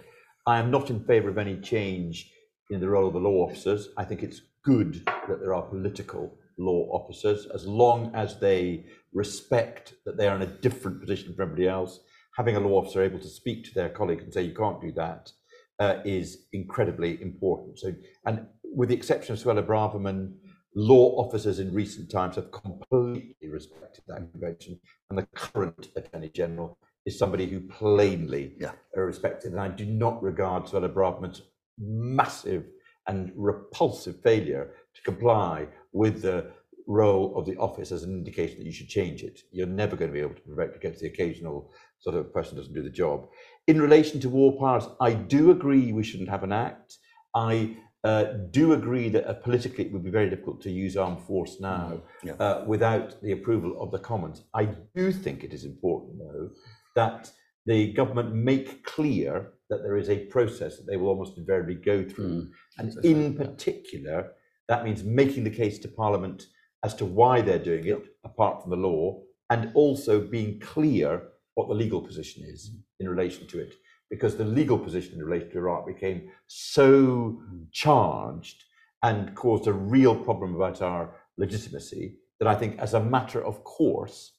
I 0.46 0.58
am 0.58 0.70
not 0.70 0.90
in 0.90 1.04
favour 1.04 1.28
of 1.28 1.38
any 1.38 1.56
change 1.56 2.30
in 2.70 2.80
the 2.80 2.88
role 2.88 3.06
of 3.06 3.12
the 3.12 3.20
law 3.20 3.46
officers. 3.46 3.88
I 3.96 4.04
think 4.04 4.22
it's 4.22 4.40
good 4.64 5.06
that 5.28 5.40
there 5.40 5.54
are 5.54 5.62
political 5.62 6.36
law 6.58 6.88
officers 6.92 7.46
as 7.54 7.66
long 7.66 8.10
as 8.14 8.38
they 8.40 8.86
respect 9.12 9.94
that 10.06 10.16
they 10.16 10.26
are 10.26 10.36
in 10.36 10.42
a 10.42 10.46
different 10.46 11.00
position 11.00 11.34
from 11.34 11.42
everybody 11.42 11.68
else. 11.68 12.00
Having 12.36 12.56
a 12.56 12.60
law 12.60 12.80
officer 12.80 13.02
able 13.02 13.20
to 13.20 13.28
speak 13.28 13.64
to 13.64 13.74
their 13.74 13.88
colleagues 13.88 14.24
and 14.24 14.32
say, 14.32 14.42
you 14.42 14.54
can't 14.54 14.80
do 14.80 14.90
that, 14.92 15.30
uh, 15.78 15.96
is 16.04 16.46
incredibly 16.52 17.20
important. 17.22 17.78
So, 17.78 17.92
and 18.26 18.46
with 18.62 18.88
the 18.88 18.96
exception 18.96 19.34
of 19.34 19.40
Suella 19.40 19.64
Braverman, 19.64 20.34
law 20.74 21.16
officers 21.16 21.58
in 21.58 21.72
recent 21.72 22.10
times 22.10 22.36
have 22.36 22.50
completely 22.50 23.48
respected 23.48 24.04
that 24.08 24.30
convention, 24.32 24.78
and 25.10 25.18
the 25.18 25.26
current 25.34 25.88
Attorney 25.96 26.28
General 26.28 26.78
is 27.06 27.18
somebody 27.18 27.46
who 27.46 27.60
plainly 27.60 28.54
yeah. 28.58 28.72
respected. 28.94 29.52
And 29.52 29.60
I 29.60 29.68
do 29.68 29.84
not 29.84 30.22
regard 30.22 30.64
Suella 30.64 30.92
Braverman's 30.92 31.42
massive 31.78 32.64
and 33.06 33.32
repulsive 33.36 34.20
failure 34.22 34.72
to 34.94 35.02
comply 35.02 35.66
with 35.92 36.22
the 36.22 36.50
role 36.86 37.36
of 37.36 37.46
the 37.46 37.56
office 37.56 37.92
as 37.92 38.02
an 38.02 38.12
indication 38.12 38.58
that 38.58 38.66
you 38.66 38.72
should 38.72 38.88
change 38.88 39.22
it. 39.22 39.40
You're 39.52 39.66
never 39.66 39.96
going 39.96 40.10
to 40.10 40.14
be 40.14 40.20
able 40.20 40.34
to 40.34 40.40
prevent 40.42 40.76
against 40.76 41.00
the 41.00 41.06
occasional 41.06 41.72
sort 41.98 42.16
of 42.16 42.32
person 42.32 42.56
doesn't 42.56 42.74
do 42.74 42.82
the 42.82 42.90
job. 42.90 43.26
In 43.66 43.80
relation 43.80 44.20
to 44.20 44.28
war 44.28 44.58
powers, 44.58 44.86
I 45.00 45.14
do 45.14 45.50
agree 45.50 45.92
we 45.92 46.04
shouldn't 46.04 46.28
have 46.28 46.42
an 46.42 46.52
act. 46.52 46.98
I 47.34 47.76
uh, 48.04 48.24
do 48.50 48.74
agree 48.74 49.08
that 49.08 49.26
uh, 49.26 49.32
politically 49.32 49.86
it 49.86 49.92
would 49.92 50.04
be 50.04 50.10
very 50.10 50.28
difficult 50.28 50.60
to 50.60 50.70
use 50.70 50.94
armed 50.96 51.20
force 51.20 51.58
now 51.58 51.92
mm, 51.94 52.02
yeah. 52.22 52.34
uh, 52.34 52.62
without 52.66 53.20
the 53.22 53.32
approval 53.32 53.80
of 53.80 53.90
the 53.90 53.98
Commons. 53.98 54.42
I 54.52 54.66
do 54.94 55.10
think 55.10 55.42
it 55.42 55.54
is 55.54 55.64
important, 55.64 56.18
though, 56.18 56.50
that 56.96 57.30
the 57.64 57.94
government 57.94 58.34
make 58.34 58.84
clear 58.84 59.52
that 59.70 59.82
there 59.82 59.96
is 59.96 60.10
a 60.10 60.26
process 60.26 60.76
that 60.76 60.86
they 60.86 60.98
will 60.98 61.08
almost 61.08 61.38
invariably 61.38 61.76
go 61.76 62.04
through. 62.04 62.42
Mm, 62.42 62.50
and 62.78 63.04
in 63.04 63.34
particular, 63.34 64.32
that 64.68 64.84
means 64.84 65.02
making 65.02 65.44
the 65.44 65.50
case 65.50 65.78
to 65.78 65.88
Parliament 65.88 66.48
as 66.84 66.94
to 66.96 67.06
why 67.06 67.40
they're 67.40 67.58
doing 67.58 67.86
it, 67.86 68.04
apart 68.24 68.60
from 68.60 68.70
the 68.70 68.76
law, 68.76 69.22
and 69.48 69.70
also 69.72 70.20
being 70.20 70.60
clear 70.60 71.22
what 71.54 71.68
the 71.68 71.74
legal 71.74 72.02
position 72.02 72.44
is 72.46 72.70
mm. 72.70 72.80
in 73.00 73.08
relation 73.08 73.46
to 73.46 73.60
it 73.60 73.74
because 74.14 74.36
the 74.36 74.44
legal 74.44 74.78
position 74.78 75.14
in 75.14 75.24
relation 75.24 75.50
to 75.50 75.58
Iraq 75.58 75.86
became 75.86 76.30
so 76.46 77.42
charged 77.72 78.62
and 79.02 79.34
caused 79.34 79.66
a 79.66 79.72
real 79.72 80.14
problem 80.14 80.54
about 80.54 80.80
our 80.80 81.16
legitimacy 81.36 82.16
that 82.38 82.46
I 82.46 82.54
think, 82.54 82.78
as 82.78 82.94
a 82.94 83.00
matter 83.00 83.44
of 83.44 83.64
course, 83.64 84.34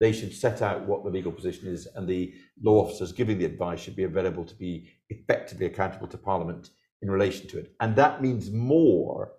they 0.00 0.12
should 0.12 0.34
set 0.34 0.62
out 0.62 0.86
what 0.86 1.04
the 1.04 1.10
legal 1.10 1.30
position 1.30 1.68
is, 1.68 1.86
and 1.94 2.08
the 2.08 2.32
law 2.62 2.84
officers 2.84 3.12
giving 3.12 3.36
the 3.38 3.44
advice 3.44 3.80
should 3.80 3.96
be 3.96 4.04
available 4.04 4.46
to 4.46 4.54
be 4.54 4.88
effectively 5.10 5.66
accountable 5.66 6.08
to 6.08 6.16
Parliament 6.16 6.70
in 7.02 7.10
relation 7.10 7.46
to 7.48 7.58
it. 7.58 7.74
And 7.80 7.94
that 7.96 8.22
means 8.22 8.50
more 8.50 9.32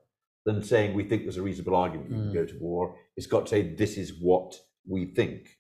than 0.46 0.62
saying 0.62 0.94
we 0.94 1.04
think 1.04 1.24
there's 1.24 1.38
a 1.38 1.42
reasonable 1.42 1.76
argument 1.76 2.12
mm. 2.12 2.28
to 2.28 2.34
go 2.34 2.46
to 2.46 2.58
war. 2.60 2.96
It's 3.18 3.28
got 3.28 3.46
to 3.46 3.50
say 3.50 3.74
this 3.74 3.98
is 3.98 4.14
what 4.22 4.56
we 4.88 5.06
think. 5.06 5.58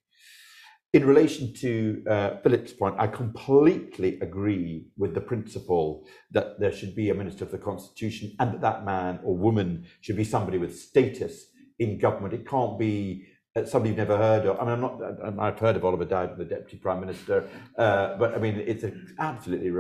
In 0.91 1.05
relation 1.05 1.53
to 1.53 2.03
uh, 2.09 2.37
Philip's 2.41 2.73
point, 2.73 2.95
I 2.97 3.05
completely 3.05 4.19
agree 4.21 4.87
with 4.97 5.13
the 5.13 5.21
principle 5.21 6.07
that 6.31 6.59
there 6.59 6.71
should 6.71 6.95
be 6.95 7.11
a 7.11 7.13
minister 7.13 7.43
of 7.43 7.51
the 7.51 7.59
constitution 7.59 8.35
and 8.39 8.53
that 8.53 8.61
that 8.61 8.85
man 8.85 9.19
or 9.23 9.37
woman 9.37 9.85
should 10.01 10.17
be 10.17 10.23
somebody 10.23 10.57
with 10.57 10.79
status 10.79 11.45
in 11.77 11.99
government. 11.99 12.33
It 12.33 12.47
can't 12.47 12.79
be 12.79 13.27
uh, 13.55 13.65
somebody 13.65 13.89
you've 13.89 13.99
never 13.99 14.17
heard 14.17 14.47
of. 14.47 14.59
I 14.59 14.63
mean, 14.63 14.73
I'm 14.73 14.81
not, 14.81 15.39
I've 15.39 15.59
heard 15.59 15.75
of 15.75 15.85
Oliver 15.85 16.05
Dowden, 16.05 16.39
the 16.39 16.45
deputy 16.45 16.77
prime 16.77 17.01
minister, 17.01 17.47
uh, 17.77 18.17
but 18.17 18.33
I 18.33 18.39
mean, 18.39 18.55
it's 18.55 18.83
absolutely 19.19 19.71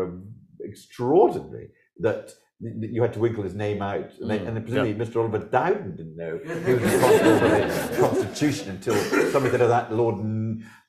extraordinary 0.61 1.69
that 1.97 2.33
you 2.61 3.01
had 3.01 3.13
to 3.13 3.19
winkle 3.19 3.43
his 3.43 3.55
name 3.55 3.81
out, 3.81 4.11
and, 4.19 4.29
then, 4.29 4.39
mm, 4.39 4.47
and 4.47 4.63
presumably 4.63 4.91
yeah. 4.91 4.97
Mr. 4.97 5.17
Oliver 5.17 5.39
Dowden 5.39 5.95
didn't 5.95 6.17
know 6.17 6.39
he 6.65 6.73
was 6.73 6.83
responsible 6.83 7.39
for 7.39 7.47
the 7.47 7.97
Constitution 7.99 8.69
until 8.69 8.95
somebody 9.31 9.51
said, 9.51 9.61
"Oh, 9.61 9.67
that 9.69 9.93
Lord 9.93 10.17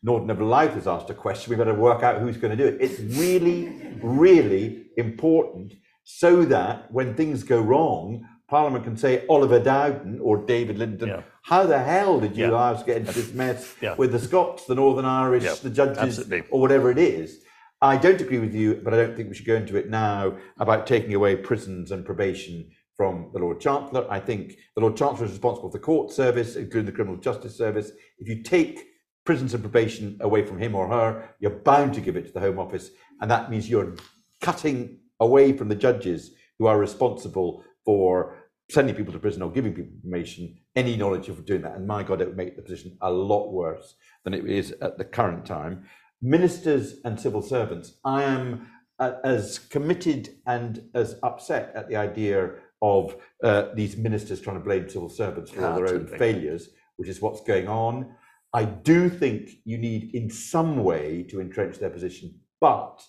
Norton 0.02 0.30
of 0.30 0.40
Louth 0.40 0.74
has 0.74 0.88
asked 0.88 1.10
a 1.10 1.14
question. 1.14 1.50
We 1.50 1.56
better 1.56 1.74
work 1.74 2.02
out 2.02 2.20
who's 2.20 2.36
going 2.36 2.56
to 2.56 2.62
do 2.62 2.68
it." 2.68 2.78
It's 2.80 3.00
really, 3.16 3.96
really 4.02 4.86
important 4.96 5.74
so 6.02 6.44
that 6.46 6.90
when 6.90 7.14
things 7.14 7.44
go 7.44 7.60
wrong, 7.60 8.26
Parliament 8.48 8.82
can 8.82 8.96
say 8.96 9.24
Oliver 9.28 9.60
Dowden 9.60 10.18
or 10.20 10.38
David 10.38 10.76
Lidington. 10.76 11.06
Yeah. 11.06 11.22
How 11.42 11.66
the 11.66 11.78
hell 11.78 12.18
did 12.18 12.36
you 12.36 12.46
yeah. 12.46 12.50
guys 12.50 12.82
get 12.82 12.96
into 12.96 13.12
this 13.12 13.32
mess 13.32 13.74
yeah. 13.80 13.94
with 13.94 14.10
the 14.10 14.18
Scots, 14.18 14.66
the 14.66 14.74
Northern 14.74 15.04
Irish, 15.04 15.44
the 15.60 15.70
judges, 15.70 15.98
Absolutely. 15.98 16.42
or 16.50 16.60
whatever 16.60 16.90
it 16.90 16.98
is? 16.98 17.44
I 17.82 17.96
don't 17.96 18.20
agree 18.20 18.38
with 18.38 18.54
you, 18.54 18.74
but 18.84 18.92
I 18.92 18.98
don't 18.98 19.16
think 19.16 19.30
we 19.30 19.34
should 19.34 19.46
go 19.46 19.56
into 19.56 19.76
it 19.76 19.88
now 19.88 20.36
about 20.58 20.86
taking 20.86 21.14
away 21.14 21.36
prisons 21.36 21.90
and 21.92 22.04
probation 22.04 22.70
from 22.94 23.30
the 23.32 23.38
Lord 23.38 23.58
Chancellor. 23.58 24.06
I 24.10 24.20
think 24.20 24.58
the 24.74 24.82
Lord 24.82 24.98
Chancellor 24.98 25.24
is 25.24 25.32
responsible 25.32 25.70
for 25.70 25.78
the 25.78 25.82
court 25.82 26.12
service, 26.12 26.56
including 26.56 26.84
the 26.84 26.92
criminal 26.92 27.18
justice 27.18 27.56
service. 27.56 27.92
If 28.18 28.28
you 28.28 28.42
take 28.42 28.86
prisons 29.24 29.54
and 29.54 29.62
probation 29.62 30.18
away 30.20 30.44
from 30.44 30.58
him 30.58 30.74
or 30.74 30.88
her, 30.88 31.34
you're 31.40 31.50
bound 31.50 31.94
to 31.94 32.02
give 32.02 32.16
it 32.16 32.26
to 32.26 32.32
the 32.32 32.40
Home 32.40 32.58
Office, 32.58 32.90
and 33.22 33.30
that 33.30 33.50
means 33.50 33.70
you're 33.70 33.96
cutting 34.42 34.98
away 35.18 35.54
from 35.54 35.68
the 35.68 35.74
judges 35.74 36.32
who 36.58 36.66
are 36.66 36.78
responsible 36.78 37.64
for 37.86 38.36
sending 38.70 38.94
people 38.94 39.12
to 39.12 39.18
prison 39.18 39.42
or 39.42 39.50
giving 39.50 39.72
people 39.72 39.92
information 39.94 40.56
any 40.76 40.96
knowledge 40.96 41.28
of 41.28 41.44
doing 41.46 41.62
that. 41.62 41.76
And 41.76 41.86
my 41.86 42.02
God, 42.02 42.20
it 42.20 42.28
would 42.28 42.36
make 42.36 42.56
the 42.56 42.62
position 42.62 42.96
a 43.00 43.10
lot 43.10 43.50
worse 43.50 43.94
than 44.24 44.34
it 44.34 44.46
is 44.46 44.72
at 44.82 44.98
the 44.98 45.04
current 45.04 45.44
time. 45.44 45.86
Ministers 46.22 46.96
and 47.04 47.18
civil 47.18 47.40
servants, 47.40 47.94
I 48.04 48.24
am 48.24 48.68
uh, 48.98 49.12
as 49.24 49.58
committed 49.58 50.28
and 50.46 50.82
as 50.94 51.16
upset 51.22 51.72
at 51.74 51.88
the 51.88 51.96
idea 51.96 52.50
of 52.82 53.16
uh, 53.42 53.68
these 53.74 53.96
ministers 53.96 54.40
trying 54.40 54.58
to 54.58 54.64
blame 54.64 54.88
civil 54.88 55.08
servants 55.08 55.50
for 55.50 55.64
all 55.64 55.76
their 55.76 55.94
own 55.94 56.06
failures, 56.06 56.68
which 56.96 57.08
is 57.08 57.22
what's 57.22 57.42
going 57.42 57.68
on. 57.68 58.14
I 58.52 58.64
do 58.64 59.08
think 59.08 59.50
you 59.64 59.78
need, 59.78 60.14
in 60.14 60.28
some 60.28 60.84
way, 60.84 61.22
to 61.30 61.40
entrench 61.40 61.78
their 61.78 61.90
position, 61.90 62.38
but 62.60 63.02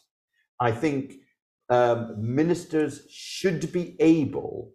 I 0.62 0.72
think 0.72 1.16
um, 1.70 2.16
ministers 2.18 3.08
should 3.10 3.74
be 3.74 3.98
able, 4.00 4.72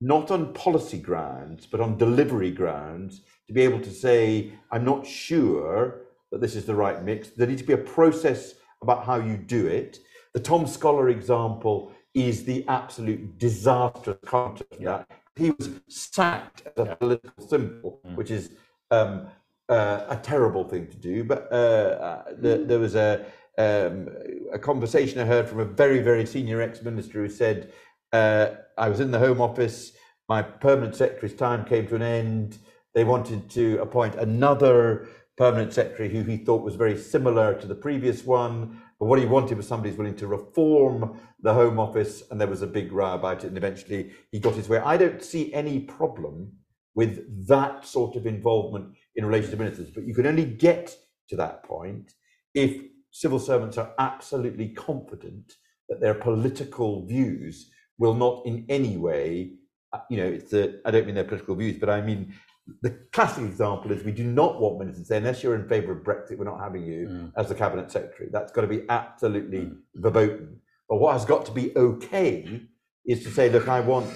not 0.00 0.30
on 0.30 0.54
policy 0.54 0.98
grounds, 0.98 1.66
but 1.66 1.80
on 1.80 1.98
delivery 1.98 2.50
grounds, 2.50 3.22
to 3.48 3.52
be 3.52 3.62
able 3.62 3.80
to 3.80 3.90
say, 3.90 4.52
I'm 4.70 4.84
not 4.84 5.06
sure 5.06 6.02
that 6.30 6.40
this 6.40 6.54
is 6.54 6.64
the 6.64 6.74
right 6.74 7.02
mix. 7.02 7.28
There 7.30 7.46
needs 7.46 7.62
to 7.62 7.66
be 7.66 7.74
a 7.74 7.78
process 7.78 8.54
about 8.82 9.04
how 9.04 9.16
you 9.16 9.36
do 9.36 9.66
it. 9.66 9.98
The 10.34 10.40
Tom 10.40 10.66
Scholar 10.66 11.08
example 11.08 11.92
is 12.14 12.44
the 12.44 12.66
absolute 12.68 13.38
disastrous 13.38 14.18
counter 14.26 14.64
to 14.72 14.78
that. 14.80 15.10
He 15.36 15.50
was 15.52 15.70
sacked 15.88 16.62
as 16.76 16.88
a 16.88 16.96
political 16.96 17.46
symbol, 17.46 18.00
which 18.14 18.30
is 18.30 18.50
um, 18.90 19.28
uh, 19.68 20.04
a 20.08 20.16
terrible 20.16 20.64
thing 20.64 20.86
to 20.88 20.96
do. 20.96 21.24
But 21.24 21.48
uh, 21.52 21.54
uh, 21.54 22.24
the, 22.38 22.64
there 22.66 22.78
was 22.78 22.94
a 22.94 23.24
um, 23.56 24.08
a 24.52 24.58
conversation 24.58 25.20
I 25.20 25.24
heard 25.24 25.48
from 25.48 25.60
a 25.60 25.64
very 25.64 26.00
very 26.00 26.26
senior 26.26 26.60
ex-minister 26.60 27.22
who 27.22 27.28
said, 27.28 27.72
uh, 28.12 28.50
"I 28.76 28.88
was 28.88 29.00
in 29.00 29.10
the 29.10 29.18
Home 29.18 29.40
Office. 29.40 29.92
My 30.28 30.42
permanent 30.42 30.94
secretary's 30.94 31.34
time 31.34 31.64
came 31.64 31.86
to 31.88 31.94
an 31.94 32.02
end. 32.02 32.58
They 32.94 33.04
wanted 33.04 33.48
to 33.50 33.78
appoint 33.80 34.14
another 34.16 35.08
permanent 35.38 35.72
secretary 35.72 36.08
who 36.10 36.22
he 36.22 36.36
thought 36.36 36.62
was 36.62 36.74
very 36.74 36.98
similar 36.98 37.54
to 37.54 37.66
the 37.66 37.74
previous 37.74 38.24
one." 38.24 38.82
But 38.98 39.06
what 39.06 39.20
he 39.20 39.26
wanted 39.26 39.56
was 39.56 39.68
somebody 39.68 39.90
who's 39.90 39.98
willing 39.98 40.16
to 40.16 40.26
reform 40.26 41.20
the 41.40 41.54
Home 41.54 41.78
Office, 41.78 42.24
and 42.30 42.40
there 42.40 42.48
was 42.48 42.62
a 42.62 42.66
big 42.66 42.92
row 42.92 43.14
about 43.14 43.44
it, 43.44 43.48
and 43.48 43.56
eventually 43.56 44.12
he 44.32 44.40
got 44.40 44.54
his 44.54 44.68
way. 44.68 44.78
I 44.78 44.96
don't 44.96 45.22
see 45.22 45.54
any 45.54 45.78
problem 45.80 46.52
with 46.94 47.46
that 47.46 47.86
sort 47.86 48.16
of 48.16 48.26
involvement 48.26 48.96
in 49.14 49.24
relation 49.24 49.52
to 49.52 49.56
ministers, 49.56 49.90
but 49.90 50.04
you 50.04 50.14
can 50.14 50.26
only 50.26 50.44
get 50.44 50.96
to 51.28 51.36
that 51.36 51.62
point 51.62 52.12
if 52.54 52.82
civil 53.12 53.38
servants 53.38 53.78
are 53.78 53.92
absolutely 53.98 54.70
confident 54.70 55.52
that 55.88 56.00
their 56.00 56.14
political 56.14 57.06
views 57.06 57.70
will 57.98 58.14
not 58.14 58.42
in 58.46 58.64
any 58.68 58.96
way, 58.96 59.52
uh, 59.92 60.00
you 60.10 60.16
know, 60.16 60.26
it's 60.26 60.50
the, 60.50 60.80
I 60.84 60.90
don't 60.90 61.06
mean 61.06 61.14
their 61.14 61.24
political 61.24 61.54
views, 61.54 61.78
but 61.78 61.88
I 61.88 62.00
mean 62.00 62.34
the 62.82 62.90
classic 63.12 63.44
example 63.44 63.92
is 63.92 64.04
we 64.04 64.12
do 64.12 64.24
not 64.24 64.60
want 64.60 64.78
ministers 64.78 65.04
to 65.04 65.08
say, 65.08 65.16
unless 65.16 65.42
you're 65.42 65.54
in 65.54 65.68
favour 65.68 65.92
of 65.92 66.04
Brexit, 66.04 66.38
we're 66.38 66.44
not 66.44 66.60
having 66.60 66.84
you 66.84 67.08
Mm. 67.08 67.32
as 67.36 67.48
the 67.48 67.54
cabinet 67.54 67.90
secretary. 67.90 68.28
That's 68.32 68.52
got 68.52 68.62
to 68.62 68.66
be 68.66 68.84
absolutely 68.88 69.60
mm. 69.60 69.76
verboten. 69.94 70.60
But 70.88 70.96
what 70.96 71.12
has 71.12 71.24
got 71.24 71.46
to 71.46 71.52
be 71.52 71.76
okay 71.76 72.62
is 73.06 73.22
to 73.24 73.30
say, 73.30 73.50
look, 73.50 73.68
I 73.68 73.80
want 73.80 74.08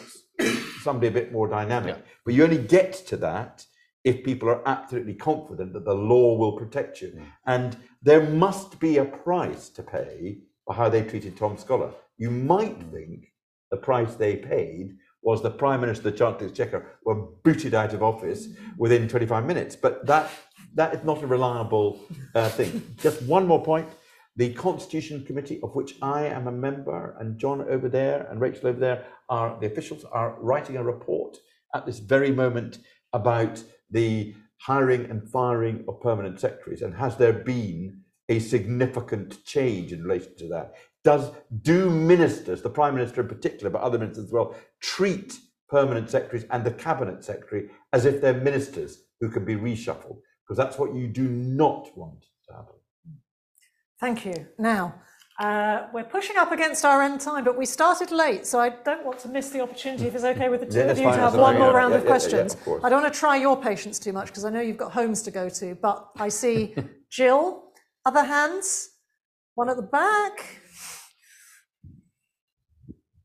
somebody 0.82 1.08
a 1.08 1.10
bit 1.10 1.32
more 1.32 1.48
dynamic. 1.48 1.96
But 2.24 2.34
you 2.34 2.44
only 2.44 2.58
get 2.58 2.92
to 3.08 3.16
that 3.18 3.66
if 4.04 4.24
people 4.24 4.48
are 4.48 4.66
absolutely 4.66 5.14
confident 5.14 5.72
that 5.72 5.84
the 5.84 5.94
law 5.94 6.36
will 6.36 6.56
protect 6.56 7.00
you. 7.00 7.08
Mm. 7.08 7.24
And 7.46 7.76
there 8.02 8.24
must 8.28 8.80
be 8.80 8.98
a 8.98 9.04
price 9.04 9.68
to 9.70 9.82
pay 9.82 10.38
for 10.66 10.74
how 10.74 10.88
they 10.88 11.02
treated 11.02 11.36
Tom 11.36 11.56
Scholar. 11.56 11.92
You 12.18 12.30
might 12.30 12.78
mm. 12.78 12.92
think 12.92 13.32
the 13.70 13.76
price 13.76 14.14
they 14.14 14.36
paid 14.36 14.96
was 15.22 15.42
the 15.42 15.50
Prime 15.50 15.80
Minister, 15.80 16.04
the 16.04 16.10
Chancellor 16.10 16.34
of 16.34 16.38
the 16.40 16.46
Exchequer 16.46 16.86
were 17.04 17.14
booted 17.44 17.74
out 17.74 17.94
of 17.94 18.02
office 18.02 18.48
within 18.76 19.08
25 19.08 19.46
minutes. 19.46 19.76
But 19.76 20.06
that 20.06 20.30
that 20.74 20.94
is 20.94 21.04
not 21.04 21.22
a 21.22 21.26
reliable 21.26 22.00
uh, 22.34 22.48
thing. 22.48 22.82
Just 22.98 23.22
one 23.22 23.46
more 23.46 23.62
point. 23.62 23.88
The 24.36 24.54
Constitution 24.54 25.24
Committee, 25.26 25.60
of 25.62 25.74
which 25.74 25.96
I 26.00 26.24
am 26.24 26.46
a 26.48 26.52
member, 26.52 27.14
and 27.20 27.38
John 27.38 27.60
over 27.68 27.88
there 27.88 28.26
and 28.30 28.40
Rachel 28.40 28.68
over 28.68 28.80
there 28.80 29.04
are 29.28 29.58
the 29.60 29.66
officials 29.66 30.04
are 30.04 30.36
writing 30.40 30.76
a 30.76 30.82
report 30.82 31.36
at 31.74 31.84
this 31.86 31.98
very 31.98 32.32
moment 32.32 32.78
about 33.12 33.62
the 33.90 34.34
hiring 34.58 35.10
and 35.10 35.28
firing 35.28 35.84
of 35.88 36.00
permanent 36.00 36.40
secretaries, 36.40 36.82
and 36.82 36.94
has 36.94 37.16
there 37.16 37.32
been 37.32 38.00
a 38.28 38.38
significant 38.38 39.44
change 39.44 39.92
in 39.92 40.02
relation 40.02 40.34
to 40.38 40.48
that? 40.48 40.74
Does 41.04 41.30
do 41.62 41.90
ministers, 41.90 42.62
the 42.62 42.70
Prime 42.70 42.94
Minister 42.94 43.22
in 43.22 43.28
particular, 43.28 43.70
but 43.70 43.82
other 43.82 43.98
ministers 43.98 44.26
as 44.26 44.32
well, 44.32 44.54
treat 44.80 45.38
permanent 45.68 46.08
secretaries 46.10 46.44
and 46.50 46.64
the 46.64 46.70
cabinet 46.70 47.24
secretary 47.24 47.70
as 47.92 48.04
if 48.04 48.20
they're 48.20 48.34
ministers 48.40 49.04
who 49.20 49.28
can 49.28 49.44
be 49.44 49.56
reshuffled? 49.56 50.18
Because 50.46 50.56
that's 50.56 50.78
what 50.78 50.94
you 50.94 51.08
do 51.08 51.28
not 51.28 51.96
want 51.96 52.26
to 52.48 52.54
happen. 52.54 52.76
Thank 54.00 54.24
you. 54.26 54.46
Now, 54.58 54.94
uh, 55.40 55.86
we're 55.92 56.04
pushing 56.04 56.36
up 56.36 56.52
against 56.52 56.84
our 56.84 57.02
end 57.02 57.20
time, 57.20 57.42
but 57.42 57.56
we 57.58 57.66
started 57.66 58.10
late, 58.12 58.46
so 58.46 58.60
I 58.60 58.68
don't 58.68 59.04
want 59.04 59.18
to 59.20 59.28
miss 59.28 59.48
the 59.48 59.60
opportunity, 59.60 60.06
if 60.06 60.14
it's 60.14 60.24
okay 60.24 60.48
with 60.48 60.60
the 60.60 60.66
two 60.66 60.78
Yeah, 60.78 60.84
of 60.84 60.98
you, 60.98 61.04
to 61.04 61.10
have 61.12 61.34
one 61.34 61.54
fine, 61.54 61.58
more 61.60 61.70
yeah, 61.72 61.76
round 61.76 61.92
yeah, 61.94 62.00
of 62.00 62.06
questions. 62.06 62.54
of. 62.66 62.84
I 62.84 62.88
don't 62.88 63.02
want 63.02 63.12
to 63.12 63.18
try 63.18 63.36
your 63.36 63.56
patience 63.56 63.98
too 63.98 64.12
much, 64.12 64.26
because 64.26 64.44
I 64.44 64.50
know 64.50 64.60
you've 64.60 64.76
got 64.76 64.92
homes 64.92 65.22
to 65.22 65.30
go 65.30 65.48
to, 65.48 65.74
but 65.74 66.10
I 66.18 66.28
see 66.28 66.74
Jill, 67.10 67.64
other 68.04 68.22
hands, 68.24 68.90
one 69.54 69.68
at 69.68 69.76
the 69.76 69.82
back. 69.82 70.61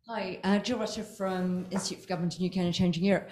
Hi, 0.10 0.39
uh, 0.45 0.58
Jill 0.60 0.80
Rutter 0.80 1.03
from 1.03 1.66
Institute 1.70 2.03
for 2.03 2.08
Government 2.08 2.39
in 2.39 2.45
UK 2.45 2.55
and 2.58 2.74
Changing 2.74 3.03
Europe. 3.03 3.30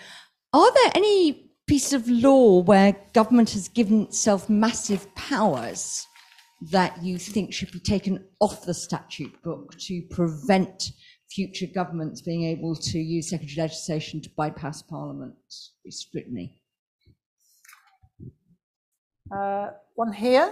Are 0.52 0.74
there 0.74 0.92
any 0.94 1.50
pieces 1.68 1.94
of 1.94 2.10
law 2.10 2.64
where 2.64 2.98
government 3.14 3.52
has 3.52 3.70
given 3.70 4.02
itself 4.02 4.50
massive 4.50 5.08
powers 5.16 6.06
that 6.72 7.02
you 7.02 7.18
think 7.18 7.54
should 7.54 7.72
be 7.72 7.80
taken 7.80 8.26
off 8.42 8.66
the 8.66 8.74
statute 8.74 9.42
book 9.42 9.78
to 9.80 10.02
prevent 10.12 10.92
future 11.30 11.68
governments 11.74 12.22
being 12.22 12.44
able 12.44 12.76
to 12.76 13.00
use 13.00 13.30
secondary 13.30 13.56
legislation 13.56 14.20
to 14.20 14.30
bypass 14.36 14.82
Parliament 14.82 15.34
scrutiny? 15.90 16.58
Uh, 19.34 19.70
one 19.94 20.12
here. 20.12 20.52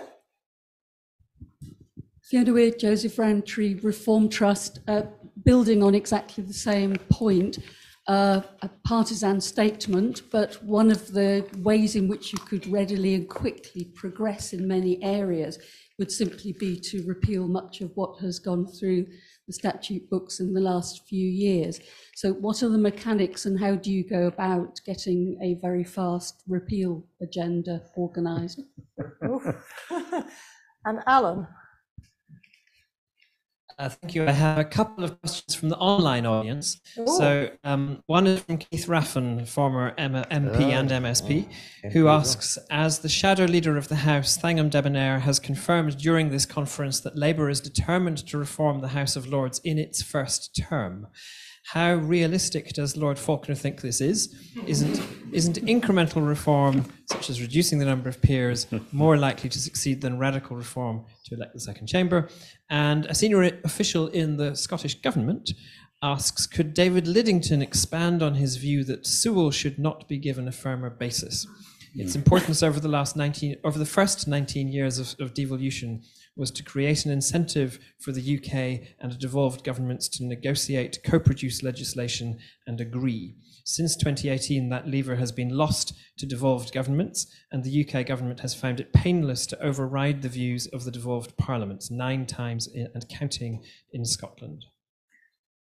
Fiona 2.22 2.54
Weir, 2.54 2.72
Joseph 2.72 3.20
Rowntree 3.20 3.76
Reform 3.84 4.30
Trust, 4.30 4.80
uh, 4.88 5.02
building 5.46 5.84
on 5.84 5.96
exactly 5.96 6.44
the 6.44 6.54
same 6.54 6.96
point, 7.10 7.60
uh, 8.08 8.42
a 8.62 8.70
partisan 8.86 9.40
statement, 9.40 10.24
but 10.32 10.62
one 10.64 10.92
of 10.92 11.14
the 11.14 11.48
ways 11.58 11.96
in 11.96 12.08
which 12.08 12.34
you 12.34 12.40
could 12.40 12.68
readily 12.68 13.16
and 13.16 13.30
quickly 13.30 13.86
progress 13.96 14.54
in 14.54 14.68
many 14.68 15.02
areas 15.04 15.60
would 16.00 16.12
simply 16.12 16.54
be 16.54 16.80
to 16.80 17.06
repeal 17.06 17.48
much 17.48 17.82
of 17.82 17.92
what 17.96 18.20
has 18.20 18.40
gone 18.40 18.66
through 18.66 19.06
the 19.48 19.54
statute 19.54 20.10
books 20.10 20.40
in 20.40 20.54
the 20.54 20.62
last 20.62 21.06
few 21.08 21.28
years. 21.28 21.80
So 22.16 22.34
what 22.34 22.64
are 22.64 22.70
the 22.70 22.78
mechanics 22.78 23.46
and 23.46 23.60
how 23.60 23.76
do 23.76 23.92
you 23.92 24.08
go 24.08 24.28
about 24.28 24.80
getting 24.86 25.38
a 25.42 25.60
very 25.62 25.84
fast 25.84 26.44
repeal 26.48 27.06
agenda 27.22 27.84
organised? 27.98 28.62
and 29.92 31.00
Alan. 31.08 31.48
Uh, 33.80 33.90
thank 33.90 34.16
you. 34.16 34.28
I 34.28 34.32
have 34.32 34.58
a 34.58 34.66
couple 34.66 35.04
of 35.04 35.20
questions 35.20 35.56
from 35.56 35.70
the 35.70 35.78
online 35.78 36.26
audience. 36.26 36.80
So 37.18 37.50
um, 37.64 38.04
one 38.06 38.28
is 38.28 38.40
from 38.42 38.58
Keith 38.58 38.88
Raffan, 38.88 39.48
former 39.48 39.94
M- 39.98 40.14
MP 40.14 40.72
and 40.72 40.90
MSP, 40.90 41.48
who 41.92 42.08
asks, 42.08 42.58
as 42.70 43.00
the 43.00 43.10
shadow 43.10 43.46
leader 43.46 43.78
of 43.78 43.88
the 43.88 43.96
House, 43.96 44.38
Thangam 44.38 44.70
Debbonaire 44.70 45.22
has 45.22 45.40
confirmed 45.40 45.98
during 45.98 46.30
this 46.30 46.46
conference 46.46 47.00
that 47.02 47.18
Labour 47.18 47.50
is 47.50 47.60
determined 47.60 48.26
to 48.28 48.38
reform 48.38 48.82
the 48.82 48.90
House 48.90 49.16
of 49.16 49.28
Lords 49.28 49.60
in 49.64 49.78
its 49.78 50.02
first 50.02 50.56
term. 50.56 51.08
How 51.68 51.94
realistic 51.94 52.74
does 52.74 52.98
Lord 52.98 53.18
Falconer 53.18 53.56
think 53.56 53.82
this 53.82 54.02
is? 54.02 54.36
Isn't 54.68 55.02
isn't 55.32 55.56
incremental 55.66 56.28
reform, 56.28 56.86
such 57.06 57.30
as 57.30 57.42
reducing 57.42 57.80
the 57.80 57.86
number 57.86 58.10
of 58.10 58.22
peers, 58.22 58.68
more 58.92 59.18
likely 59.18 59.50
to 59.50 59.60
succeed 59.60 60.02
than 60.02 60.20
radical 60.20 60.58
reform 60.58 61.06
to 61.34 61.40
elect 61.40 61.54
the 61.54 61.60
second 61.60 61.88
chamber? 61.88 62.30
And 62.70 63.06
a 63.06 63.16
senior 63.16 63.44
official 63.64 64.08
in 64.08 64.38
the 64.38 64.56
Scottish 64.56 65.02
government 65.02 65.52
asks, 66.02 66.46
could 66.46 66.74
David 66.74 67.06
Lidington 67.06 67.62
expand 67.62 68.22
on 68.22 68.36
his 68.36 68.58
view 68.58 68.84
that 68.84 69.08
Sewel 69.08 69.52
should 69.52 69.80
not 69.80 70.08
be 70.08 70.18
given 70.18 70.48
a 70.48 70.52
firmer 70.52 70.90
basis? 70.90 71.48
Its 71.96 72.14
hmm. 72.14 72.20
importance 72.20 72.64
over 72.64 72.80
the 72.80 72.88
last 72.88 73.16
19, 73.16 73.58
over 73.64 73.78
the 73.78 73.86
first 73.86 74.28
19 74.28 74.68
years 74.68 75.00
of, 75.00 75.16
of 75.20 75.34
devolution 75.34 76.02
was 76.36 76.52
to 76.52 76.64
create 76.64 77.06
an 77.06 77.12
incentive 77.12 77.80
for 78.00 78.12
the 78.12 78.38
UK 78.38 78.88
and 79.00 79.20
devolved 79.20 79.64
governments 79.64 80.08
to 80.10 80.26
negotiate, 80.26 81.00
co 81.04 81.20
produce 81.20 81.64
legislation, 81.64 82.40
and 82.66 82.82
agree. 82.82 83.36
Since 83.66 83.96
2018, 83.98 84.70
that 84.70 84.88
lever 84.88 85.16
has 85.16 85.32
been 85.32 85.50
lost 85.50 85.94
to 86.18 86.26
devolved 86.26 86.74
governments, 86.74 87.28
and 87.52 87.64
the 87.64 87.88
UK 87.88 88.06
government 88.06 88.40
has 88.42 88.54
found 88.54 88.80
it 88.80 88.92
painless 88.92 89.46
to 89.48 89.64
override 89.64 90.22
the 90.22 90.30
views 90.30 90.68
of 90.68 90.84
the 90.84 90.92
devolved 90.92 91.38
parliaments 91.38 91.90
nine 91.90 92.26
times 92.26 92.68
in, 92.68 92.90
and 92.94 93.08
counting 93.08 93.64
in 93.92 94.04
Scotland. 94.04 94.66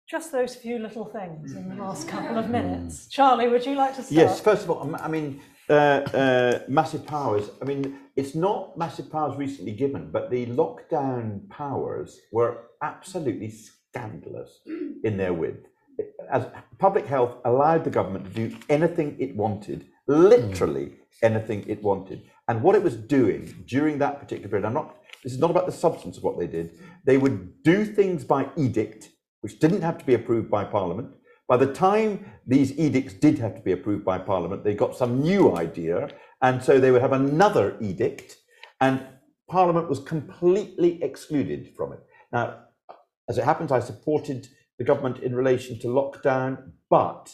Just 0.09 0.31
those 0.31 0.55
few 0.55 0.77
little 0.77 1.05
things 1.05 1.53
in 1.53 1.67
the 1.67 1.75
last 1.75 2.07
couple 2.07 2.37
of 2.37 2.45
mm. 2.45 2.51
minutes. 2.51 3.07
Charlie, 3.07 3.47
would 3.47 3.65
you 3.65 3.75
like 3.75 3.95
to 3.95 4.03
start? 4.03 4.11
Yes, 4.11 4.39
first 4.39 4.63
of 4.63 4.69
all, 4.69 4.95
I 4.95 5.07
mean, 5.07 5.41
uh, 5.69 5.73
uh, 5.73 6.59
massive 6.67 7.05
powers. 7.05 7.49
I 7.61 7.65
mean, 7.65 7.97
it's 8.15 8.35
not 8.35 8.77
massive 8.77 9.11
powers 9.11 9.35
recently 9.37 9.71
given, 9.71 10.11
but 10.11 10.29
the 10.29 10.45
lockdown 10.47 11.49
powers 11.49 12.19
were 12.31 12.67
absolutely 12.81 13.49
scandalous 13.49 14.59
in 15.03 15.17
their 15.17 15.33
width. 15.33 15.67
As 16.31 16.45
public 16.77 17.05
health 17.05 17.37
allowed 17.45 17.83
the 17.83 17.89
government 17.89 18.25
to 18.25 18.31
do 18.31 18.57
anything 18.69 19.15
it 19.19 19.35
wanted, 19.35 19.85
literally 20.07 20.93
anything 21.23 21.63
it 21.67 21.81
wanted. 21.81 22.23
And 22.47 22.61
what 22.61 22.75
it 22.75 22.83
was 22.83 22.95
doing 22.95 23.63
during 23.65 23.97
that 23.99 24.19
particular 24.19 24.49
period, 24.49 24.65
I'm 24.65 24.73
not, 24.73 24.97
this 25.23 25.33
is 25.33 25.39
not 25.39 25.51
about 25.51 25.65
the 25.65 25.71
substance 25.71 26.17
of 26.17 26.23
what 26.23 26.37
they 26.37 26.47
did. 26.47 26.77
They 27.05 27.17
would 27.17 27.63
do 27.63 27.85
things 27.85 28.23
by 28.23 28.49
edict, 28.55 29.09
which 29.41 29.59
didn't 29.59 29.81
have 29.81 29.97
to 29.97 30.05
be 30.05 30.13
approved 30.13 30.51
by 30.51 30.63
Parliament. 30.63 31.15
By 31.47 31.57
the 31.57 31.71
time 31.73 32.25
these 32.47 32.77
edicts 32.77 33.13
did 33.13 33.37
have 33.39 33.55
to 33.55 33.61
be 33.61 33.71
approved 33.71 34.03
by 34.03 34.17
Parliament, 34.17 34.63
they 34.63 34.73
got 34.73 34.95
some 34.95 35.21
new 35.21 35.55
idea, 35.55 36.09
and 36.41 36.61
so 36.61 36.79
they 36.79 36.91
would 36.91 37.01
have 37.01 37.13
another 37.13 37.77
edict, 37.79 38.37
and 38.81 39.05
Parliament 39.47 39.87
was 39.87 39.99
completely 39.99 41.01
excluded 41.03 41.73
from 41.77 41.93
it. 41.93 41.99
Now, 42.31 42.61
as 43.29 43.37
it 43.37 43.45
happens, 43.45 43.71
I 43.71 43.79
supported 43.79 44.47
the 44.79 44.83
government 44.83 45.19
in 45.19 45.35
relation 45.35 45.79
to 45.79 45.87
lockdown, 45.87 46.71
but 46.89 47.33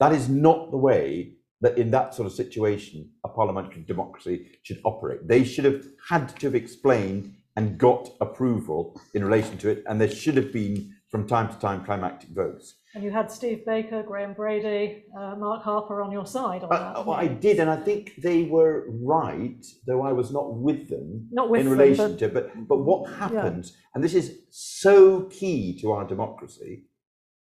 that 0.00 0.12
is 0.12 0.28
not 0.28 0.70
the 0.70 0.76
way 0.76 1.36
that 1.60 1.78
in 1.78 1.92
that 1.92 2.14
sort 2.14 2.26
of 2.26 2.32
situation 2.32 3.08
a 3.24 3.28
parliamentary 3.28 3.84
democracy 3.84 4.48
should 4.64 4.80
operate. 4.84 5.28
They 5.28 5.44
should 5.44 5.64
have 5.64 5.84
had 6.08 6.28
to 6.40 6.46
have 6.46 6.56
explained 6.56 7.36
and 7.54 7.78
got 7.78 8.10
approval 8.20 9.00
in 9.14 9.24
relation 9.24 9.56
to 9.58 9.68
it, 9.68 9.84
and 9.86 10.00
there 10.00 10.10
should 10.10 10.36
have 10.36 10.52
been 10.52 10.96
from 11.12 11.26
time 11.28 11.46
to 11.52 11.58
time 11.58 11.84
climactic 11.84 12.30
votes. 12.30 12.76
And 12.94 13.04
you 13.04 13.10
had 13.10 13.30
Steve 13.30 13.66
Baker, 13.66 14.02
Graham 14.02 14.32
Brady, 14.32 15.04
uh, 15.16 15.36
Mark 15.36 15.62
Harper 15.62 16.00
on 16.02 16.10
your 16.10 16.24
side 16.24 16.64
on 16.64 16.72
Uh, 16.72 16.94
that. 16.94 17.06
well, 17.06 17.16
I 17.16 17.26
did, 17.28 17.60
and 17.60 17.68
I 17.70 17.76
think 17.76 18.14
they 18.16 18.44
were 18.44 18.86
right, 18.88 19.62
though 19.86 20.00
I 20.00 20.12
was 20.12 20.32
not 20.32 20.54
with 20.54 20.88
them 20.88 21.28
Not 21.30 21.50
with 21.50 21.60
in 21.60 21.66
them, 21.68 21.78
relation 21.78 22.12
but- 22.12 22.18
to. 22.20 22.28
But 22.30 22.66
but 22.66 22.78
what 22.78 23.10
happens, 23.12 23.76
and 23.94 24.02
this 24.02 24.14
is 24.14 24.26
so 24.50 25.24
key 25.24 25.78
to 25.82 25.92
our 25.92 26.06
democracy, 26.06 26.86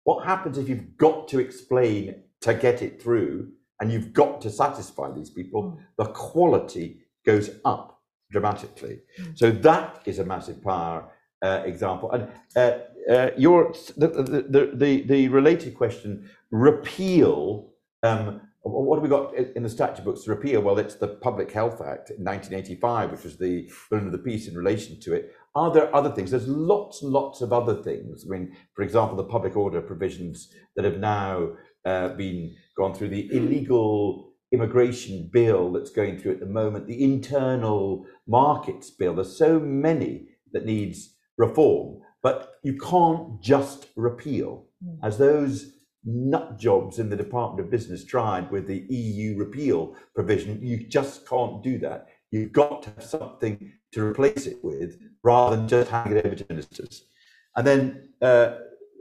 what 0.03 0.25
happens 0.25 0.57
if 0.57 0.67
you've 0.67 0.97
got 0.97 1.29
to 1.29 1.39
explain 1.39 2.23
to 2.41 2.53
get 2.53 2.81
it 2.81 3.01
through, 3.01 3.53
and 3.79 3.89
you've 3.91 4.11
got 4.11 4.41
to 4.41 4.49
satisfy 4.49 5.09
these 5.11 5.29
people, 5.29 5.61
Mm. 5.63 5.77
the 5.97 6.05
quality 6.11 6.87
goes 7.25 7.47
up 7.63 8.01
dramatically. 8.31 8.95
Mm. 9.19 9.37
So 9.37 9.49
that 9.51 10.01
is 10.05 10.19
a 10.19 10.25
massive 10.25 10.61
power 10.61 11.09
uh, 11.43 11.63
example. 11.65 12.11
And 12.11 12.27
uh, 13.09 13.31
your 13.37 13.73
the, 13.97 14.07
the, 14.07 14.71
the, 14.73 15.01
the, 15.03 15.27
related 15.29 15.75
question, 15.75 16.29
repeal. 16.51 17.73
Um, 18.03 18.41
what 18.63 18.97
have 18.97 19.03
we 19.03 19.09
got 19.09 19.33
in 19.35 19.63
the 19.63 19.69
statute 19.69 20.05
books 20.05 20.23
to 20.23 20.29
repeal? 20.29 20.61
Well, 20.61 20.77
it's 20.77 20.93
the 20.93 21.07
Public 21.07 21.51
Health 21.51 21.81
Act 21.81 22.11
in 22.11 22.23
1985, 22.23 23.11
which 23.11 23.23
was 23.23 23.37
the 23.37 23.67
Balloon 23.89 24.05
of 24.05 24.11
the 24.11 24.19
Peace 24.19 24.47
in 24.47 24.55
relation 24.55 24.99
to 24.99 25.13
it. 25.13 25.33
Are 25.55 25.73
there 25.73 25.93
other 25.95 26.11
things? 26.11 26.29
There's 26.29 26.47
lots 26.47 27.01
and 27.01 27.11
lots 27.11 27.41
of 27.41 27.53
other 27.53 27.81
things. 27.81 28.23
I 28.23 28.29
mean, 28.29 28.55
for 28.75 28.83
example, 28.83 29.17
the 29.17 29.23
public 29.23 29.57
order 29.57 29.81
provisions 29.81 30.53
that 30.75 30.85
have 30.85 30.99
now 30.99 31.53
uh, 31.85 32.09
been 32.09 32.55
gone 32.77 32.93
through, 32.93 33.09
the 33.09 33.33
illegal 33.35 34.31
immigration 34.51 35.29
bill 35.31 35.71
that's 35.71 35.89
going 35.89 36.19
through 36.19 36.33
at 36.33 36.39
the 36.39 36.45
moment, 36.45 36.87
the 36.87 37.03
internal 37.03 38.05
markets 38.27 38.91
bill. 38.91 39.15
There's 39.15 39.35
so 39.35 39.59
many 39.59 40.27
that 40.51 40.65
needs 40.65 41.15
reform, 41.37 42.01
but 42.23 42.55
you 42.63 42.77
can't 42.77 43.41
just 43.41 43.87
repeal, 43.95 44.65
as 45.03 45.17
those 45.17 45.73
nut 46.03 46.57
jobs 46.57 46.99
in 46.99 47.09
the 47.09 47.15
Department 47.15 47.63
of 47.63 47.71
Business 47.71 48.03
tried 48.03 48.51
with 48.51 48.67
the 48.67 48.85
EU 48.89 49.37
repeal 49.37 49.95
provision. 50.15 50.59
You 50.61 50.87
just 50.87 51.27
can't 51.27 51.63
do 51.63 51.77
that. 51.79 52.07
You've 52.31 52.51
got 52.51 52.83
to 52.83 52.89
have 52.91 53.03
something 53.03 53.73
to 53.91 54.03
replace 54.03 54.47
it 54.47 54.63
with, 54.63 54.99
rather 55.23 55.55
than 55.55 55.67
just 55.67 55.91
handing 55.91 56.17
it 56.17 56.25
over 56.25 56.35
to 56.35 56.45
ministers. 56.49 57.03
And 57.55 57.67
then 57.67 58.09
uh, 58.21 58.55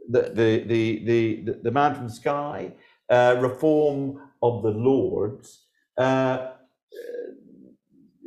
the, 0.09 0.23
the, 0.35 0.65
the, 0.67 1.05
the, 1.05 1.59
the 1.63 1.71
man 1.71 1.95
from 1.95 2.09
the 2.09 2.13
sky, 2.13 2.73
uh, 3.09 3.37
reform 3.41 4.21
of 4.43 4.63
the 4.63 4.71
Lords. 4.71 5.67
Uh, 5.97 6.53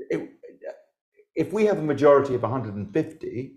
it, 0.09 0.29
if 1.35 1.51
we 1.51 1.65
have 1.65 1.79
a 1.79 1.83
majority 1.83 2.35
of 2.35 2.43
150 2.43 3.53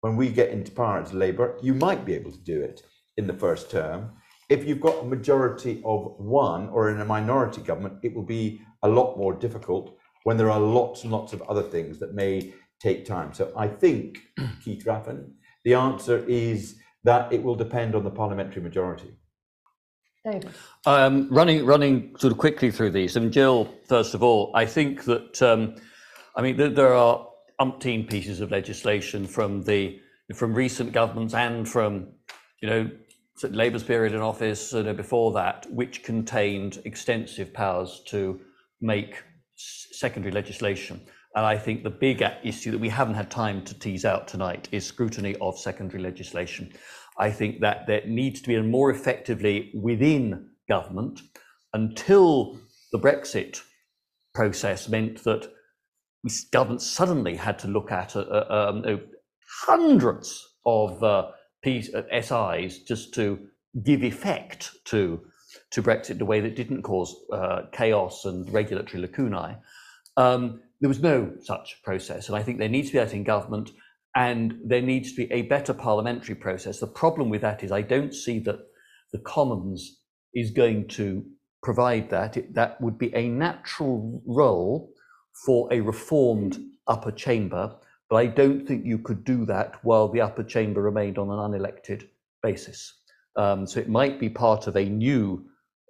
when 0.00 0.16
we 0.16 0.28
get 0.28 0.50
into 0.50 0.70
power 0.70 1.00
as 1.00 1.12
Labour, 1.12 1.56
you 1.62 1.74
might 1.74 2.04
be 2.04 2.14
able 2.14 2.32
to 2.32 2.38
do 2.38 2.60
it 2.60 2.82
in 3.16 3.26
the 3.26 3.34
first 3.34 3.70
term. 3.70 4.12
If 4.48 4.66
you've 4.66 4.80
got 4.80 5.02
a 5.02 5.06
majority 5.06 5.82
of 5.84 6.14
one 6.18 6.68
or 6.70 6.90
in 6.90 7.00
a 7.00 7.04
minority 7.04 7.60
government, 7.60 7.98
it 8.02 8.14
will 8.14 8.22
be 8.22 8.62
a 8.82 8.88
lot 8.88 9.16
more 9.18 9.34
difficult 9.34 9.98
when 10.24 10.36
there 10.36 10.50
are 10.50 10.60
lots 10.60 11.02
and 11.02 11.12
lots 11.12 11.32
of 11.32 11.42
other 11.42 11.62
things 11.62 11.98
that 11.98 12.14
may 12.14 12.54
take 12.80 13.04
time. 13.04 13.32
So 13.34 13.52
I 13.56 13.68
think, 13.68 14.18
Keith 14.64 14.84
Raffan, 14.84 15.32
the 15.64 15.74
answer 15.74 16.24
is 16.26 16.76
that 17.04 17.32
it 17.32 17.42
will 17.42 17.56
depend 17.56 17.94
on 17.94 18.04
the 18.04 18.10
parliamentary 18.10 18.62
majority. 18.62 19.12
David. 20.24 20.50
Um, 20.86 21.28
running, 21.30 21.64
running 21.64 22.14
sort 22.18 22.32
of 22.32 22.38
quickly 22.38 22.70
through 22.70 22.90
these. 22.90 23.16
I 23.16 23.20
mean, 23.20 23.32
Jill, 23.32 23.72
first 23.86 24.14
of 24.14 24.22
all, 24.22 24.50
I 24.54 24.66
think 24.66 25.04
that 25.04 25.42
um, 25.42 25.76
I 26.34 26.42
mean 26.42 26.56
there, 26.56 26.70
there 26.70 26.94
are 26.94 27.27
umpteen 27.60 28.08
pieces 28.08 28.40
of 28.40 28.50
legislation 28.50 29.26
from 29.26 29.62
the 29.62 30.00
from 30.34 30.54
recent 30.54 30.92
governments 30.92 31.34
and 31.34 31.68
from 31.68 32.08
you 32.60 32.68
know 32.68 32.90
Labour's 33.44 33.84
period 33.84 34.14
in 34.14 34.20
office, 34.20 34.72
you 34.72 34.82
know, 34.82 34.94
before 34.94 35.32
that, 35.32 35.66
which 35.70 36.02
contained 36.02 36.80
extensive 36.84 37.52
powers 37.52 38.02
to 38.06 38.40
make 38.80 39.22
secondary 39.54 40.32
legislation. 40.32 41.00
And 41.34 41.44
I 41.44 41.56
think 41.56 41.82
the 41.82 41.90
big 41.90 42.24
issue 42.42 42.70
that 42.72 42.78
we 42.78 42.88
haven't 42.88 43.14
had 43.14 43.30
time 43.30 43.64
to 43.66 43.78
tease 43.78 44.04
out 44.04 44.26
tonight 44.26 44.68
is 44.72 44.86
scrutiny 44.86 45.36
of 45.40 45.58
secondary 45.58 46.02
legislation. 46.02 46.72
I 47.18 47.30
think 47.30 47.60
that 47.60 47.86
there 47.86 48.02
needs 48.06 48.40
to 48.40 48.48
be 48.48 48.60
more 48.62 48.90
effectively 48.90 49.70
within 49.74 50.50
government 50.68 51.20
until 51.74 52.58
the 52.92 52.98
Brexit 52.98 53.60
process 54.34 54.88
meant 54.88 55.24
that 55.24 55.48
we, 56.24 56.30
government 56.52 56.82
suddenly 56.82 57.36
had 57.36 57.58
to 57.60 57.68
look 57.68 57.92
at 57.92 58.16
uh, 58.16 58.20
uh, 58.20 58.70
um, 58.70 59.00
hundreds 59.66 60.56
of 60.66 61.02
uh, 61.02 61.30
Ps, 61.64 61.90
uh, 61.94 62.02
SIs 62.20 62.80
just 62.80 63.14
to 63.14 63.38
give 63.84 64.02
effect 64.02 64.70
to 64.86 65.20
to 65.70 65.82
Brexit 65.82 66.10
in 66.10 66.20
a 66.20 66.26
way 66.26 66.40
that 66.40 66.56
didn't 66.56 66.82
cause 66.82 67.14
uh, 67.32 67.62
chaos 67.72 68.24
and 68.24 68.50
regulatory 68.52 69.02
lacunae. 69.02 69.56
Um, 70.16 70.60
there 70.80 70.88
was 70.88 71.00
no 71.00 71.32
such 71.40 71.80
process, 71.82 72.28
and 72.28 72.36
I 72.36 72.42
think 72.42 72.58
there 72.58 72.68
needs 72.68 72.88
to 72.88 72.92
be 72.94 72.98
that 72.98 73.14
in 73.14 73.24
government, 73.24 73.70
and 74.14 74.58
there 74.64 74.82
needs 74.82 75.12
to 75.12 75.16
be 75.16 75.32
a 75.32 75.42
better 75.42 75.72
parliamentary 75.72 76.34
process. 76.34 76.80
The 76.80 76.86
problem 76.86 77.30
with 77.30 77.40
that 77.40 77.64
is 77.64 77.72
I 77.72 77.82
don't 77.82 78.14
see 78.14 78.38
that 78.40 78.58
the 79.12 79.18
Commons 79.20 80.00
is 80.34 80.50
going 80.50 80.88
to 80.88 81.24
provide 81.62 82.10
that. 82.10 82.36
It, 82.36 82.54
that 82.54 82.80
would 82.80 82.98
be 82.98 83.14
a 83.14 83.28
natural 83.28 84.22
role 84.26 84.92
for 85.44 85.72
a 85.72 85.80
reformed 85.80 86.58
upper 86.86 87.10
chamber, 87.12 87.74
but 88.10 88.16
I 88.16 88.26
don't 88.26 88.66
think 88.66 88.84
you 88.84 88.98
could 88.98 89.24
do 89.24 89.44
that 89.46 89.76
while 89.82 90.08
the 90.08 90.20
upper 90.20 90.42
chamber 90.42 90.82
remained 90.82 91.18
on 91.18 91.30
an 91.30 91.38
unelected 91.38 92.08
basis. 92.42 92.94
Um, 93.36 93.66
so 93.66 93.80
it 93.80 93.88
might 93.88 94.18
be 94.18 94.28
part 94.28 94.66
of 94.66 94.76
a 94.76 94.84
new 94.84 95.44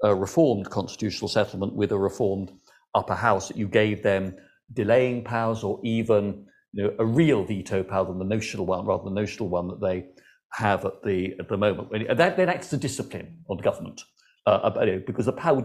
uh, 0.05 0.15
reformed 0.15 0.69
constitutional 0.71 1.29
settlement 1.29 1.75
with 1.75 1.93
a 1.93 1.99
reformed 1.99 2.53
upper 2.95 3.15
house 3.15 3.49
that 3.49 3.57
you 3.57 3.69
gave 3.69 4.03
them 4.03 4.37
delaying 4.73 5.25
powers 5.25 5.63
or 5.65 5.81
even 5.85 6.47
you 6.73 6.85
know, 6.85 6.95
a 6.99 7.07
real 7.07 7.45
veto 7.45 7.83
power 7.83 8.05
than 8.07 8.19
the 8.19 8.25
notional 8.25 8.67
one, 8.67 8.85
rather 8.85 9.05
than 9.05 9.15
the 9.15 9.21
notional 9.21 9.49
one 9.49 9.69
that 9.69 9.81
they 9.81 10.07
have 10.53 10.85
at 10.85 11.03
the 11.03 11.35
at 11.39 11.49
the 11.49 11.57
moment. 11.57 11.91
When- 11.91 12.17
That 12.17 12.37
then 12.37 12.49
acts 12.49 12.67
as 12.69 12.75
a 12.75 12.77
discipline 12.77 13.39
on 13.49 13.59
government 13.59 14.03
uh, 14.47 14.71
because 15.07 15.27
the 15.27 15.33
power 15.33 15.63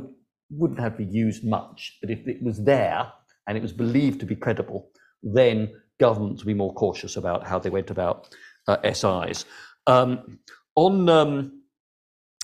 wouldn't 0.49 0.79
have 0.79 0.97
to 0.97 1.05
be 1.05 1.11
used 1.11 1.43
much, 1.45 1.97
but 2.01 2.09
if 2.09 2.27
it 2.27 2.41
was 2.41 2.63
there 2.63 3.11
and 3.47 3.57
it 3.57 3.61
was 3.61 3.73
believed 3.73 4.19
to 4.19 4.25
be 4.25 4.35
credible, 4.35 4.89
then 5.21 5.71
governments 5.99 6.43
would 6.43 6.51
be 6.51 6.53
more 6.53 6.73
cautious 6.73 7.17
about 7.17 7.45
how 7.45 7.59
they 7.59 7.69
went 7.69 7.91
about 7.91 8.33
uh, 8.67 8.77
SIs. 8.93 9.45
Um, 9.87 10.39
on 10.75 11.09
um, 11.09 11.63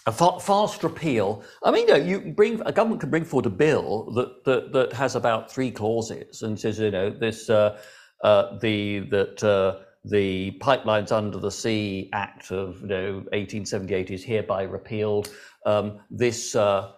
a 0.06 0.12
fa- 0.12 0.40
fast 0.40 0.84
repeal, 0.84 1.44
I 1.64 1.72
mean, 1.72 1.88
you, 1.88 1.94
know, 1.94 2.00
you 2.00 2.34
bring 2.34 2.62
a 2.66 2.72
government 2.72 3.02
can 3.02 3.10
bring 3.10 3.26
forward 3.26 3.46
a 3.46 3.50
bill 3.50 4.12
that 4.16 4.44
that, 4.46 4.74
that 4.74 4.94
has 4.94 5.16
about 5.16 5.52
three 5.52 5.72
clauses 5.72 6.42
and 6.42 6.60
says, 6.60 6.80
you 6.80 6.92
know, 6.92 7.10
this 7.10 7.50
uh, 7.50 7.82
uh, 8.24 8.58
the 8.60 9.00
that 9.12 9.44
uh, 9.44 9.80
the 10.06 10.52
Pipelines 10.60 11.12
Under 11.12 11.40
the 11.40 11.52
Sea 11.52 12.10
Act 12.14 12.52
of 12.52 12.82
you 12.82 12.88
know, 12.88 13.14
1878 13.32 14.12
is 14.12 14.24
hereby 14.24 14.64
repealed. 14.64 15.30
Um, 15.66 16.00
this, 16.10 16.56
uh, 16.56 16.92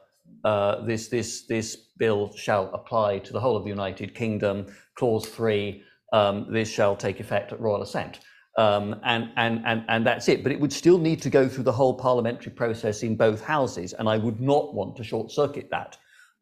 uh, 0.44 0.82
this, 0.86 1.08
this, 1.08 1.46
this 1.46 1.76
bill 1.98 2.34
shall 2.36 2.72
apply 2.74 3.20
to 3.20 3.34
the 3.34 3.40
whole 3.40 3.56
of 3.56 3.64
the 3.64 3.70
United 3.70 4.16
Kingdom. 4.16 4.68
Clause 4.96 5.28
3, 5.28 5.84
um, 6.14 6.48
this 6.52 6.70
shall 6.70 6.96
take 6.96 7.20
effect 7.20 7.52
at 7.52 7.60
royal 7.60 7.82
assent. 7.82 8.20
Um, 8.58 9.00
and, 9.04 9.30
and, 9.38 9.62
and, 9.66 9.86
and 9.88 10.06
that's 10.06 10.28
it. 10.28 10.44
But 10.44 10.52
it 10.52 10.60
would 10.60 10.74
still 10.74 10.98
need 10.98 11.22
to 11.22 11.30
go 11.30 11.48
through 11.48 11.64
the 11.64 11.72
whole 11.72 11.94
parliamentary 11.94 12.52
process 12.52 13.04
in 13.04 13.16
both 13.16 13.44
houses. 13.44 13.94
And 13.94 14.10
I 14.10 14.18
would 14.18 14.42
not 14.42 14.74
want 14.74 14.96
to 14.98 15.04
short 15.04 15.32
circuit 15.32 15.70
that 15.72 15.98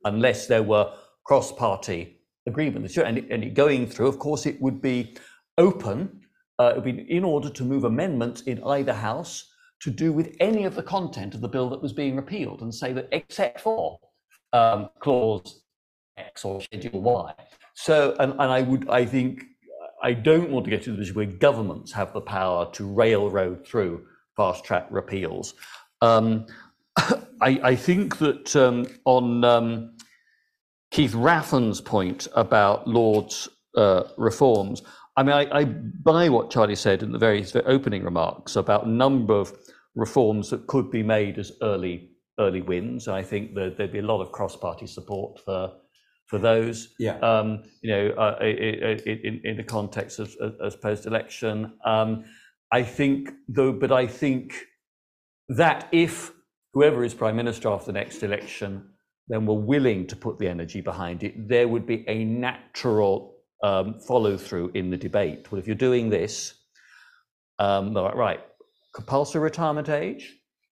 unless 0.06 0.48
there 0.48 0.64
were 0.64 0.94
cross 1.24 1.52
party 1.52 2.20
agreement. 2.48 2.96
And, 2.98 3.18
it, 3.18 3.28
and 3.30 3.44
it 3.44 3.54
going 3.54 3.88
through, 3.88 4.08
of 4.08 4.20
course, 4.20 4.46
it 4.46 4.60
would 4.62 4.82
be 4.82 5.16
open, 5.58 6.22
uh, 6.58 6.74
it 6.76 6.84
would 6.84 6.96
be 6.96 7.12
in 7.12 7.24
order 7.24 7.50
to 7.50 7.64
move 7.64 7.84
amendments 7.84 8.42
in 8.42 8.64
either 8.64 8.94
house 8.94 9.52
to 9.82 9.90
do 9.90 10.12
with 10.12 10.36
any 10.40 10.66
of 10.66 10.76
the 10.76 10.84
content 10.84 11.34
of 11.34 11.42
the 11.42 11.48
bill 11.48 11.70
that 11.70 11.82
was 11.82 11.94
being 11.94 12.16
repealed 12.16 12.62
and 12.62 12.74
say 12.74 12.94
that 12.94 13.08
except 13.12 13.62
for 13.62 14.00
um, 14.54 14.90
clause 15.00 15.62
X 16.18 16.44
or 16.44 16.62
schedule 16.62 17.02
Y. 17.02 17.34
So, 17.74 18.16
and, 18.20 18.34
and 18.34 18.42
I 18.42 18.62
would, 18.62 18.90
I 18.90 19.06
think, 19.06 19.44
I 20.02 20.14
don't 20.14 20.50
want 20.50 20.66
to 20.66 20.70
get 20.70 20.84
to 20.84 20.92
the 20.92 20.98
position 20.98 21.16
where 21.16 21.26
governments 21.26 21.92
have 21.94 22.14
the 22.14 22.22
power 22.22 22.70
to 22.74 22.86
railroad 22.86 23.66
through 23.66 24.06
fast 24.36 24.64
track 24.64 24.88
repeals. 24.90 25.54
Um, 26.02 26.46
I, 26.98 27.60
I, 27.64 27.76
think 27.76 28.18
that 28.18 28.56
um, 28.56 28.86
on 29.06 29.44
um, 29.44 29.98
Keith 30.92 31.14
Raffan's 31.14 31.82
point 31.82 32.28
about 32.36 32.88
Lord's 32.88 33.48
uh, 33.76 34.04
reforms, 34.18 34.82
I 35.20 35.24
mean, 35.24 35.34
I, 35.34 35.60
I, 35.60 35.64
buy 35.66 36.30
what 36.30 36.50
Charlie 36.50 36.78
said 36.78 37.04
in 37.04 37.12
the 37.12 37.18
very 37.18 37.46
opening 37.66 38.06
remarks 38.06 38.56
about 38.56 38.86
a 38.86 38.90
number 38.90 39.34
of 39.34 39.52
reforms 39.94 40.50
that 40.52 40.66
could 40.68 40.90
be 40.90 41.04
made 41.04 41.38
as 41.38 41.52
early 41.62 42.12
early 42.40 42.62
wins. 42.62 43.10
I 43.10 43.22
think 43.22 43.54
that 43.56 43.76
there'd 43.76 43.92
be 43.92 44.00
a 44.00 44.12
lot 44.14 44.22
of 44.22 44.32
cross-party 44.32 44.88
support 44.88 45.42
for 45.44 45.74
for 46.28 46.40
those. 46.40 46.96
Yeah. 47.00 47.18
Um, 47.20 47.64
you 47.82 47.92
know, 47.92 48.10
uh, 48.12 48.38
in, 48.42 49.42
in 49.44 49.58
the 49.58 49.64
context 49.64 50.20
of, 50.20 50.34
as 50.66 50.78
post-election, 50.78 51.74
um, 51.84 52.24
I 52.72 52.84
think 52.84 53.32
though, 53.50 53.74
but 53.74 53.92
I 53.92 54.08
think 54.08 54.54
that 55.50 55.90
if 55.92 56.32
whoever 56.74 57.04
is 57.04 57.14
prime 57.14 57.36
minister 57.36 57.68
after 57.68 57.88
the 57.88 58.00
next 58.00 58.24
election 58.24 58.88
then 59.28 59.46
were 59.46 59.54
willing 59.74 60.08
to 60.08 60.16
put 60.16 60.40
the 60.40 60.48
energy 60.48 60.80
behind 60.80 61.24
it, 61.24 61.50
there 61.50 61.68
would 61.68 61.86
be 61.86 62.06
a 62.08 62.24
natural 62.24 63.39
um, 63.64 64.00
follow 64.00 64.38
through 64.38 64.72
in 64.74 64.90
the 64.90 64.98
debate. 64.98 65.52
Well, 65.52 65.60
if 65.60 65.68
you're 65.68 65.76
doing 65.76 66.10
this, 66.10 66.54
um, 67.60 67.96
right, 67.96 68.40
compulsory 68.94 69.42
retirement 69.42 69.90
age 69.90 70.36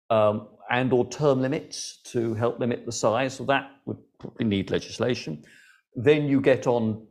um, 0.10 0.48
and 0.70 0.92
or 0.92 1.08
term 1.10 1.42
limits 1.42 2.02
to 2.06 2.34
help 2.34 2.60
limit 2.60 2.86
the 2.86 2.92
size, 2.92 3.36
so 3.36 3.44
that 3.46 3.72
would 3.86 3.98
probably 4.20 4.46
need 4.46 4.72
legislation. 4.72 5.44
Then 5.96 6.26
you 6.26 6.42
get 6.42 6.68
on 6.68 7.06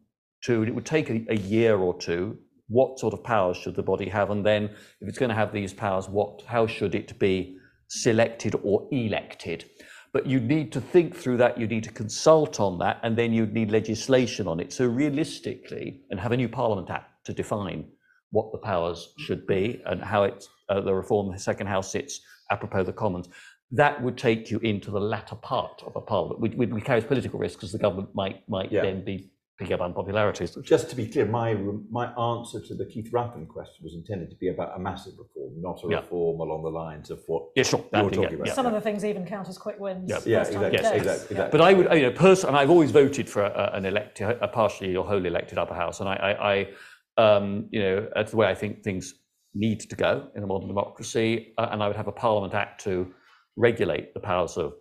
to, 0.45 0.63
it 0.63 0.75
would 0.75 0.87
take 0.87 1.11
a, 1.11 1.25
a 1.29 1.37
year 1.37 1.77
or 1.77 1.97
two, 1.99 2.39
what 2.69 2.99
sort 2.99 3.15
of 3.15 3.23
powers 3.23 3.57
should 3.57 3.75
the 3.75 3.83
body 3.83 4.09
have? 4.09 4.31
And 4.31 4.47
then 4.47 4.65
if 5.01 5.09
it's 5.09 5.19
going 5.19 5.29
to 5.29 5.35
have 5.35 5.53
these 5.53 5.75
powers, 5.75 6.09
what, 6.09 6.43
how 6.47 6.67
should 6.67 6.95
it 6.95 7.19
be 7.19 7.59
selected 7.89 8.55
or 8.63 8.89
elected? 8.93 9.65
But 10.13 10.27
you 10.27 10.41
need 10.41 10.73
to 10.73 10.81
think 10.81 11.15
through 11.15 11.37
that, 11.37 11.59
you 11.59 11.67
need 11.67 11.85
to 11.85 11.93
consult 11.93 12.59
on 12.59 12.79
that, 12.79 12.99
and 13.03 13.17
then 13.17 13.33
you'd 13.33 13.53
need 13.53 13.71
legislation 13.71 14.49
on 14.49 14.59
it. 14.59 14.73
So 14.73 14.87
realistically, 14.87 16.03
and 16.11 16.19
have 16.19 16.33
a 16.33 16.37
new 16.37 16.49
Parliament 16.49 16.91
Act 16.91 17.25
to 17.27 17.33
define 17.33 17.87
what 18.31 18.53
the 18.53 18.59
powers 18.59 19.13
should 19.19 19.47
be 19.47 19.83
and 19.87 20.03
how 20.03 20.25
it's 20.25 20.49
uh, 20.69 20.81
the 20.81 20.95
reform 20.95 21.33
the 21.33 21.39
second 21.39 21.67
house 21.67 21.91
sits 21.91 22.21
apropos 22.51 22.85
the 22.85 22.93
Commons. 22.93 23.29
That 23.73 24.03
would 24.03 24.19
take 24.19 24.51
you 24.51 24.59
into 24.61 24.91
the 24.91 25.01
latter 25.01 25.37
part 25.37 25.83
of 25.87 25.95
a 25.95 26.01
parliament, 26.01 26.41
which, 26.41 26.55
which 26.55 26.85
carries 26.85 27.05
political 27.05 27.39
risk 27.39 27.59
because 27.59 27.73
the 27.73 27.79
government 27.79 28.15
might 28.15 28.49
might 28.49 28.73
yeah. 28.73 28.83
then 28.83 29.05
be 29.05 29.31
pick 29.61 29.71
up 29.73 29.81
unpopularities. 29.81 30.57
Just 30.65 30.89
to 30.91 30.97
be 30.97 31.07
clear, 31.07 31.27
my 31.27 31.55
my 31.91 32.07
answer 32.15 32.61
to 32.67 32.75
the 32.75 32.87
Keith 32.87 33.13
Raffan 33.13 33.47
question 33.47 33.85
was 33.85 33.95
intended 33.95 34.31
to 34.31 34.37
be 34.37 34.49
about 34.49 34.75
a 34.75 34.79
massive 34.79 35.13
reform, 35.19 35.61
not 35.61 35.85
a 35.85 35.89
yeah. 35.89 35.97
reform 36.01 36.41
along 36.41 36.63
the 36.63 36.71
lines 36.71 37.11
of 37.11 37.21
what 37.27 37.49
yeah, 37.55 37.63
sure. 37.63 37.85
you're 37.93 38.11
talking 38.11 38.23
yeah, 38.23 38.45
about. 38.45 38.55
Some 38.55 38.67
of 38.67 38.73
the 38.73 38.81
things 38.81 39.05
even 39.05 39.27
count 39.27 39.49
as 39.49 39.59
quick 39.59 39.79
wins. 39.79 40.09
Yeah, 40.09 40.19
yeah 40.25 40.41
exactly, 40.41 40.73
yes, 40.73 40.93
exactly, 40.95 41.37
exactly, 41.37 41.49
But 41.51 41.61
I 41.61 41.75
would, 41.75 41.93
you 41.93 42.03
know, 42.03 42.13
personally, 42.13 42.59
I've 42.59 42.71
always 42.71 42.91
voted 42.91 43.29
for 43.29 43.43
a, 43.43 43.71
an 43.75 43.85
elected, 43.85 44.39
a 44.41 44.49
partially 44.49 44.97
or 44.97 45.05
wholly 45.05 45.29
elected 45.29 45.59
upper 45.59 45.75
house, 45.75 46.01
and 46.01 46.09
I, 46.09 46.15
I, 46.15 46.53
I 46.55 47.37
um, 47.37 47.69
you 47.71 47.81
know, 47.81 48.09
that's 48.15 48.31
the 48.31 48.39
way 48.39 48.49
I 48.49 48.55
think 48.55 48.83
things 48.83 49.15
need 49.55 49.81
to 49.81 49.97
go 49.97 50.29
in 50.35 50.43
a 50.43 50.47
modern 50.47 50.69
democracy, 50.69 51.53
uh, 51.59 51.69
and 51.71 51.83
I 51.83 51.87
would 51.87 51.97
have 51.97 52.09
a 52.09 52.13
Parliament 52.13 52.55
Act 52.55 52.83
to 52.85 53.13
regulate 53.57 54.15
the 54.15 54.21
powers 54.21 54.57
of 54.57 54.73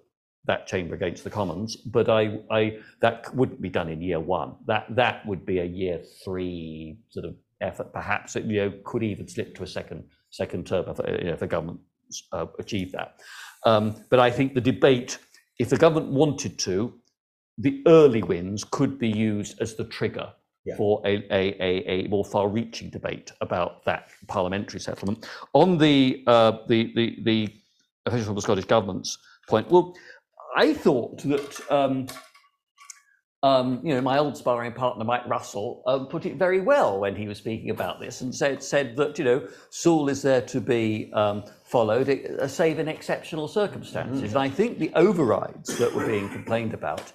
that 0.46 0.68
chamber 0.68 0.96
against 0.96 1.24
the 1.24 1.30
Commons, 1.30 1.76
but 1.76 2.10
I, 2.10 2.40
I 2.50 2.80
that 3.02 3.34
wouldn't 3.36 3.62
be 3.62 3.70
done 3.70 3.90
in 3.90 4.02
year 4.02 4.20
one. 4.20 4.56
That 4.66 4.86
that 4.96 5.26
would 5.26 5.46
be 5.46 5.60
a 5.60 5.66
year 5.66 6.02
three 6.24 6.98
sort 7.10 7.26
of 7.26 7.36
effort, 7.62 7.94
perhaps. 7.94 8.36
It 8.36 8.46
you 8.46 8.62
know 8.62 8.74
could 8.84 9.04
even 9.04 9.28
slip 9.28 9.56
to 9.56 9.64
a 9.64 9.68
second 9.68 10.06
second 10.32 10.68
term 10.68 10.86
if, 10.88 11.00
you 11.00 11.26
know, 11.26 11.34
if 11.34 11.40
the 11.40 11.48
government 11.48 11.80
uh, 12.32 12.46
achieved 12.58 12.94
that. 12.94 13.20
Um, 13.66 14.04
but 14.10 14.20
I 14.20 14.32
think 14.32 14.54
the 14.54 14.62
debate, 14.62 15.20
if 15.60 15.70
the 15.70 15.78
government 15.78 16.12
wanted 16.12 16.58
to, 16.60 16.94
the 17.58 17.84
early 17.88 18.24
wins 18.24 18.64
could 18.64 18.98
be 18.98 19.10
used 19.10 19.60
as 19.62 19.76
the 19.76 19.84
trigger 19.84 20.32
yeah. 20.66 20.76
for 20.78 21.02
a, 21.06 21.18
a, 21.32 21.56
a, 21.62 21.90
a, 21.90 22.08
more 22.08 22.24
far-reaching 22.24 22.90
debate 22.90 23.32
about 23.42 23.84
that 23.86 24.10
parliamentary 24.28 24.80
settlement. 24.80 25.28
On 25.54 25.78
the 25.78 26.24
uh, 26.28 26.54
the 26.68 26.94
the 26.96 27.18
the 27.24 27.50
official 28.06 28.30
of 28.30 28.36
the 28.36 28.42
Scottish 28.42 28.66
government's 28.66 29.18
point, 29.48 29.70
well, 29.70 29.96
I 30.56 30.74
thought 30.74 31.20
that 31.24 31.72
um, 31.72 32.08
um, 33.41 33.82
you 33.84 33.93
know 33.93 34.02
my 34.02 34.18
old 34.18 34.36
sparring 34.36 34.74
partner 34.74 35.06
Mike 35.06 35.28
Russell 35.28 35.84
uh, 35.88 36.00
put 36.00 36.26
it 36.26 36.36
very 36.36 36.60
well 36.60 37.00
when 37.00 37.16
he 37.16 37.28
was 37.28 37.38
speaking 37.38 37.70
about 37.70 38.00
this 38.00 38.22
and 38.22 38.36
said 38.36 38.62
said 38.62 38.97
that 38.97 39.18
you 39.18 39.26
know 39.26 39.47
Sewel 39.70 40.10
is 40.10 40.22
there 40.22 40.41
to 40.41 40.60
be 40.60 41.12
um, 41.14 41.43
followed 41.64 42.10
uh, 42.10 42.47
save 42.47 42.80
in 42.80 42.88
exceptional 42.88 43.47
circumstances. 43.47 44.22
Mm. 44.32 44.36
And 44.36 44.38
I 44.38 44.50
think 44.50 44.80
the 44.80 44.91
overrides 44.95 45.78
that 45.78 45.93
were 45.93 46.06
being 46.06 46.30
complained 46.30 46.74
about 46.74 47.14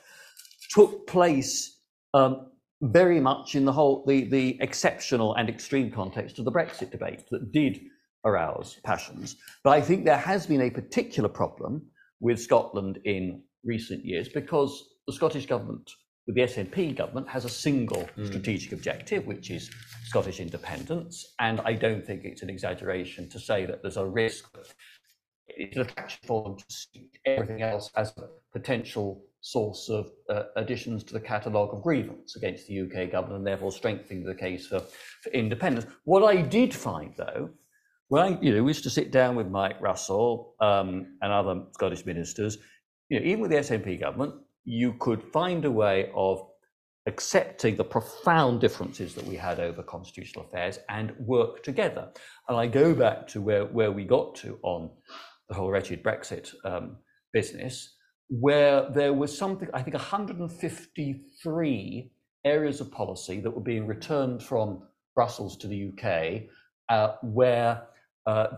took 0.71 1.07
place 1.07 1.79
um, 2.15 2.51
very 2.81 3.21
much 3.21 3.55
in 3.55 3.65
the 3.65 3.73
whole 3.73 4.05
the 4.07 4.25
the 4.25 4.59
exceptional 4.61 5.35
and 5.35 5.49
extreme 5.49 5.91
context 5.91 6.39
of 6.39 6.45
the 6.45 6.53
Brexit 6.53 6.91
debate 6.91 7.25
that 7.31 7.53
did 7.53 7.81
arouse 8.25 8.79
passions. 8.85 9.37
But 9.63 9.71
I 9.71 9.83
think 9.83 10.05
there 10.05 10.17
has 10.17 10.47
been 10.47 10.63
a 10.63 10.71
particular 10.71 11.29
problem 11.29 11.83
with 12.25 12.41
Scotland 12.41 12.99
in 13.05 13.43
recent 13.65 14.03
years 14.03 14.31
because 14.31 14.73
the 15.07 15.13
Scottish 15.13 15.45
government, 15.45 15.91
with 16.27 16.37
the 16.37 16.43
SNP 16.43 16.97
government, 16.97 17.29
has 17.29 17.45
a 17.45 17.51
single 17.51 18.09
mm. 18.17 18.27
strategic 18.27 18.73
objective, 18.73 19.27
which 19.27 19.51
is 19.51 19.71
Scottish 20.07 20.41
independence. 20.41 21.35
And 21.39 21.61
I 21.61 21.75
don't 21.75 22.05
think 22.05 22.23
it's 22.25 22.41
an 22.41 22.49
exaggeration 22.49 23.29
to 23.29 23.39
say 23.39 23.67
that 23.67 23.83
there's 23.83 23.99
a 23.99 24.07
risk 24.07 24.57
it's 25.47 25.77
an 25.77 25.83
attraction 25.83 26.21
for 26.27 26.43
them 26.43 26.57
to 26.57 26.65
see 26.69 27.11
everything 27.27 27.61
else 27.61 27.91
as 27.97 28.15
a 28.17 28.29
potential 28.53 29.23
source 29.43 29.91
of 29.91 30.11
uh, 30.31 30.45
additions 30.57 31.05
to 31.05 31.13
the 31.13 31.21
catalogue 31.21 31.75
of 31.75 31.83
grievance 31.83 32.35
against 32.37 32.67
the 32.67 32.81
UK 32.81 33.13
government 33.13 33.39
and 33.39 33.47
therefore 33.47 33.71
strengthening 33.71 34.25
the 34.25 34.35
case 34.35 34.67
for, 34.67 34.81
for 34.81 35.31
independence. 35.33 35.87
What 36.05 36.23
I 36.23 36.41
did 36.41 36.73
find, 36.75 37.13
though, 37.19 37.51
I 38.13 38.39
you 38.41 38.55
know, 38.55 38.63
we 38.63 38.71
used 38.71 38.85
to 38.85 38.91
sit 38.91 39.11
down 39.11 39.35
with 39.35 39.49
Mike 39.49 39.81
Russell 39.81 40.55
um, 40.61 41.17
and 41.23 41.33
other 41.33 41.63
Scottish 41.73 42.05
ministers, 42.05 42.59
you 43.09 43.19
know, 43.19 43.27
even 43.27 43.41
with 43.41 43.51
the 43.51 43.57
SNP 43.59 44.01
government, 44.01 44.35
you 44.65 44.95
could 44.99 45.23
find 45.23 45.65
a 45.65 45.71
way 45.71 46.11
of 46.15 46.47
accepting 47.07 47.77
the 47.77 47.85
profound 47.85 48.61
differences 48.61 49.15
that 49.15 49.25
we 49.27 49.37
had 49.37 49.61
over 49.61 49.83
constitutional 49.83 50.47
affairs 50.47 50.79
and 50.89 51.15
work 51.19 51.63
together. 51.63 52.11
And 52.49 52.57
I 52.57 52.67
go 52.67 52.95
back 52.95 53.27
to 53.29 53.43
where, 53.43 53.67
where 53.67 53.93
we 53.93 54.05
got 54.05 54.35
to 54.37 54.59
on 54.63 54.91
the 55.49 55.55
whole 55.55 55.71
wretched 55.71 56.03
Brexit 56.03 56.55
um, 56.65 56.97
business, 57.33 57.97
where 58.29 58.89
there 58.91 59.13
was 59.13 59.37
something, 59.37 59.69
I 59.75 59.83
think 59.83 59.95
153 59.95 62.11
areas 62.47 62.81
of 62.81 62.91
policy 62.91 63.41
that 63.41 63.51
were 63.51 63.61
being 63.61 63.87
returned 63.87 64.43
from 64.43 64.83
Brussels 65.15 65.59
to 65.59 65.69
the 65.69 65.93
UK, 65.93 66.45
uh, 66.89 67.17
where 67.23 67.83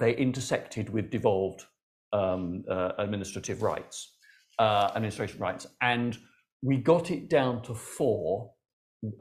they 0.01 0.14
intersected 0.16 0.90
with 0.90 1.10
devolved 1.10 1.64
um, 2.12 2.64
uh, 2.70 2.93
administrative 2.98 3.62
rights, 3.62 4.16
uh, 4.59 4.90
administration 4.94 5.38
rights. 5.40 5.66
And 5.80 6.16
we 6.62 6.78
got 6.78 7.10
it 7.10 7.28
down 7.28 7.62
to 7.62 7.74
four 7.74 8.52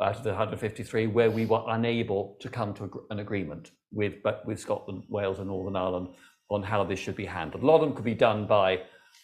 out 0.01 0.15
of 0.15 0.23
the 0.23 0.29
153 0.29 1.07
where 1.07 1.29
we 1.29 1.45
were 1.45 1.63
unable 1.67 2.37
to 2.39 2.49
come 2.49 2.73
to 2.73 2.89
an 3.09 3.19
agreement 3.19 3.71
with, 3.91 4.15
with 4.45 4.59
Scotland, 4.59 5.03
Wales, 5.09 5.39
and 5.39 5.47
Northern 5.47 5.75
Ireland 5.75 6.09
on 6.49 6.63
how 6.63 6.83
this 6.83 6.99
should 6.99 7.15
be 7.15 7.25
handled. 7.25 7.63
A 7.63 7.65
lot 7.65 7.75
of 7.75 7.81
them 7.81 7.95
could 7.95 8.05
be 8.05 8.13
done 8.13 8.47
by 8.47 8.81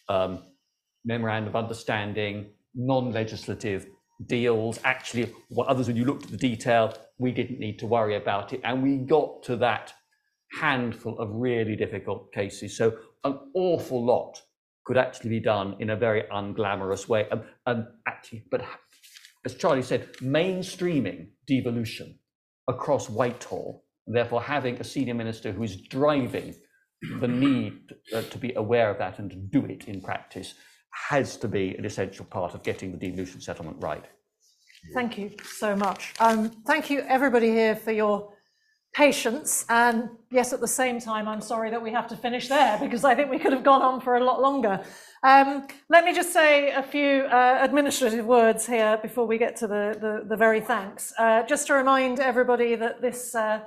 um, 0.10 0.44
memorandum 1.06 1.50
of 1.50 1.56
understanding, 1.56 2.52
non 2.76 3.12
legislative 3.12 3.88
deals. 4.28 4.80
Actually, 4.84 5.32
what 5.50 5.68
others, 5.68 5.88
when 5.88 5.96
you 5.96 6.06
looked 6.06 6.26
at 6.26 6.32
the 6.32 6.38
detail, 6.38 6.94
we 7.18 7.32
didn't 7.32 7.60
need 7.60 7.80
to 7.80 7.88
worry 7.88 8.16
about 8.16 8.54
it. 8.54 8.62
And 8.64 8.84
we 8.84 8.98
got 8.98 9.44
to 9.44 9.56
that 9.58 9.94
handful 10.60 11.18
of 11.20 11.30
really 11.32 11.76
difficult 11.76 12.32
cases. 12.34 12.78
So 12.78 12.98
an 13.24 13.40
awful 13.54 14.06
lot 14.06 14.42
could 14.86 14.98
actually 14.98 15.30
be 15.30 15.40
done 15.40 15.76
in 15.80 15.92
a 15.92 15.96
very 15.96 16.24
unglamorous 16.32 17.08
way. 17.08 17.28
And, 17.32 17.44
and 17.66 17.86
actually, 18.08 18.46
but 18.50 18.64
as 19.46 19.56
Charlie 19.56 19.82
said, 19.82 20.14
mainstreaming 20.18 21.30
devolution 21.48 22.20
across 22.68 23.10
Whitehall, 23.10 23.84
therefore 24.08 24.42
having 24.42 24.76
a 24.80 24.84
senior 24.84 25.14
minister 25.14 25.52
who 25.52 25.64
is 25.64 25.76
driving 25.76 26.56
the 27.20 27.28
need 27.28 27.94
uh, 28.14 28.22
to 28.24 28.38
be 28.38 28.54
aware 28.56 28.90
of 28.92 28.98
that 29.00 29.20
and 29.20 29.30
to 29.32 29.38
do 29.38 29.66
it 29.66 29.86
in 29.86 30.02
practice 30.02 30.54
has 31.10 31.38
to 31.38 31.48
be 31.48 31.76
an 31.76 31.86
essential 31.86 32.26
part 32.26 32.54
of 32.54 32.64
getting 32.64 32.92
the 32.92 32.98
devolution 32.98 33.42
settlement 33.42 33.78
right. 33.80 34.06
Thank 34.94 35.18
you 35.18 35.32
so 35.44 35.76
much. 35.76 36.14
Um, 36.20 36.50
thank 36.66 36.90
you, 36.90 37.02
everybody 37.08 37.50
here, 37.50 37.76
for 37.76 37.92
your 37.92 38.34
patience. 38.94 39.66
And 39.70 40.10
yes, 40.30 40.52
at 40.54 40.60
the 40.60 40.68
same 40.68 41.00
time, 41.00 41.28
I'm 41.28 41.42
sorry 41.42 41.70
that 41.70 41.82
we 41.82 41.92
have 41.92 42.08
to 42.08 42.18
finish 42.18 42.48
there 42.48 42.78
because 42.80 43.04
I 43.04 43.16
think 43.16 43.32
we 43.32 43.40
could 43.40 43.54
have 43.54 43.64
gone 43.64 43.82
on 43.82 44.02
for 44.02 44.16
a 44.18 44.24
lot 44.24 44.42
longer. 44.42 44.84
Um, 45.24 45.68
let 45.90 46.04
me 46.04 46.14
just 46.14 46.34
say 46.34 46.72
a 46.72 46.84
few 46.84 47.24
uh, 47.24 47.60
administrative 47.62 48.26
words 48.26 48.66
here 48.66 48.98
before 49.02 49.26
we 49.26 49.38
get 49.38 49.56
to 49.58 49.68
the, 49.68 49.98
the, 50.00 50.26
the 50.28 50.36
very 50.36 50.62
thanks. 50.62 51.14
Uh, 51.18 51.44
just 51.44 51.68
to 51.68 51.74
remind 51.74 52.20
everybody 52.20 52.76
that 52.76 53.02
this 53.02 53.36
uh, 53.36 53.62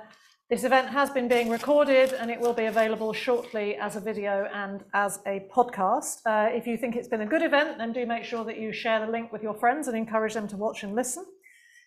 this 0.47 0.63
event 0.63 0.89
has 0.89 1.09
been 1.09 1.27
being 1.27 1.49
recorded 1.49 2.13
and 2.13 2.29
it 2.29 2.39
will 2.39 2.53
be 2.53 2.65
available 2.65 3.13
shortly 3.13 3.77
as 3.77 3.95
a 3.95 3.99
video 3.99 4.47
and 4.53 4.83
as 4.93 5.17
a 5.25 5.47
podcast. 5.51 6.21
Uh, 6.23 6.55
if 6.55 6.67
you 6.67 6.77
think 6.77 6.95
it's 6.95 7.07
been 7.07 7.21
a 7.21 7.25
good 7.25 7.41
event, 7.41 7.79
then 7.79 7.91
do 7.91 8.05
make 8.05 8.23
sure 8.23 8.43
that 8.43 8.59
you 8.59 8.71
share 8.71 9.03
the 9.03 9.11
link 9.11 9.31
with 9.31 9.41
your 9.41 9.55
friends 9.55 9.87
and 9.87 9.97
encourage 9.97 10.35
them 10.35 10.47
to 10.49 10.55
watch 10.55 10.83
and 10.83 10.93
listen. 10.93 11.25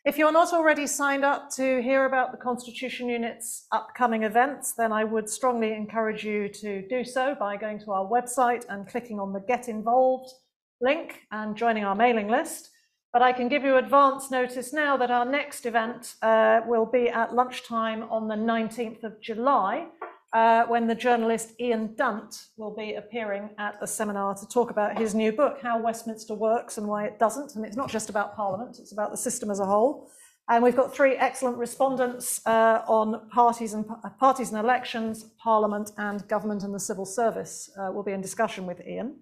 If 0.04 0.16
you're 0.16 0.32
not 0.32 0.52
already 0.52 0.86
signed 0.86 1.24
up 1.24 1.50
to 1.56 1.82
hear 1.82 2.04
about 2.04 2.30
the 2.30 2.38
Constitution 2.38 3.08
Unit's 3.08 3.66
upcoming 3.72 4.22
events, 4.22 4.72
then 4.72 4.92
I 4.92 5.02
would 5.02 5.28
strongly 5.28 5.74
encourage 5.74 6.24
you 6.24 6.48
to 6.48 6.86
do 6.88 7.04
so 7.04 7.34
by 7.34 7.56
going 7.56 7.80
to 7.80 7.90
our 7.90 8.06
website 8.06 8.64
and 8.68 8.86
clicking 8.86 9.18
on 9.18 9.32
the 9.32 9.40
Get 9.40 9.68
Involved 9.68 10.32
link 10.80 11.22
and 11.32 11.56
joining 11.56 11.84
our 11.84 11.96
mailing 11.96 12.28
list. 12.28 12.70
But 13.12 13.22
I 13.22 13.32
can 13.32 13.48
give 13.48 13.64
you 13.64 13.76
advance 13.76 14.30
notice 14.30 14.72
now 14.72 14.96
that 14.98 15.10
our 15.10 15.24
next 15.24 15.66
event 15.66 16.14
uh, 16.22 16.60
will 16.66 16.86
be 16.86 17.08
at 17.08 17.34
lunchtime 17.34 18.04
on 18.04 18.28
the 18.28 18.36
19th 18.36 19.02
of 19.02 19.20
July, 19.20 19.88
uh, 20.32 20.64
when 20.66 20.86
the 20.86 20.94
journalist 20.94 21.52
Ian 21.58 21.94
Dunt 21.94 22.46
will 22.56 22.74
be 22.74 22.94
appearing 22.94 23.50
at 23.58 23.76
a 23.80 23.86
seminar 23.86 24.34
to 24.34 24.46
talk 24.46 24.70
about 24.70 24.98
his 24.98 25.14
new 25.14 25.32
book, 25.32 25.58
How 25.62 25.80
Westminster 25.80 26.34
Works 26.34 26.78
and 26.78 26.86
Why 26.86 27.06
It 27.06 27.18
Doesn't. 27.18 27.56
And 27.56 27.64
it's 27.64 27.76
not 27.76 27.88
just 27.88 28.10
about 28.10 28.36
Parliament, 28.36 28.78
it's 28.78 28.92
about 28.92 29.10
the 29.10 29.16
system 29.16 29.50
as 29.50 29.60
a 29.60 29.66
whole. 29.66 30.10
And 30.50 30.64
we've 30.64 30.76
got 30.76 30.94
three 30.94 31.14
excellent 31.16 31.58
respondents 31.58 32.40
uh, 32.46 32.82
on 32.88 33.28
parties 33.28 33.74
and 33.74 33.86
parties 34.18 34.50
and 34.50 34.58
elections, 34.58 35.24
Parliament, 35.38 35.92
and 35.98 36.26
government 36.26 36.62
and 36.62 36.74
the 36.74 36.80
civil 36.80 37.04
service. 37.04 37.70
Uh, 37.78 37.92
will 37.92 38.02
be 38.02 38.12
in 38.12 38.22
discussion 38.22 38.66
with 38.66 38.80
Ian. 38.86 39.16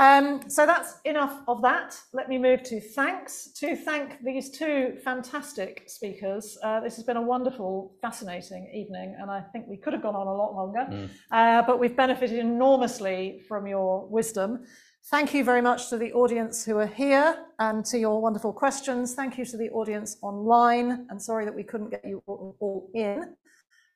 Um, 0.00 0.48
so 0.48 0.64
that's 0.64 0.94
enough 1.04 1.42
of 1.46 1.60
that. 1.60 1.94
Let 2.14 2.30
me 2.30 2.38
move 2.38 2.62
to 2.64 2.80
thanks. 2.80 3.52
To 3.58 3.76
thank 3.76 4.24
these 4.24 4.50
two 4.50 4.96
fantastic 5.04 5.84
speakers. 5.88 6.56
Uh, 6.62 6.80
this 6.80 6.96
has 6.96 7.04
been 7.04 7.18
a 7.18 7.22
wonderful, 7.22 7.94
fascinating 8.00 8.70
evening, 8.74 9.14
and 9.20 9.30
I 9.30 9.42
think 9.52 9.66
we 9.68 9.76
could 9.76 9.92
have 9.92 10.00
gone 10.02 10.16
on 10.16 10.26
a 10.26 10.34
lot 10.34 10.54
longer, 10.54 10.86
mm. 10.90 11.10
uh, 11.30 11.62
but 11.66 11.78
we've 11.78 11.94
benefited 11.94 12.38
enormously 12.38 13.42
from 13.46 13.66
your 13.66 14.06
wisdom. 14.06 14.64
Thank 15.10 15.34
you 15.34 15.44
very 15.44 15.60
much 15.60 15.90
to 15.90 15.98
the 15.98 16.14
audience 16.14 16.64
who 16.64 16.78
are 16.78 16.86
here 16.86 17.36
and 17.58 17.84
to 17.86 17.98
your 17.98 18.22
wonderful 18.22 18.54
questions. 18.54 19.12
Thank 19.12 19.36
you 19.36 19.44
to 19.44 19.58
the 19.58 19.68
audience 19.68 20.16
online, 20.22 21.06
and 21.10 21.20
sorry 21.20 21.44
that 21.44 21.54
we 21.54 21.62
couldn't 21.62 21.90
get 21.90 22.06
you 22.06 22.22
all, 22.26 22.56
all 22.58 22.90
in. 22.94 23.36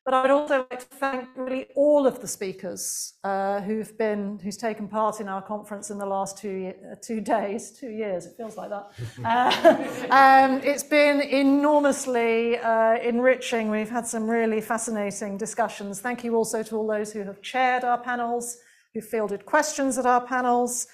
But 0.04 0.12
I 0.12 0.20
would 0.20 0.30
also 0.30 0.66
like 0.70 0.80
to 0.80 0.96
thank 0.96 1.30
really 1.34 1.68
all 1.74 2.06
of 2.06 2.20
the 2.20 2.28
speakers 2.28 3.14
uh, 3.24 3.62
who've 3.62 3.96
been, 3.96 4.38
who's 4.38 4.58
taken 4.58 4.86
part 4.86 5.18
in 5.18 5.28
our 5.28 5.40
conference 5.40 5.88
in 5.88 5.96
the 5.96 6.04
last 6.04 6.36
two, 6.36 6.74
uh, 6.92 6.96
two 7.00 7.22
days, 7.22 7.70
two 7.70 7.88
years, 7.88 8.26
it 8.26 8.36
feels 8.36 8.58
like 8.58 8.68
that. 8.68 8.90
uh, 9.24 10.10
um, 10.10 10.60
it's 10.62 10.82
been 10.82 11.22
enormously 11.22 12.58
uh, 12.58 12.98
enriching. 12.98 13.70
We've 13.70 13.88
had 13.88 14.06
some 14.06 14.28
really 14.28 14.60
fascinating 14.60 15.38
discussions. 15.38 16.02
Thank 16.02 16.22
you 16.22 16.36
also 16.36 16.62
to 16.62 16.76
all 16.76 16.86
those 16.86 17.10
who 17.10 17.22
have 17.22 17.40
chaired 17.40 17.82
our 17.82 17.98
panels, 17.98 18.58
who 18.92 19.00
fielded 19.00 19.46
questions 19.46 19.96
at 19.96 20.04
our 20.04 20.20
panels. 20.20 20.86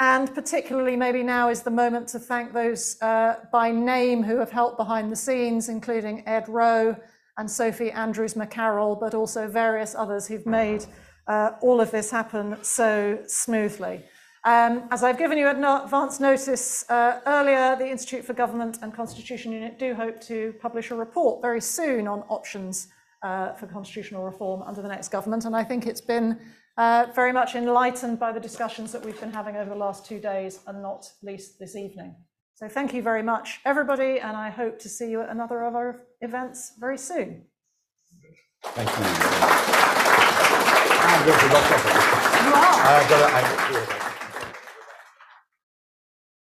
And 0.00 0.34
particularly, 0.34 0.96
maybe 0.96 1.22
now 1.22 1.50
is 1.50 1.62
the 1.62 1.70
moment 1.70 2.08
to 2.08 2.18
thank 2.18 2.52
those 2.52 3.00
uh, 3.00 3.36
by 3.52 3.70
name 3.70 4.24
who 4.24 4.38
have 4.38 4.50
helped 4.50 4.76
behind 4.76 5.12
the 5.12 5.16
scenes, 5.16 5.68
including 5.68 6.26
Ed 6.26 6.48
Rowe, 6.48 6.96
and 7.38 7.50
Sophie 7.50 7.90
Andrews 7.90 8.34
McCarroll, 8.34 8.98
but 8.98 9.14
also 9.14 9.48
various 9.48 9.94
others 9.94 10.26
who've 10.26 10.46
made 10.46 10.86
uh, 11.26 11.52
all 11.60 11.80
of 11.80 11.90
this 11.90 12.10
happen 12.10 12.56
so 12.62 13.18
smoothly. 13.26 14.04
Um, 14.44 14.84
as 14.92 15.02
I've 15.02 15.18
given 15.18 15.38
you 15.38 15.48
advance 15.48 16.20
notice 16.20 16.88
uh, 16.88 17.20
earlier, 17.26 17.74
the 17.76 17.88
Institute 17.88 18.24
for 18.24 18.32
Government 18.32 18.78
and 18.80 18.94
Constitution 18.94 19.50
Unit 19.50 19.76
do 19.76 19.92
hope 19.92 20.20
to 20.22 20.54
publish 20.60 20.92
a 20.92 20.94
report 20.94 21.42
very 21.42 21.60
soon 21.60 22.06
on 22.06 22.20
options 22.28 22.88
uh, 23.24 23.54
for 23.54 23.66
constitutional 23.66 24.24
reform 24.24 24.62
under 24.62 24.82
the 24.82 24.88
next 24.88 25.08
government. 25.08 25.46
And 25.46 25.56
I 25.56 25.64
think 25.64 25.86
it's 25.86 26.00
been 26.00 26.38
uh, 26.76 27.06
very 27.12 27.32
much 27.32 27.56
enlightened 27.56 28.20
by 28.20 28.30
the 28.30 28.38
discussions 28.38 28.92
that 28.92 29.04
we've 29.04 29.18
been 29.18 29.32
having 29.32 29.56
over 29.56 29.70
the 29.70 29.76
last 29.76 30.06
two 30.06 30.20
days, 30.20 30.60
and 30.68 30.80
not 30.80 31.10
least 31.22 31.58
this 31.58 31.74
evening. 31.74 32.14
So 32.54 32.68
thank 32.68 32.94
you 32.94 33.02
very 33.02 33.24
much, 33.24 33.60
everybody, 33.64 34.20
and 34.20 34.36
I 34.36 34.50
hope 34.50 34.78
to 34.78 34.88
see 34.88 35.10
you 35.10 35.22
at 35.22 35.28
another 35.28 35.64
of 35.64 35.74
our 35.74 36.05
events 36.20 36.72
very 36.78 36.98
soon. 36.98 37.44
Thank 38.62 38.88
you. 38.88 39.04
I'm 41.08 41.26
going 41.26 41.38
to 41.38 41.46
lock 41.54 41.70
off. 41.72 41.84
You 42.44 42.52
are. 42.54 44.05